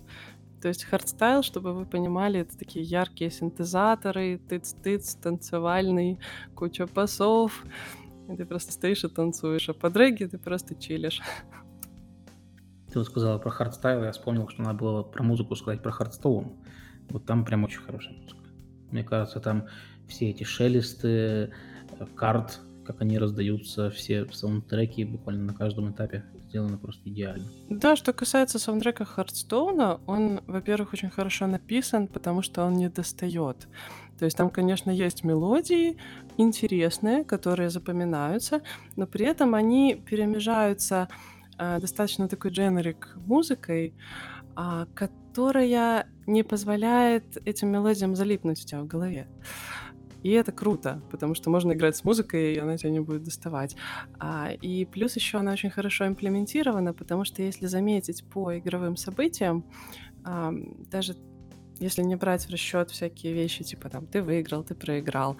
То 0.61 0.67
есть 0.67 0.83
hardstyle, 0.83 1.45
чтобы 1.45 1.73
вы 1.73 1.87
понимали, 1.87 2.41
это 2.41 2.59
такие 2.59 2.85
яркие 2.85 3.31
синтезаторы, 3.31 4.41
тыц-тыц, 4.49 5.21
танцевальный, 5.23 6.19
куча 6.57 6.89
басов. 6.89 7.65
И 8.29 8.35
ты 8.35 8.45
просто 8.45 8.73
стоишь 8.73 9.05
и 9.05 9.09
танцуешь. 9.09 9.69
А 9.69 9.73
под 9.73 9.97
регги 9.97 10.25
ты 10.25 10.37
просто 10.37 10.75
чилишь. 10.75 11.23
Ты 12.93 12.99
вот 12.99 13.07
сказала 13.07 13.39
про 13.39 13.51
hardstyle, 13.51 14.03
я 14.03 14.11
вспомнил, 14.11 14.49
что 14.49 14.63
надо 14.63 14.79
было 14.81 15.03
про 15.05 15.23
музыку 15.23 15.55
сказать 15.55 15.81
про 15.81 15.93
Hearthstone. 15.93 16.57
Вот 17.09 17.25
там 17.25 17.45
прям 17.45 17.63
очень 17.63 17.79
хорошая 17.79 18.17
музыка. 18.17 18.38
Мне 18.91 19.05
кажется, 19.05 19.41
там 19.41 19.67
все 20.09 20.31
эти 20.31 20.45
шелесты, 20.45 21.09
э, 21.09 22.07
карт, 22.15 22.61
как 22.85 23.03
они 23.03 23.19
раздаются, 23.19 23.91
все 23.91 24.27
саундтреки 24.33 25.05
буквально 25.05 25.45
на 25.45 25.55
каждом 25.55 25.93
этапе 25.93 26.25
сделаны 26.49 26.79
просто 26.79 27.09
идеально. 27.11 27.45
Да, 27.69 27.97
что 27.97 28.15
касается 28.15 28.59
саундтрека 28.59 29.05
Hearthstone 29.05 29.86
а, 29.86 30.01
он, 30.07 30.41
во-первых, 30.47 30.95
очень 30.95 31.11
хорошо 31.11 31.47
написан, 31.47 32.09
потому 32.09 32.41
что 32.41 32.65
он 32.65 32.75
не 32.75 32.89
достает. 32.89 33.69
То 34.19 34.25
есть 34.25 34.37
там, 34.37 34.49
конечно, 34.49 34.91
есть 34.91 35.23
мелодии 35.23 35.99
интересные, 36.39 37.25
которые 37.25 37.69
запоминаются, 37.69 38.63
но 38.97 39.07
при 39.07 39.27
этом 39.27 39.55
они 39.55 39.95
перемежаются 39.95 41.09
э, 41.59 41.79
достаточно 41.81 42.27
такой 42.27 42.51
дженерик 42.51 43.15
музыкой, 43.17 43.95
которая 44.95 46.09
не 46.27 46.43
позволяет 46.43 47.37
этим 47.47 47.69
мелодиям 47.69 48.17
залипнуть 48.17 48.65
у 48.65 48.67
тебя 48.67 48.83
в 48.83 48.87
голове. 48.87 49.29
И 50.23 50.31
это 50.31 50.53
круто, 50.53 51.01
потому 51.11 51.35
что 51.35 51.51
можно 51.51 51.73
играть 51.73 51.97
с 51.97 52.05
музыкой, 52.05 52.55
и 52.55 52.59
она 52.59 52.77
тебя 52.77 52.91
не 52.91 53.01
будет 53.01 53.23
доставать. 53.23 53.77
А, 54.19 54.51
и 54.51 54.85
плюс 54.85 55.17
еще 55.17 55.39
она 55.39 55.53
очень 55.53 55.71
хорошо 55.71 56.07
имплементирована, 56.07 56.93
потому 56.93 57.25
что 57.25 57.43
если 57.43 57.67
заметить 57.67 58.25
по 58.25 58.59
игровым 58.59 58.97
событиям, 58.97 59.65
а, 60.25 60.53
даже 60.91 61.15
если 61.79 62.03
не 62.03 62.17
брать 62.17 62.47
в 62.47 62.51
расчет 62.51 62.91
всякие 62.91 63.33
вещи, 63.33 63.63
типа 63.63 63.89
там 63.89 64.07
ты 64.07 64.23
выиграл, 64.23 64.65
ты 64.65 64.75
проиграл, 64.75 65.37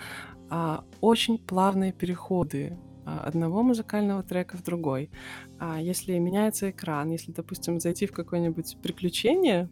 а, 0.49 0.85
очень 1.01 1.39
плавные 1.39 1.93
переходы 1.93 2.79
а, 2.79 2.88
одного 3.25 3.63
музыкального 3.63 4.23
трека 4.23 4.57
в 4.57 4.63
другой. 4.63 5.11
А 5.59 5.81
если 5.81 6.19
меняется 6.19 6.71
экран, 6.71 7.11
если, 7.11 7.33
допустим, 7.33 7.81
зайти 7.81 8.07
в 8.07 8.13
какое-нибудь 8.13 8.79
приключение, 8.83 9.69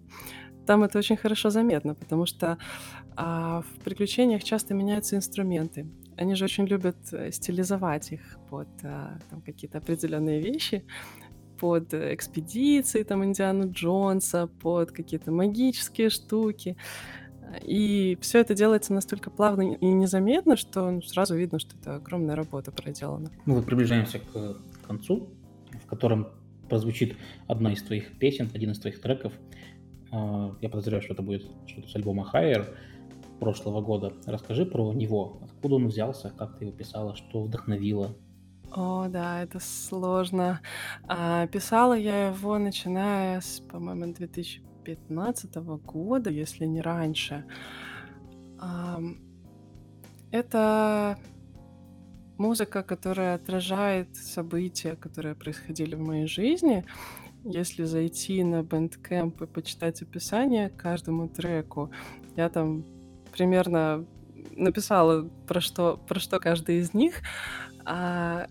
там 0.67 0.83
это 0.83 0.99
очень 0.99 1.17
хорошо 1.17 1.51
заметно, 1.51 1.95
потому 1.95 2.27
что 2.27 2.59
а, 3.17 3.63
в 3.63 3.85
приключениях 3.85 4.43
часто 4.43 4.75
меняются 4.75 5.17
инструменты. 5.17 5.87
Они 6.17 6.35
же 6.35 6.45
очень 6.45 6.67
любят 6.67 6.97
э, 7.13 7.31
стилизовать 7.31 8.13
их 8.13 8.39
под 8.51 8.69
а, 8.83 9.19
там, 9.31 9.43
какие-то 9.43 9.79
определенные 9.79 10.41
вещи, 10.41 10.85
под 11.59 11.95
экспедиции 11.95 13.03
там 13.03 13.25
Индиану 13.25 13.71
Джонса, 13.71 14.47
под 14.47 14.93
какие-то 14.93 15.31
магические 15.31 16.11
штуки. 16.11 16.77
И 17.63 18.19
все 18.21 18.41
это 18.41 18.55
делается 18.55 18.93
настолько 18.93 19.31
плавно 19.31 19.75
и 19.75 19.87
незаметно, 19.87 20.57
что 20.57 20.91
ну, 20.91 21.03
сразу 21.03 21.37
видно, 21.37 21.59
что 21.59 21.77
это 21.81 21.97
огромная 21.97 22.37
работа 22.37 22.73
проделана. 22.73 23.31
Мы 23.45 23.55
вот 23.55 23.67
приближаемся 23.67 24.19
к 24.19 24.57
концу, 24.87 25.29
в 25.85 25.87
котором 25.87 26.29
прозвучит 26.69 27.17
одна 27.47 27.73
из 27.73 27.83
твоих 27.83 28.19
песен, 28.19 28.51
один 28.55 28.73
из 28.73 28.79
твоих 28.79 29.01
треков. 29.01 29.33
А, 30.11 30.55
я 30.61 30.69
подозреваю, 30.69 31.03
что 31.03 31.15
это 31.15 31.23
будет 31.23 31.47
что-то 31.67 31.89
с 31.89 31.97
альбома 31.97 32.29
Higher 32.33 32.67
прошлого 33.39 33.81
года. 33.81 34.13
Расскажи 34.27 34.67
про 34.67 34.93
него. 34.93 35.39
Откуда 35.43 35.77
он 35.77 35.89
взялся, 35.89 36.33
как 36.37 36.59
ты 36.59 36.65
его 36.65 36.77
писала, 36.77 37.15
что 37.15 37.43
вдохновило? 37.43 38.17
О, 38.73 39.07
да, 39.09 39.43
это 39.43 39.61
сложно. 39.61 40.61
А, 41.07 41.47
писала 41.47 41.95
я 41.95 42.29
его, 42.29 42.59
начиная 42.59 43.41
с, 43.41 43.61
по-моему, 43.61 44.07
2015 44.87 45.57
года, 45.85 46.31
если 46.31 46.65
не 46.67 46.81
раньше. 46.81 47.45
Это 50.31 51.19
музыка, 52.39 52.83
которая 52.83 53.35
отражает 53.35 54.15
события, 54.17 54.97
которые 54.97 55.35
происходили 55.35 55.95
в 55.95 56.01
моей 56.01 56.27
жизни. 56.27 56.85
Если 57.45 57.85
зайти 57.85 58.43
на 58.45 58.63
Bandcamp 58.63 59.45
и 59.45 59.47
почитать 59.47 60.03
описание 60.03 60.69
к 60.69 60.77
каждому 60.77 61.29
треку, 61.29 61.91
я 62.37 62.49
там 62.49 62.85
примерно 63.33 64.05
написала, 64.51 65.29
про 65.47 65.61
что, 65.61 65.97
про 66.09 66.19
что 66.19 66.41
каждый 66.41 66.79
из 66.79 66.95
них. 66.95 67.23
А 67.85 68.49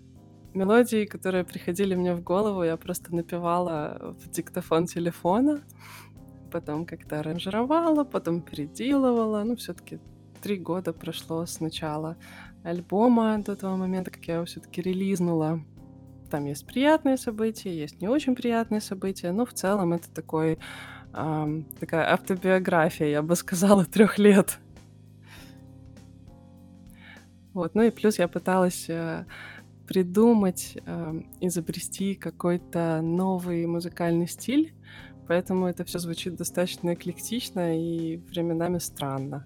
мелодии, 0.53 1.05
которые 1.05 1.43
приходили 1.43 1.95
мне 1.95 2.15
в 2.15 2.21
голову, 2.23 2.63
я 2.63 2.77
просто 2.77 3.13
напевала 3.13 4.15
в 4.17 4.29
диктофон 4.29 4.85
телефона, 4.85 5.61
потом 6.45 6.85
как-то 6.85 7.19
аранжировала, 7.19 8.03
потом 8.03 8.41
переделывала. 8.41 9.43
Ну, 9.43 9.55
все-таки 9.55 9.99
три 10.41 10.57
года 10.57 10.93
прошло 10.93 11.45
с 11.45 11.59
начала 11.59 12.17
альбома 12.63 13.37
до 13.43 13.55
того 13.55 13.77
момента, 13.77 14.11
как 14.11 14.25
я 14.25 14.35
его 14.35 14.45
все-таки 14.45 14.81
релизнула. 14.81 15.61
Там 16.29 16.45
есть 16.45 16.65
приятные 16.65 17.17
события, 17.17 17.75
есть 17.75 18.01
не 18.01 18.07
очень 18.07 18.35
приятные 18.35 18.81
события, 18.81 19.31
но 19.31 19.45
в 19.45 19.53
целом 19.53 19.93
это 19.93 20.09
такой, 20.09 20.57
эм, 21.13 21.65
такая 21.79 22.11
автобиография, 22.11 23.07
я 23.07 23.21
бы 23.21 23.35
сказала, 23.35 23.85
трех 23.93 24.17
лет. 24.17 24.59
Вот, 27.53 27.73
ну 27.73 27.83
и 27.83 27.91
плюс 27.91 28.19
я 28.19 28.27
пыталась 28.27 28.89
э, 28.89 29.25
придумать, 29.87 30.77
э, 30.85 31.21
изобрести 31.39 32.15
какой-то 32.15 33.01
новый 33.01 33.65
музыкальный 33.65 34.27
стиль, 34.27 34.73
поэтому 35.27 35.67
это 35.67 35.83
все 35.83 35.99
звучит 35.99 36.35
достаточно 36.35 36.93
эклектично 36.93 37.77
и 37.77 38.17
временами 38.17 38.79
странно. 38.79 39.45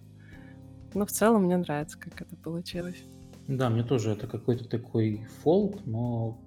Но 0.93 1.05
в 1.05 1.11
целом 1.11 1.43
мне 1.43 1.57
нравится, 1.57 1.99
как 1.99 2.21
это 2.21 2.35
получилось. 2.35 3.03
Да, 3.47 3.69
мне 3.69 3.83
тоже 3.83 4.11
это 4.11 4.27
какой-то 4.27 4.65
такой 4.67 5.25
фолк, 5.43 5.85
но 5.85 6.39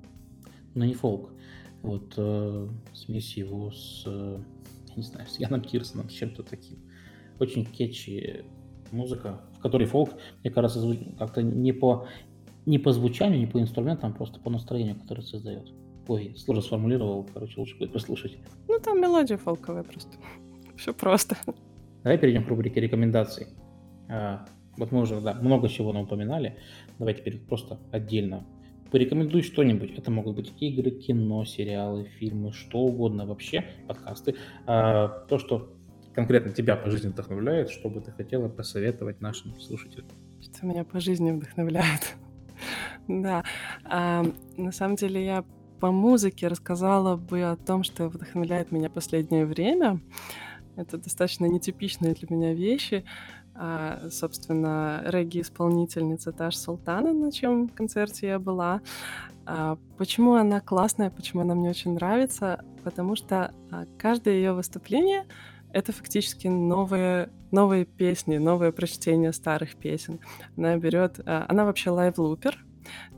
но 0.74 0.84
не 0.84 0.94
фолк. 0.94 1.30
Вот 1.82 2.14
э, 2.16 2.68
смесь 2.92 3.36
его 3.36 3.72
с, 3.72 4.04
э, 4.06 4.40
я 4.88 4.94
не 4.94 5.02
знаю, 5.02 5.26
с 5.28 5.38
Яном 5.38 5.62
Кирсоном, 5.62 6.08
с 6.08 6.12
чем-то 6.12 6.42
таким. 6.42 6.78
Очень 7.38 7.66
кетчи 7.66 8.44
музыка, 8.92 9.40
в 9.58 9.60
которой 9.60 9.86
фолк, 9.86 10.10
мне 10.42 10.52
кажется, 10.52 10.80
как-то 11.18 11.42
не 11.42 11.72
по, 11.72 12.06
не 12.66 12.78
по 12.78 12.92
звучанию, 12.92 13.40
не 13.40 13.46
по 13.46 13.60
инструментам, 13.60 14.12
а 14.12 14.14
просто 14.14 14.38
по 14.38 14.50
настроению, 14.50 14.96
которое 14.96 15.22
создает. 15.22 15.72
Ой, 16.08 16.34
сложно 16.36 16.62
сформулировал, 16.62 17.28
короче, 17.32 17.60
лучше 17.60 17.78
будет 17.78 17.92
послушать. 17.92 18.38
Ну, 18.68 18.78
там 18.80 19.00
мелодия 19.00 19.36
фолковая 19.36 19.82
просто. 19.82 20.16
Все 20.76 20.92
просто. 20.92 21.36
Давай 22.02 22.18
перейдем 22.18 22.44
к 22.44 22.48
рубрике 22.48 22.80
рекомендаций. 22.80 23.46
А, 24.08 24.44
вот 24.76 24.90
мы 24.90 25.02
уже 25.02 25.20
да, 25.20 25.34
много 25.34 25.68
чего 25.68 25.92
нам 25.92 26.02
упоминали. 26.02 26.56
Давай 26.98 27.14
теперь 27.14 27.38
просто 27.38 27.78
отдельно 27.92 28.44
Порекомендуй 28.92 29.40
что-нибудь. 29.42 29.96
Это 29.96 30.10
могут 30.10 30.36
быть 30.36 30.52
игры, 30.60 30.90
кино, 30.90 31.46
сериалы, 31.46 32.04
фильмы, 32.18 32.52
что 32.52 32.80
угодно 32.80 33.24
вообще, 33.24 33.64
подкасты. 33.88 34.34
А, 34.66 35.08
то, 35.30 35.38
что 35.38 35.72
конкретно 36.14 36.52
тебя 36.52 36.76
по 36.76 36.90
жизни 36.90 37.08
вдохновляет, 37.08 37.70
что 37.70 37.88
бы 37.88 38.02
ты 38.02 38.10
хотела 38.10 38.50
посоветовать 38.50 39.22
нашим 39.22 39.58
слушателям? 39.58 40.06
Что 40.42 40.66
меня 40.66 40.84
по 40.84 41.00
жизни 41.00 41.32
вдохновляет? 41.32 42.16
да. 43.08 43.42
На 43.82 44.72
самом 44.72 44.96
деле 44.96 45.24
я 45.24 45.44
по 45.82 45.90
музыке 45.90 46.46
рассказала 46.46 47.16
бы 47.16 47.42
о 47.42 47.56
том, 47.56 47.82
что 47.82 48.08
вдохновляет 48.08 48.70
меня 48.70 48.88
последнее 48.88 49.44
время. 49.44 49.98
Это 50.76 50.96
достаточно 50.96 51.46
нетипичные 51.46 52.14
для 52.14 52.28
меня 52.30 52.54
вещи 52.54 53.04
а, 53.56 54.08
собственно, 54.08 55.02
регги-исполнительница 55.06 56.30
Tash 56.30 56.56
Sultana, 56.56 57.12
на 57.12 57.32
чьем 57.32 57.68
концерте 57.68 58.28
я 58.28 58.38
была. 58.38 58.80
А, 59.44 59.76
почему 59.98 60.34
она 60.34 60.60
классная, 60.60 61.10
почему 61.10 61.42
она 61.42 61.56
мне 61.56 61.70
очень 61.70 61.94
нравится? 61.94 62.64
Потому 62.84 63.16
что 63.16 63.52
а, 63.72 63.86
каждое 63.98 64.34
ее 64.34 64.52
выступление— 64.52 65.26
это 65.72 65.90
фактически 65.90 66.46
новые, 66.46 67.28
новые 67.50 67.86
песни, 67.86 68.36
новое 68.36 68.70
прочтение 68.70 69.32
старых 69.32 69.74
песен. 69.74 70.20
Она 70.56 70.76
берет... 70.76 71.18
А, 71.26 71.44
она 71.48 71.64
вообще 71.64 71.90
live-looper, 71.90 72.64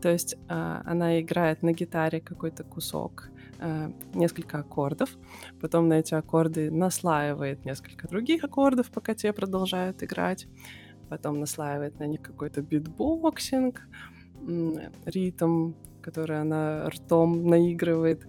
то 0.00 0.08
есть 0.08 0.36
а, 0.48 0.82
она 0.84 1.20
играет 1.20 1.62
на 1.62 1.72
гитаре 1.72 2.20
какой-то 2.20 2.64
кусок, 2.64 3.30
Э, 3.60 3.90
несколько 4.14 4.58
аккордов, 4.58 5.16
потом 5.60 5.88
на 5.88 5.94
эти 5.94 6.14
аккорды 6.14 6.70
наслаивает 6.70 7.64
несколько 7.64 8.08
других 8.08 8.44
аккордов, 8.44 8.90
пока 8.90 9.14
те 9.14 9.32
продолжают 9.32 10.02
играть, 10.02 10.46
потом 11.08 11.40
наслаивает 11.40 11.98
на 11.98 12.06
них 12.06 12.20
какой-то 12.20 12.62
битбоксинг, 12.62 13.80
ритм, 15.06 15.72
который 16.02 16.40
она 16.40 16.90
ртом 16.90 17.46
наигрывает, 17.46 18.26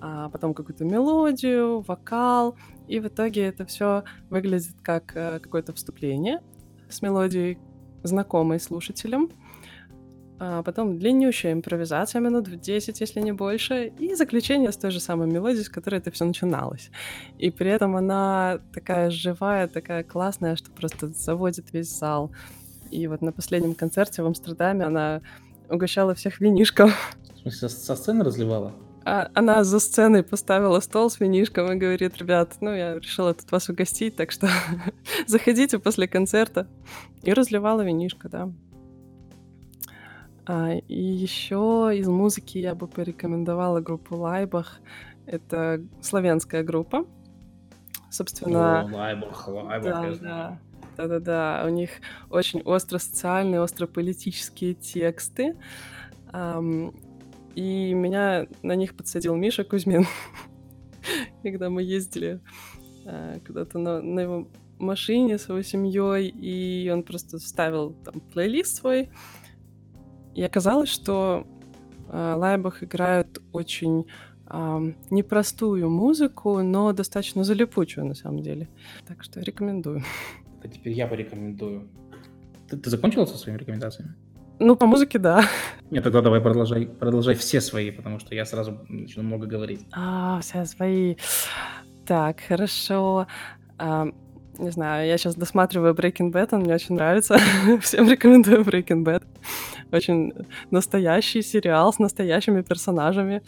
а 0.00 0.28
потом 0.28 0.54
какую-то 0.54 0.84
мелодию, 0.84 1.80
вокал, 1.80 2.56
и 2.86 3.00
в 3.00 3.08
итоге 3.08 3.46
это 3.46 3.64
все 3.64 4.04
выглядит 4.30 4.76
как 4.82 5.16
э, 5.16 5.40
какое-то 5.40 5.72
вступление 5.72 6.40
с 6.88 7.02
мелодией, 7.02 7.58
знакомой 8.04 8.60
слушателям, 8.60 9.30
а 10.40 10.62
потом 10.62 10.98
длиннющая 10.98 11.52
импровизация 11.52 12.20
минут 12.20 12.46
в 12.46 12.60
10, 12.60 13.00
если 13.00 13.20
не 13.20 13.32
больше, 13.32 13.92
и 13.98 14.14
заключение 14.14 14.70
с 14.70 14.76
той 14.76 14.90
же 14.90 15.00
самой 15.00 15.26
мелодией, 15.26 15.64
с 15.64 15.68
которой 15.68 15.96
это 15.96 16.10
все 16.12 16.24
начиналось. 16.24 16.90
И 17.38 17.50
при 17.50 17.70
этом 17.70 17.96
она 17.96 18.60
такая 18.72 19.10
живая, 19.10 19.66
такая 19.66 20.04
классная, 20.04 20.54
что 20.54 20.70
просто 20.70 21.08
заводит 21.08 21.72
весь 21.72 21.90
зал. 21.90 22.30
И 22.90 23.06
вот 23.08 23.20
на 23.20 23.32
последнем 23.32 23.74
концерте 23.74 24.22
в 24.22 24.26
Амстердаме 24.26 24.84
она 24.84 25.22
угощала 25.68 26.14
всех 26.14 26.40
винишком. 26.40 26.92
В 27.34 27.40
смысле, 27.40 27.68
со 27.68 27.96
сцены 27.96 28.24
разливала? 28.24 28.72
А 29.04 29.30
она 29.34 29.64
за 29.64 29.80
сценой 29.80 30.22
поставила 30.22 30.80
стол 30.80 31.10
с 31.10 31.18
винишком 31.18 31.72
и 31.72 31.76
говорит, 31.76 32.18
ребят, 32.18 32.56
ну 32.60 32.74
я 32.74 32.98
решила 32.98 33.32
тут 33.34 33.50
вас 33.50 33.68
угостить, 33.68 34.16
так 34.16 34.30
что 34.30 34.48
заходите 35.26 35.78
после 35.78 36.06
концерта. 36.06 36.68
И 37.22 37.32
разливала 37.32 37.82
винишко, 37.82 38.28
да. 38.28 38.52
А, 40.48 40.72
и 40.72 40.98
еще 40.98 41.90
из 41.94 42.08
музыки 42.08 42.56
я 42.56 42.74
бы 42.74 42.88
порекомендовала 42.88 43.80
группу 43.80 44.16
Лайбах. 44.16 44.80
Это 45.26 45.84
славянская 46.00 46.64
группа. 46.64 47.04
Собственно, 48.10 48.88
Лайбах, 48.90 49.46
Лайбах, 49.46 49.82
да, 49.82 50.14
да, 50.22 50.58
да-да-да, 50.96 51.64
у 51.66 51.68
них 51.68 51.90
очень 52.30 52.62
остро 52.62 52.96
социальные, 52.96 53.60
остро 53.60 53.86
политические 53.86 54.72
тексты. 54.72 55.54
И 57.54 57.92
меня 57.92 58.46
на 58.62 58.74
них 58.74 58.96
подсадил 58.96 59.36
Миша 59.36 59.64
Кузьмин, 59.64 60.06
когда 61.42 61.68
мы 61.68 61.82
ездили 61.82 62.40
а, 63.04 63.38
куда-то 63.46 63.78
на, 63.78 64.00
на 64.00 64.20
его 64.20 64.48
машине 64.78 65.38
с 65.38 65.48
его 65.48 65.60
семьей, 65.60 66.28
и 66.28 66.88
он 66.88 67.02
просто 67.02 67.38
ставил 67.38 67.92
там 67.92 68.20
плейлист 68.20 68.76
свой. 68.76 69.10
И 70.38 70.42
оказалось, 70.44 70.88
что 70.88 71.48
а, 72.08 72.36
Лайбах 72.36 72.84
играют 72.84 73.40
очень 73.50 74.06
ам, 74.46 74.94
непростую 75.10 75.90
музыку, 75.90 76.62
но 76.62 76.92
достаточно 76.92 77.42
залипучую 77.42 78.06
на 78.06 78.14
самом 78.14 78.44
деле. 78.44 78.68
Так 79.08 79.24
что 79.24 79.40
рекомендую. 79.40 80.04
Это 80.62 80.74
теперь 80.74 80.92
я 80.92 81.08
порекомендую. 81.08 81.88
Ты, 82.68 82.76
ты 82.76 82.88
закончила 82.88 83.26
со 83.26 83.36
своими 83.36 83.58
рекомендациями? 83.58 84.14
Ну, 84.60 84.76
по 84.76 84.86
музыке, 84.86 85.18
да. 85.18 85.44
Нет, 85.90 86.04
тогда 86.04 86.22
давай 86.22 86.40
продолжай, 86.40 86.86
продолжай 86.86 87.34
все 87.34 87.60
свои, 87.60 87.90
потому 87.90 88.20
что 88.20 88.36
я 88.36 88.44
сразу 88.44 88.78
начну 88.88 89.24
много 89.24 89.48
говорить. 89.48 89.84
А, 89.90 90.38
все 90.40 90.64
свои. 90.66 91.16
Так, 92.06 92.38
хорошо. 92.46 93.26
А, 93.76 94.06
не 94.58 94.70
знаю, 94.70 95.08
я 95.08 95.18
сейчас 95.18 95.34
досматриваю 95.34 95.94
Breaking 95.94 96.32
Bad, 96.32 96.48
он 96.52 96.60
мне 96.60 96.74
очень 96.74 96.94
нравится. 96.94 97.38
Всем 97.80 98.08
рекомендую 98.08 98.62
Breaking 98.62 99.04
Bad. 99.04 99.24
Очень 99.92 100.32
настоящий 100.70 101.42
сериал 101.42 101.92
с 101.92 101.98
настоящими 101.98 102.62
персонажами. 102.62 103.42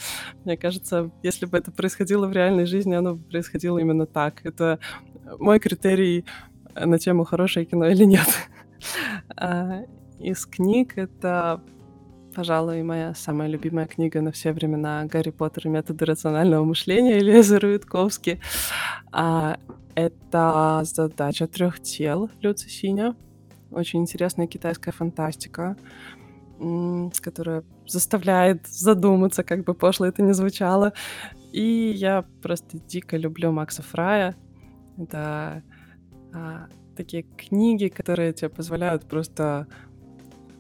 Мне 0.45 0.57
кажется, 0.57 1.11
если 1.23 1.47
бы 1.47 1.59
это 1.59 1.71
происходило 1.71 2.27
в 2.27 2.33
реальной 2.33 2.67
жизни, 2.67 2.95
оно 2.95 3.15
бы 3.15 3.23
происходило 3.31 3.79
именно 3.79 4.07
так. 4.07 4.41
Это 4.45 4.79
мой 5.39 5.59
критерий 5.59 6.25
на 6.75 6.99
тему 6.99 7.25
хорошее 7.25 7.67
кино 7.67 7.87
или 7.87 8.05
нет. 8.05 8.27
А, 9.37 9.83
из 10.19 10.47
книг 10.47 10.97
это, 10.97 11.63
пожалуй, 12.35 12.83
моя 12.83 13.15
самая 13.15 13.47
любимая 13.47 13.87
книга 13.87 14.23
на 14.23 14.33
все 14.33 14.53
времена 14.53 15.05
«Гарри 15.05 15.31
Поттер 15.31 15.67
и 15.67 15.69
методы 15.69 16.07
рационального 16.07 16.65
мышления» 16.65 17.19
Элиза 17.19 17.61
Руитковски. 17.61 18.41
А, 19.13 19.59
это 19.95 20.81
«Задача 20.85 21.47
трех 21.47 21.81
тел» 21.81 22.31
Люци 22.41 22.71
Синя. 22.71 23.15
Очень 23.71 24.01
интересная 24.01 24.47
китайская 24.47 24.93
фантастика, 24.93 25.77
которая 27.21 27.65
заставляет 27.87 28.67
задуматься, 28.67 29.43
как 29.43 29.65
бы 29.65 29.75
пошло 29.75 30.07
это 30.07 30.23
ни 30.23 30.33
звучало. 30.33 30.93
И 31.53 31.91
я 31.95 32.25
просто 32.43 32.79
дико 32.79 33.17
люблю 33.17 33.51
Макса 33.51 33.83
Фрая. 33.83 34.37
Это 34.99 35.63
а, 36.33 36.69
такие 36.97 37.23
книги, 37.23 37.89
которые 37.89 38.33
тебе 38.33 38.51
позволяют 38.51 39.09
просто 39.09 39.67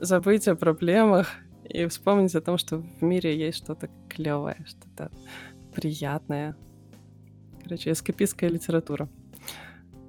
забыть 0.00 0.48
о 0.48 0.56
проблемах 0.56 1.28
и 1.68 1.86
вспомнить 1.86 2.34
о 2.34 2.40
том, 2.40 2.56
что 2.56 2.78
в 2.78 3.02
мире 3.02 3.38
есть 3.38 3.58
что-то 3.58 3.88
клевое, 4.08 4.64
что-то 4.66 5.10
приятное. 5.74 6.56
Короче, 7.62 7.92
эскапистская 7.92 8.48
литература. 8.48 9.08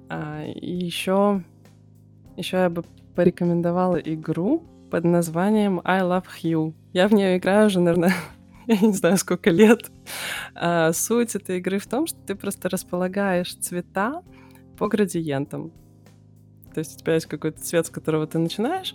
А, 0.08 0.44
и 0.44 0.72
еще, 0.72 1.44
еще 2.36 2.56
я 2.56 2.70
бы 2.70 2.82
порекомендовала 3.14 3.96
игру 3.96 4.64
под 4.92 5.04
названием 5.04 5.80
I 5.84 6.02
Love 6.02 6.26
Hue. 6.42 6.74
Я 6.92 7.08
в 7.08 7.14
нее 7.14 7.38
играю 7.38 7.68
уже, 7.68 7.80
наверное, 7.80 8.12
я 8.66 8.78
не 8.78 8.92
знаю, 8.92 9.16
сколько 9.16 9.48
лет. 9.48 9.90
А, 10.54 10.92
суть 10.92 11.34
этой 11.34 11.56
игры 11.60 11.78
в 11.78 11.86
том, 11.86 12.06
что 12.06 12.18
ты 12.20 12.34
просто 12.34 12.68
располагаешь 12.68 13.54
цвета 13.54 14.22
по 14.76 14.88
градиентам. 14.88 15.72
То 16.74 16.80
есть 16.80 16.96
у 16.96 16.98
тебя 16.98 17.14
есть 17.14 17.24
какой-то 17.24 17.58
цвет, 17.62 17.86
с 17.86 17.88
которого 17.88 18.26
ты 18.26 18.38
начинаешь, 18.38 18.94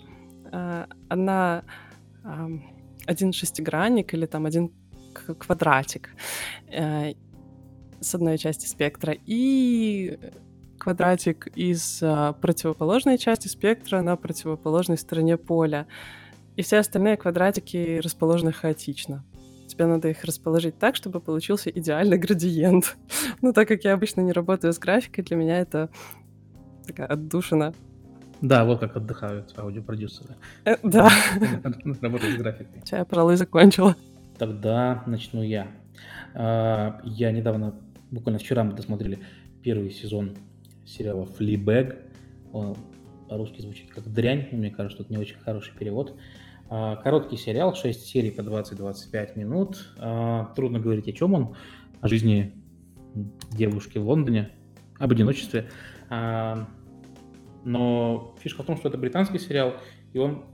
а, 0.52 0.86
одна, 1.08 1.64
ам, 2.22 2.62
один 3.04 3.32
шестигранник 3.32 4.14
или 4.14 4.26
там 4.26 4.46
один 4.46 4.70
квадратик 5.14 6.10
э, 6.68 7.14
с 8.00 8.14
одной 8.14 8.38
части 8.38 8.66
спектра 8.66 9.16
и 9.26 10.16
квадратик 10.78 11.48
из 11.54 12.00
а, 12.02 12.32
противоположной 12.34 13.18
части 13.18 13.48
спектра 13.48 14.00
на 14.02 14.16
противоположной 14.16 14.96
стороне 14.98 15.36
поля. 15.36 15.86
И 16.56 16.62
все 16.62 16.78
остальные 16.78 17.16
квадратики 17.16 18.00
расположены 18.02 18.52
хаотично. 18.52 19.24
Тебе 19.68 19.86
надо 19.86 20.08
их 20.08 20.24
расположить 20.24 20.78
так, 20.78 20.96
чтобы 20.96 21.20
получился 21.20 21.70
идеальный 21.70 22.18
градиент. 22.18 22.96
Ну, 23.42 23.52
так 23.52 23.68
как 23.68 23.84
я 23.84 23.92
обычно 23.94 24.20
не 24.22 24.32
работаю 24.32 24.72
с 24.72 24.78
графикой, 24.78 25.22
для 25.22 25.36
меня 25.36 25.58
это 25.60 25.90
такая 26.86 27.06
отдушина. 27.06 27.72
Да, 28.40 28.64
вот 28.64 28.80
как 28.80 28.96
отдыхают 28.96 29.52
аудиопродюсеры. 29.56 30.34
Э, 30.64 30.76
да, 30.82 31.08
Работают 32.00 32.34
с 32.34 32.38
графикой. 32.38 32.82
чай 32.84 33.04
пролы 33.04 33.36
закончила. 33.36 33.94
Тогда 34.38 35.02
начну 35.06 35.42
я. 35.42 35.68
А, 36.34 37.00
Я 37.04 37.30
недавно, 37.32 37.74
буквально 38.10 38.38
вчера 38.38 38.64
мы 38.64 38.72
досмотрели 38.72 39.18
первый 39.62 39.90
сезон 39.90 40.36
сериала 40.88 41.24
Fleabag. 41.24 41.96
Он 42.52 42.76
по-русски 43.28 43.60
звучит 43.60 43.90
как 43.90 44.10
«Дрянь», 44.12 44.48
но 44.50 44.58
мне 44.58 44.70
кажется, 44.70 44.96
что 44.96 45.04
это 45.04 45.12
не 45.12 45.18
очень 45.18 45.36
хороший 45.36 45.74
перевод. 45.76 46.16
А, 46.70 46.96
Короткий 46.96 47.36
сериал, 47.36 47.74
6 47.74 48.06
серий 48.06 48.30
по 48.30 48.40
20-25 48.40 49.38
минут. 49.38 49.92
А, 49.98 50.52
Трудно 50.56 50.80
говорить, 50.80 51.08
о 51.08 51.12
чем 51.12 51.34
он. 51.34 51.54
О 52.00 52.08
жизни 52.08 52.54
девушки 53.50 53.98
в 53.98 54.08
Лондоне, 54.08 54.50
об 54.98 55.12
одиночестве. 55.12 55.68
А, 56.08 56.68
Но 57.64 58.34
фишка 58.40 58.62
в 58.62 58.66
том, 58.66 58.76
что 58.76 58.88
это 58.88 58.98
британский 58.98 59.38
сериал, 59.38 59.74
и 60.12 60.18
он 60.18 60.44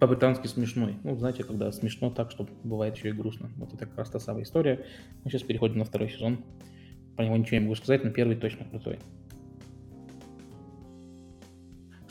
по-британски 0.00 0.48
смешной. 0.48 0.96
Ну, 1.04 1.16
знаете, 1.16 1.44
когда 1.44 1.70
смешно 1.70 2.10
так, 2.10 2.30
что 2.30 2.48
бывает 2.64 2.96
еще 2.96 3.10
и 3.10 3.12
грустно. 3.12 3.50
Вот 3.56 3.72
это 3.72 3.86
как 3.86 3.96
раз 3.96 4.10
та 4.10 4.18
самая 4.18 4.42
история. 4.42 4.84
Мы 5.22 5.30
сейчас 5.30 5.42
переходим 5.42 5.78
на 5.78 5.84
второй 5.84 6.10
сезон. 6.10 6.38
Про 7.16 7.26
него 7.26 7.36
ничего 7.36 7.58
не 7.58 7.64
могу 7.66 7.76
сказать, 7.76 8.02
но 8.02 8.10
первый 8.10 8.36
точно 8.36 8.64
крутой. 8.64 8.98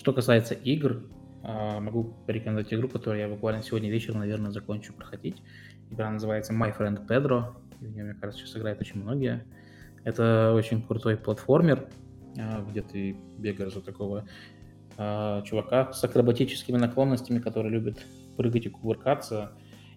Что 0.02 0.14
касается 0.14 0.56
игр, 0.56 1.04
а, 1.44 1.80
могу 1.80 2.16
порекомендовать 2.26 2.74
игру, 2.74 2.90
которую 2.90 3.22
я 3.22 3.28
буквально 3.28 3.62
сегодня 3.62 3.92
вечером, 3.92 4.22
наверное, 4.22 4.50
закончу 4.50 4.94
проходить. 4.94 5.44
Игра 5.92 6.10
называется 6.10 6.54
My 6.54 6.76
Friend 6.76 7.06
Pedro. 7.06 7.54
И 7.82 7.86
в 7.86 7.92
нее, 7.94 8.06
мне 8.06 8.16
кажется, 8.16 8.42
сейчас 8.44 8.58
играют 8.58 8.82
очень 8.82 9.00
многие. 9.00 9.46
Это 10.04 10.54
очень 10.56 10.82
крутой 10.82 11.18
платформер, 11.18 11.88
а, 12.36 12.66
где 12.68 12.82
ты 12.82 13.16
бегаешь 13.38 13.76
за 13.76 13.82
такого 13.82 14.28
а, 14.98 15.44
чувака 15.44 15.94
с 15.94 16.04
акробатическими 16.04 16.78
наклонностями, 16.78 17.38
который 17.38 17.70
любит 17.70 18.04
прыгать 18.38 18.66
и 18.66 18.70
кувыркаться. 18.70 19.52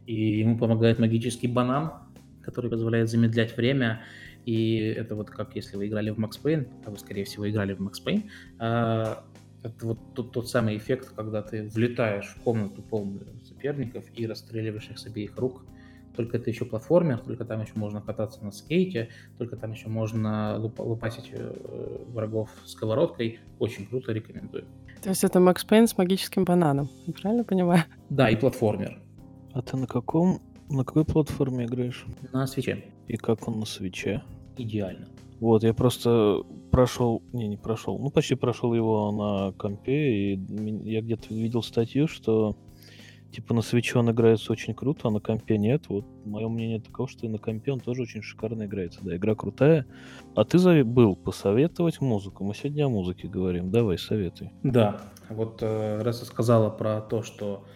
И 0.04 0.40
ему 0.40 0.58
помогает 0.58 0.98
магический 0.98 1.48
банан, 1.48 1.94
который 2.42 2.68
позволяет 2.68 3.08
замедлять 3.08 3.56
время. 3.56 4.02
И 4.44 4.76
это 4.80 5.14
вот 5.14 5.30
как 5.30 5.56
если 5.56 5.78
вы 5.78 5.86
играли 5.86 6.10
в 6.10 6.18
Max 6.18 6.32
Payne, 6.42 6.68
а 6.84 6.90
вы, 6.90 6.98
скорее 6.98 7.24
всего, 7.24 7.48
играли 7.48 7.72
в 7.72 7.80
Max 7.80 7.94
Payne, 8.04 8.28
это 9.64 9.86
вот 9.86 9.98
тот, 10.14 10.32
тот 10.32 10.48
самый 10.48 10.76
эффект, 10.76 11.12
когда 11.16 11.42
ты 11.42 11.64
влетаешь 11.68 12.26
в 12.36 12.42
комнату 12.42 12.82
полную 12.82 13.26
соперников 13.44 14.04
и 14.14 14.26
расстреливаешь 14.26 14.88
их 14.90 14.98
с 14.98 15.06
обеих 15.06 15.36
рук. 15.38 15.64
Только 16.14 16.36
это 16.36 16.48
еще 16.48 16.64
платформер, 16.64 17.18
только 17.18 17.44
там 17.44 17.60
еще 17.62 17.72
можно 17.74 18.00
кататься 18.00 18.44
на 18.44 18.52
скейте, 18.52 19.08
только 19.36 19.56
там 19.56 19.72
еще 19.72 19.88
можно 19.88 20.56
луп- 20.58 20.78
лупасить 20.78 21.30
э, 21.32 22.04
врагов 22.12 22.50
сковородкой. 22.66 23.40
Очень 23.58 23.86
круто, 23.86 24.12
рекомендую. 24.12 24.64
То 25.02 25.08
есть 25.08 25.24
это 25.24 25.40
Макс 25.40 25.64
Пейн 25.64 25.88
с 25.88 25.98
магическим 25.98 26.44
бананом. 26.44 26.88
Я 27.06 27.12
правильно 27.14 27.42
понимаю? 27.44 27.82
Да, 28.10 28.30
и 28.30 28.36
платформер 28.36 29.00
А 29.54 29.60
ты 29.62 29.76
на 29.76 29.86
каком, 29.88 30.40
на 30.70 30.84
какой 30.84 31.04
платформе 31.04 31.64
играешь? 31.64 32.04
на 32.32 32.46
свече. 32.46 32.84
И 33.08 33.16
как 33.16 33.48
он 33.48 33.58
на 33.58 33.66
свече? 33.66 34.22
Идеально. 34.56 35.08
Вот, 35.44 35.62
я 35.62 35.74
просто 35.74 36.42
прошел, 36.70 37.22
не, 37.34 37.46
не 37.48 37.58
прошел, 37.58 37.98
ну 37.98 38.08
почти 38.08 38.34
прошел 38.34 38.72
его 38.72 39.12
на 39.12 39.52
компе, 39.52 40.32
и 40.32 40.90
я 40.90 41.02
где-то 41.02 41.34
видел 41.34 41.62
статью, 41.62 42.08
что 42.08 42.56
типа 43.30 43.52
на 43.52 43.60
свече 43.60 43.98
он 43.98 44.10
играется 44.10 44.52
очень 44.52 44.72
круто, 44.72 45.08
а 45.08 45.10
на 45.10 45.20
компе 45.20 45.58
нет. 45.58 45.90
Вот 45.90 46.06
мое 46.24 46.48
мнение 46.48 46.80
таково, 46.80 47.10
что 47.10 47.26
и 47.26 47.28
на 47.28 47.36
компе 47.36 47.72
он 47.72 47.80
тоже 47.80 48.00
очень 48.00 48.22
шикарно 48.22 48.64
играется. 48.64 49.00
Да, 49.02 49.14
игра 49.14 49.34
крутая. 49.34 49.84
А 50.34 50.46
ты 50.46 50.56
забыл 50.56 51.14
посоветовать 51.14 52.00
музыку. 52.00 52.42
Мы 52.42 52.54
сегодня 52.54 52.86
о 52.86 52.88
музыке 52.88 53.28
говорим. 53.28 53.70
Давай, 53.70 53.98
советуй. 53.98 54.50
Да, 54.62 54.98
вот 55.28 55.58
э, 55.60 56.00
ты 56.02 56.12
сказала 56.14 56.70
про 56.70 57.02
то, 57.02 57.22
что 57.22 57.66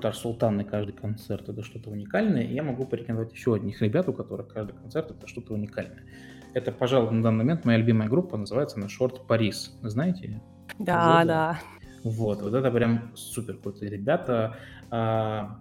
Таш 0.00 0.16
Султан 0.16 0.56
на 0.56 0.64
каждый 0.64 0.92
концерт 0.92 1.48
это 1.48 1.62
что-то 1.62 1.90
уникальное, 1.90 2.44
я 2.44 2.62
могу 2.62 2.86
порекомендовать 2.86 3.32
еще 3.32 3.54
одних 3.54 3.80
ребят, 3.82 4.08
у 4.08 4.12
которых 4.12 4.48
каждый 4.48 4.74
концерт 4.74 5.10
это 5.10 5.26
что-то 5.26 5.54
уникальное. 5.54 6.02
Это, 6.54 6.72
пожалуй, 6.72 7.12
на 7.12 7.22
данный 7.22 7.44
момент 7.44 7.64
моя 7.64 7.78
любимая 7.78 8.08
группа, 8.08 8.36
называется 8.36 8.78
она 8.78 8.86
Short 8.86 9.26
Paris. 9.28 9.70
Знаете? 9.82 10.40
Да, 10.78 11.18
Вот, 11.18 11.26
да. 11.26 11.58
Вот, 12.02 12.42
вот 12.42 12.54
это 12.54 12.70
прям 12.70 13.12
супер 13.14 13.58
крутые 13.58 13.90
ребята. 13.90 14.56
А, 14.90 15.58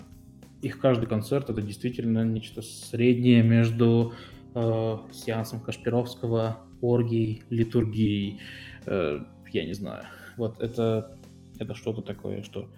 их 0.61 0.79
каждый 0.79 1.07
концерт 1.07 1.49
это 1.49 1.61
действительно 1.61 2.23
нечто 2.23 2.61
среднее 2.61 3.43
между 3.43 4.13
э, 4.53 4.97
сеансом 5.11 5.59
Кашпировского, 5.59 6.59
оргией, 6.81 7.43
литургией. 7.49 8.39
Э, 8.85 9.19
я 9.51 9.65
не 9.65 9.73
знаю. 9.73 10.05
Вот 10.37 10.61
это, 10.61 11.17
это 11.59 11.75
что-то 11.75 12.01
такое, 12.01 12.41
что 12.41 12.69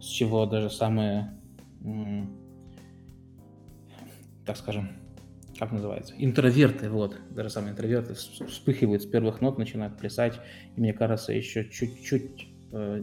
с 0.00 0.06
чего 0.06 0.46
даже 0.46 0.70
самые, 0.70 1.38
так 4.46 4.56
скажем, 4.56 4.90
как 5.58 5.72
называется, 5.72 6.14
интроверты, 6.16 6.88
вот, 6.88 7.16
даже 7.30 7.50
самые 7.50 7.72
интроверты 7.72 8.14
вспыхивают 8.14 9.02
с 9.02 9.06
первых 9.06 9.40
нот, 9.40 9.58
начинают 9.58 9.98
плясать, 9.98 10.40
и 10.76 10.80
мне 10.80 10.92
кажется, 10.94 11.32
еще 11.32 11.68
чуть-чуть 11.68 12.48
э, 12.72 13.02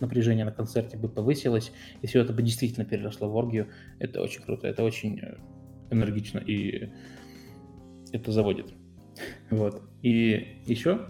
напряжение 0.00 0.44
на 0.44 0.52
концерте 0.52 0.96
бы 0.96 1.08
повысилось, 1.08 1.72
и 2.02 2.06
все 2.06 2.20
это 2.20 2.32
бы 2.32 2.42
действительно 2.42 2.84
переросло 2.84 3.28
в 3.28 3.34
оргию. 3.34 3.68
Это 3.98 4.22
очень 4.22 4.42
круто, 4.42 4.68
это 4.68 4.84
очень 4.84 5.18
э, 5.18 5.38
энергично, 5.90 6.38
и 6.38 6.90
это 8.12 8.32
заводит. 8.32 8.72
Вот. 9.50 9.82
И 10.02 10.62
еще 10.66 11.00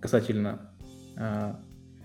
касательно 0.00 0.72
э, 1.16 1.54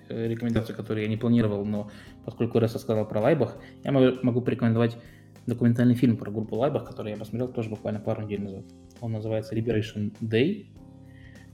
рекомендаций, 0.10 0.76
которые 0.76 1.04
я 1.04 1.10
не 1.10 1.18
планировал, 1.18 1.66
но 1.66 1.92
поскольку 2.26 2.60
Реса 2.60 2.80
сказал 2.80 3.08
про 3.08 3.22
Лайбах, 3.22 3.58
я 3.84 3.92
могу, 3.92 4.18
могу 4.24 4.42
порекомендовать 4.42 4.98
документальный 5.46 5.96
фильм 5.96 6.18
про 6.18 6.32
группу 6.32 6.56
Лайбах, 6.56 6.86
который 6.86 7.12
я 7.12 7.18
посмотрел 7.18 7.48
тоже 7.50 7.70
буквально 7.70 8.00
пару 8.00 8.24
недель 8.24 8.42
назад. 8.42 8.66
Он 9.00 9.12
называется 9.12 9.56
Liberation 9.56 10.14
Day, 10.20 10.68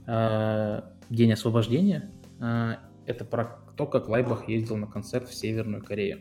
э, 0.06 0.82
День 1.10 1.32
освобождения. 1.32 2.10
Э, 2.40 2.76
это 3.06 3.24
про 3.24 3.58
то, 3.76 3.86
как 3.86 4.08
Лайбах 4.08 4.48
ездил 4.48 4.76
на 4.76 4.86
концерт 4.86 5.28
в 5.28 5.34
Северную 5.34 5.82
Корею. 5.82 6.20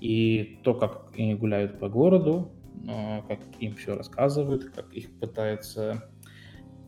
И 0.00 0.58
то, 0.64 0.74
как 0.74 1.12
они 1.16 1.34
гуляют 1.34 1.78
по 1.78 1.88
городу, 1.88 2.50
э, 2.88 3.22
как 3.28 3.38
им 3.60 3.76
все 3.76 3.94
рассказывают, 3.94 4.70
как 4.70 4.92
их 4.92 5.16
пытаются 5.20 6.10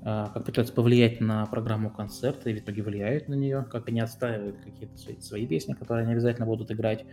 как 0.04 0.44
пытаются 0.44 0.74
повлиять 0.74 1.20
на 1.20 1.46
программу 1.46 1.88
концерта 1.88 2.50
и 2.50 2.54
в 2.54 2.58
итоге 2.58 2.82
влияют 2.82 3.26
на 3.26 3.34
нее, 3.34 3.66
как 3.70 3.88
они 3.88 4.00
отстаивают 4.00 4.58
какие-то 4.58 4.98
свои, 4.98 5.18
свои 5.18 5.46
песни, 5.46 5.72
которые 5.72 6.04
они 6.04 6.12
обязательно 6.12 6.44
будут 6.44 6.70
играть. 6.70 7.06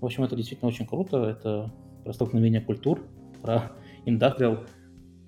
В 0.00 0.04
общем, 0.04 0.24
это 0.24 0.36
действительно 0.36 0.68
очень 0.68 0.86
круто. 0.86 1.24
Это 1.24 1.72
про 2.04 2.12
столкновение 2.12 2.60
культур, 2.60 3.02
про 3.40 3.72
индастриал, 4.04 4.66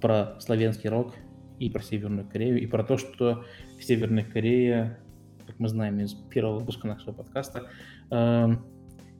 про 0.03 0.39
славянский 0.41 0.91
рок 0.91 1.15
и 1.59 1.71
про 1.71 1.83
Северную 1.83 2.29
Корею, 2.29 2.61
и 2.61 2.67
про 2.67 2.85
то, 2.85 2.99
что 2.99 3.45
в 3.79 3.83
Северной 3.83 4.25
Корее, 4.25 4.99
как 5.47 5.59
мы 5.59 5.69
знаем 5.69 5.99
из 6.01 6.13
первого 6.13 6.59
выпуска 6.59 6.87
нашего 6.87 7.13
подкаста, 7.13 7.71
э, 8.11 8.49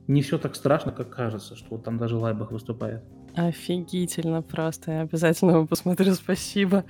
не 0.07 0.21
все 0.21 0.37
так 0.37 0.55
страшно, 0.55 0.91
как 0.91 1.09
кажется, 1.09 1.55
что 1.55 1.67
вот 1.71 1.83
там 1.83 1.97
даже 1.97 2.15
Лайбах 2.15 2.51
выступает. 2.51 3.03
Офигительно 3.35 4.43
просто. 4.43 4.91
Я 4.91 5.01
обязательно 5.01 5.51
его 5.51 5.65
посмотрю, 5.65 6.13
спасибо. 6.13 6.85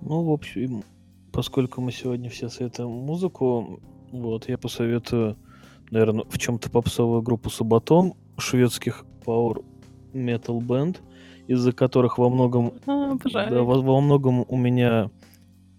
Ну, 0.00 0.22
в 0.22 0.30
общем, 0.30 0.84
поскольку 1.32 1.80
мы 1.80 1.92
сегодня 1.92 2.30
все 2.30 2.48
советуем 2.48 2.90
музыку, 2.90 3.80
вот, 4.10 4.48
я 4.48 4.58
посоветую, 4.58 5.36
наверное, 5.90 6.24
в 6.28 6.38
чем-то 6.38 6.70
попсовую 6.70 7.22
группу 7.22 7.50
Сабатон, 7.50 8.14
шведских 8.38 9.04
Power 9.24 9.64
Metal 10.12 10.58
Band, 10.60 10.98
из-за 11.46 11.72
которых 11.72 12.18
во 12.18 12.28
многом, 12.28 12.74
а, 12.86 13.16
да, 13.32 13.62
во, 13.62 13.80
во 13.80 14.00
многом 14.00 14.44
у 14.48 14.56
меня 14.56 15.10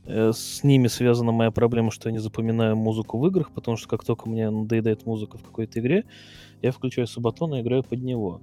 э, 0.06 0.32
с 0.34 0.64
ними 0.64 0.88
связана 0.88 1.32
моя 1.32 1.52
проблема, 1.52 1.92
что 1.92 2.10
я 2.10 2.14
не 2.14 2.20
запоминаю 2.20 2.76
музыку 2.76 3.18
в 3.18 3.28
играх, 3.28 3.52
потому 3.52 3.78
что 3.78 3.88
как 3.88 4.04
только 4.04 4.28
мне 4.28 4.50
надоедает 4.50 5.06
музыка 5.06 5.38
в 5.38 5.44
какой-то 5.44 5.80
игре, 5.80 6.06
я 6.62 6.72
включаю 6.72 7.08
Сабатон 7.08 7.56
и 7.56 7.62
играю 7.62 7.84
под 7.84 8.02
него. 8.02 8.42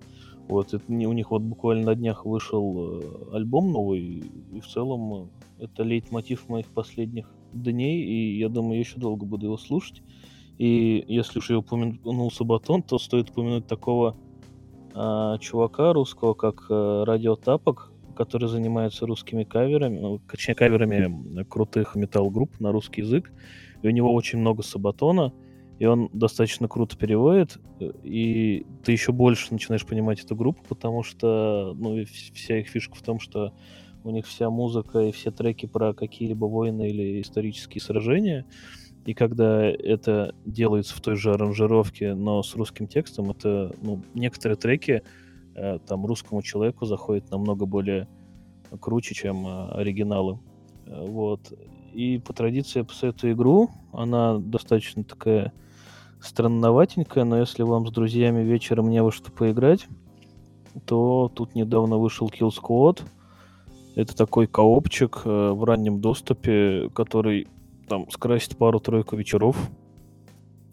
Вот, 0.48 0.74
это, 0.74 0.84
у 0.88 1.12
них 1.12 1.30
вот 1.30 1.42
буквально 1.42 1.86
на 1.86 1.94
днях 1.94 2.24
вышел 2.24 3.00
э, 3.00 3.36
альбом 3.36 3.72
новый, 3.72 4.22
и 4.52 4.60
в 4.60 4.66
целом 4.66 5.30
э, 5.58 5.64
это 5.64 5.82
лейтмотив 5.82 6.48
моих 6.48 6.66
последних 6.66 7.28
дней, 7.52 8.04
и 8.04 8.38
я 8.38 8.48
думаю, 8.48 8.74
я 8.74 8.80
еще 8.80 8.98
долго 8.98 9.26
буду 9.26 9.46
его 9.46 9.56
слушать. 9.56 10.02
И 10.58 11.04
если 11.08 11.38
уж 11.38 11.50
я 11.50 11.58
упомянул 11.58 12.30
Сабатон, 12.30 12.82
то 12.82 12.98
стоит 12.98 13.30
упомянуть 13.30 13.66
такого 13.66 14.16
а, 14.94 15.36
чувака 15.38 15.92
русского, 15.92 16.34
как 16.34 16.66
а, 16.70 17.04
Радио 17.04 17.36
Тапок, 17.36 17.92
который 18.16 18.48
занимается 18.48 19.06
русскими 19.06 19.44
каверами, 19.44 19.98
ну, 19.98 20.18
точнее, 20.18 20.54
каверами 20.54 21.42
крутых 21.44 21.94
металл-групп 21.94 22.58
на 22.60 22.72
русский 22.72 23.02
язык. 23.02 23.30
И 23.82 23.88
у 23.88 23.90
него 23.90 24.14
очень 24.14 24.38
много 24.38 24.62
сабатона, 24.62 25.34
и 25.78 25.86
он 25.86 26.08
достаточно 26.12 26.68
круто 26.68 26.96
переводит, 26.96 27.58
и 28.02 28.66
ты 28.84 28.92
еще 28.92 29.12
больше 29.12 29.52
начинаешь 29.52 29.86
понимать 29.86 30.24
эту 30.24 30.34
группу, 30.34 30.62
потому 30.68 31.02
что, 31.02 31.74
ну, 31.76 32.02
вся 32.04 32.58
их 32.58 32.68
фишка 32.68 32.94
в 32.94 33.02
том, 33.02 33.20
что 33.20 33.52
у 34.04 34.10
них 34.10 34.26
вся 34.26 34.48
музыка 34.50 35.00
и 35.00 35.12
все 35.12 35.30
треки 35.30 35.66
про 35.66 35.92
какие-либо 35.92 36.46
войны 36.46 36.88
или 36.88 37.20
исторические 37.20 37.82
сражения, 37.82 38.46
и 39.06 39.14
когда 39.14 39.64
это 39.64 40.34
делается 40.44 40.96
в 40.96 41.00
той 41.00 41.14
же 41.14 41.32
аранжировке, 41.32 42.14
но 42.14 42.42
с 42.42 42.56
русским 42.56 42.88
текстом, 42.88 43.30
это 43.30 43.72
ну, 43.80 44.02
некоторые 44.14 44.56
треки 44.56 45.02
э, 45.54 45.78
там 45.86 46.04
русскому 46.06 46.42
человеку 46.42 46.86
заходят 46.86 47.30
намного 47.30 47.66
более 47.66 48.08
круче, 48.80 49.14
чем 49.14 49.46
э, 49.46 49.68
оригиналы. 49.74 50.40
Э, 50.86 51.04
вот. 51.06 51.52
И 51.92 52.18
по 52.18 52.32
традиции 52.32 52.80
я 52.80 52.84
посоветую 52.84 53.34
игру. 53.34 53.70
Она 53.92 54.38
достаточно 54.38 55.04
такая 55.04 55.52
странноватенькая, 56.20 57.24
но 57.24 57.38
если 57.38 57.62
вам 57.62 57.86
с 57.86 57.90
друзьями 57.90 58.42
вечером 58.42 58.90
не 58.90 59.02
во 59.02 59.12
что 59.12 59.30
поиграть, 59.30 59.86
то 60.84 61.30
тут 61.34 61.54
недавно 61.54 61.96
вышел 61.96 62.28
Kill 62.28 62.50
Squad. 62.50 63.02
Это 63.94 64.14
такой 64.14 64.46
коопчик 64.46 65.22
э, 65.24 65.50
в 65.50 65.64
раннем 65.64 66.00
доступе, 66.00 66.90
который 66.94 67.48
там 67.88 68.10
скрасить 68.10 68.56
пару-тройку 68.56 69.16
вечеров. 69.16 69.56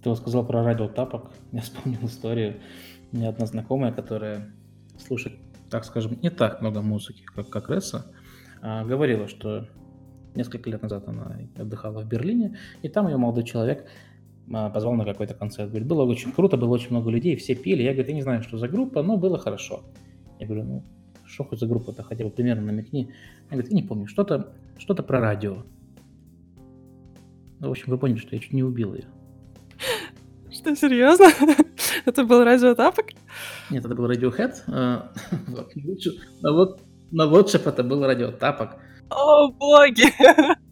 Ты 0.04 0.10
вот 0.10 0.18
сказал 0.18 0.46
про 0.46 0.64
радио 0.64 0.88
тапок. 0.88 1.32
Я 1.52 1.62
вспомнил 1.62 2.06
историю. 2.06 2.60
У 3.12 3.18
меня 3.18 3.30
одна 3.30 3.46
знакомая, 3.46 3.94
которая 3.94 4.54
слушает, 4.98 5.38
так 5.70 5.86
скажем, 5.86 6.20
не 6.22 6.30
так 6.30 6.62
много 6.62 6.82
музыки, 6.82 7.24
как, 7.24 7.50
как 7.50 7.70
Ресса, 7.70 8.12
а, 8.62 8.84
говорила, 8.84 9.28
что 9.28 9.68
несколько 10.36 10.70
лет 10.70 10.82
назад 10.82 11.08
она 11.08 11.38
отдыхала 11.56 12.02
в 12.02 12.08
Берлине, 12.08 12.58
и 12.82 12.90
там 12.90 13.08
ее 13.08 13.18
молодой 13.18 13.44
человек 13.44 13.88
позвал 14.50 14.94
на 14.94 15.06
какой-то 15.06 15.34
концерт. 15.34 15.70
Говорит, 15.70 15.88
было 15.88 16.04
очень 16.04 16.32
круто, 16.32 16.58
было 16.58 16.74
очень 16.74 16.92
много 16.92 17.10
людей, 17.10 17.36
все 17.36 17.56
пели. 17.56 17.84
Я, 17.84 17.94
говорю, 17.94 18.10
я 18.10 18.16
не 18.16 18.22
знаю, 18.22 18.44
что 18.44 18.58
за 18.58 18.68
группа, 18.68 19.04
но 19.04 19.18
было 19.18 19.38
хорошо. 19.38 19.84
Я 20.40 20.48
говорю, 20.48 20.64
ну, 20.64 20.84
что 21.26 21.44
хоть 21.44 21.60
за 21.60 21.68
группа-то, 21.68 22.04
хотя 22.04 22.24
бы 22.24 22.30
примерно 22.30 22.64
намекни. 22.64 23.10
Я 23.50 23.58
говорю, 23.58 23.68
я 23.70 23.76
не 23.76 23.84
помню, 23.84 24.08
что-то 24.08 24.54
что 24.78 24.96
про 24.96 25.20
радио. 25.20 25.64
Ну, 27.60 27.68
в 27.70 27.72
общем, 27.72 27.86
вы 27.88 27.98
поняли, 27.98 28.18
что 28.18 28.36
я 28.36 28.42
чуть 28.42 28.54
не 28.54 28.64
убил 28.64 28.94
ее. 28.94 29.06
Что, 30.52 30.76
серьезно? 30.76 31.28
Это 32.06 32.26
был 32.26 32.44
радиотапок? 32.44 33.06
Нет, 33.70 33.86
это 33.86 33.96
был 33.96 34.12
Radiohead. 34.12 34.54
А, 34.68 35.12
на 36.42 36.52
вот 36.52 36.82
на 37.12 37.24
WhatsApp 37.24 37.70
это 37.70 37.84
был 37.84 38.06
радиотапок. 38.06 38.78
О, 39.10 39.50
боги! 39.52 40.04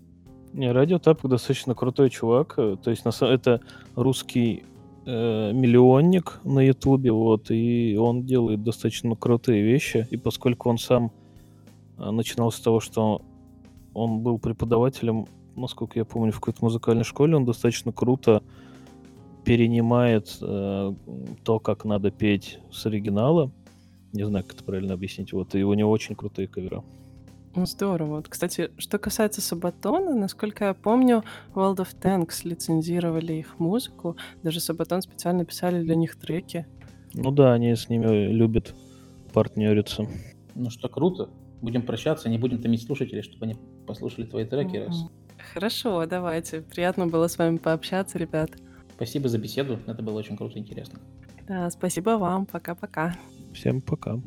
Не, 0.53 0.71
радиотапок 0.71 1.29
достаточно 1.29 1.75
крутой 1.75 2.09
чувак. 2.09 2.55
То 2.55 2.89
есть 2.89 3.05
на 3.05 3.11
это 3.25 3.61
русский 3.95 4.63
э, 5.05 5.51
миллионник 5.53 6.39
на 6.43 6.59
Ютубе, 6.59 7.11
вот, 7.11 7.51
и 7.51 7.95
он 7.97 8.25
делает 8.25 8.63
достаточно 8.63 9.15
крутые 9.15 9.63
вещи. 9.63 10.07
И 10.11 10.17
поскольку 10.17 10.69
он 10.69 10.77
сам 10.77 11.11
э, 11.97 12.11
начинал 12.11 12.51
с 12.51 12.59
того, 12.59 12.79
что 12.79 13.21
он 13.93 14.19
был 14.19 14.39
преподавателем 14.39 15.27
насколько 15.55 15.99
я 15.99 16.05
помню, 16.05 16.31
в 16.31 16.39
какой-то 16.39 16.63
музыкальной 16.63 17.03
школе 17.03 17.35
он 17.35 17.45
достаточно 17.45 17.91
круто 17.91 18.43
перенимает 19.43 20.37
э, 20.41 20.93
то, 21.43 21.59
как 21.59 21.85
надо 21.85 22.11
петь 22.11 22.59
с 22.71 22.85
оригинала. 22.85 23.51
Не 24.13 24.25
знаю, 24.25 24.45
как 24.45 24.55
это 24.55 24.63
правильно 24.63 24.93
объяснить. 24.93 25.33
Вот, 25.33 25.55
и 25.55 25.63
у 25.63 25.73
него 25.73 25.89
очень 25.89 26.15
крутые 26.15 26.47
кавера. 26.47 26.83
Ну, 27.55 27.65
здорово. 27.65 28.17
Вот, 28.17 28.29
кстати, 28.29 28.71
что 28.77 28.97
касается 28.97 29.41
Сабатона, 29.41 30.15
насколько 30.15 30.65
я 30.65 30.73
помню, 30.73 31.23
World 31.53 31.77
of 31.77 31.89
Tanks 32.01 32.47
лицензировали 32.47 33.33
их 33.33 33.59
музыку. 33.59 34.15
Даже 34.41 34.59
Сабатон 34.59 35.01
специально 35.01 35.43
писали 35.43 35.83
для 35.83 35.95
них 35.95 36.15
треки. 36.15 36.65
Ну 37.13 37.31
да, 37.31 37.53
они 37.53 37.75
с 37.75 37.89
ними 37.89 38.31
любят 38.31 38.73
партнериться. 39.33 40.07
Ну 40.55 40.69
что, 40.69 40.87
круто. 40.87 41.29
Будем 41.61 41.81
прощаться, 41.81 42.29
не 42.29 42.37
будем 42.37 42.61
томить 42.61 42.83
слушателей, 42.83 43.21
чтобы 43.21 43.45
они 43.45 43.55
послушали 43.85 44.25
твои 44.25 44.45
треки 44.45 44.77
mm-hmm. 44.77 44.87
раз. 44.87 45.05
Хорошо, 45.53 46.05
давайте. 46.05 46.61
Приятно 46.61 47.07
было 47.07 47.27
с 47.27 47.37
вами 47.37 47.57
пообщаться, 47.57 48.17
ребят. 48.17 48.51
Спасибо 48.95 49.27
за 49.27 49.37
беседу. 49.37 49.79
Это 49.87 50.01
было 50.01 50.17
очень 50.17 50.37
круто 50.37 50.57
и 50.57 50.61
интересно. 50.61 50.99
Да, 51.47 51.69
спасибо 51.69 52.11
вам. 52.11 52.45
Пока-пока. 52.45 53.15
Всем 53.53 53.81
пока. 53.81 54.19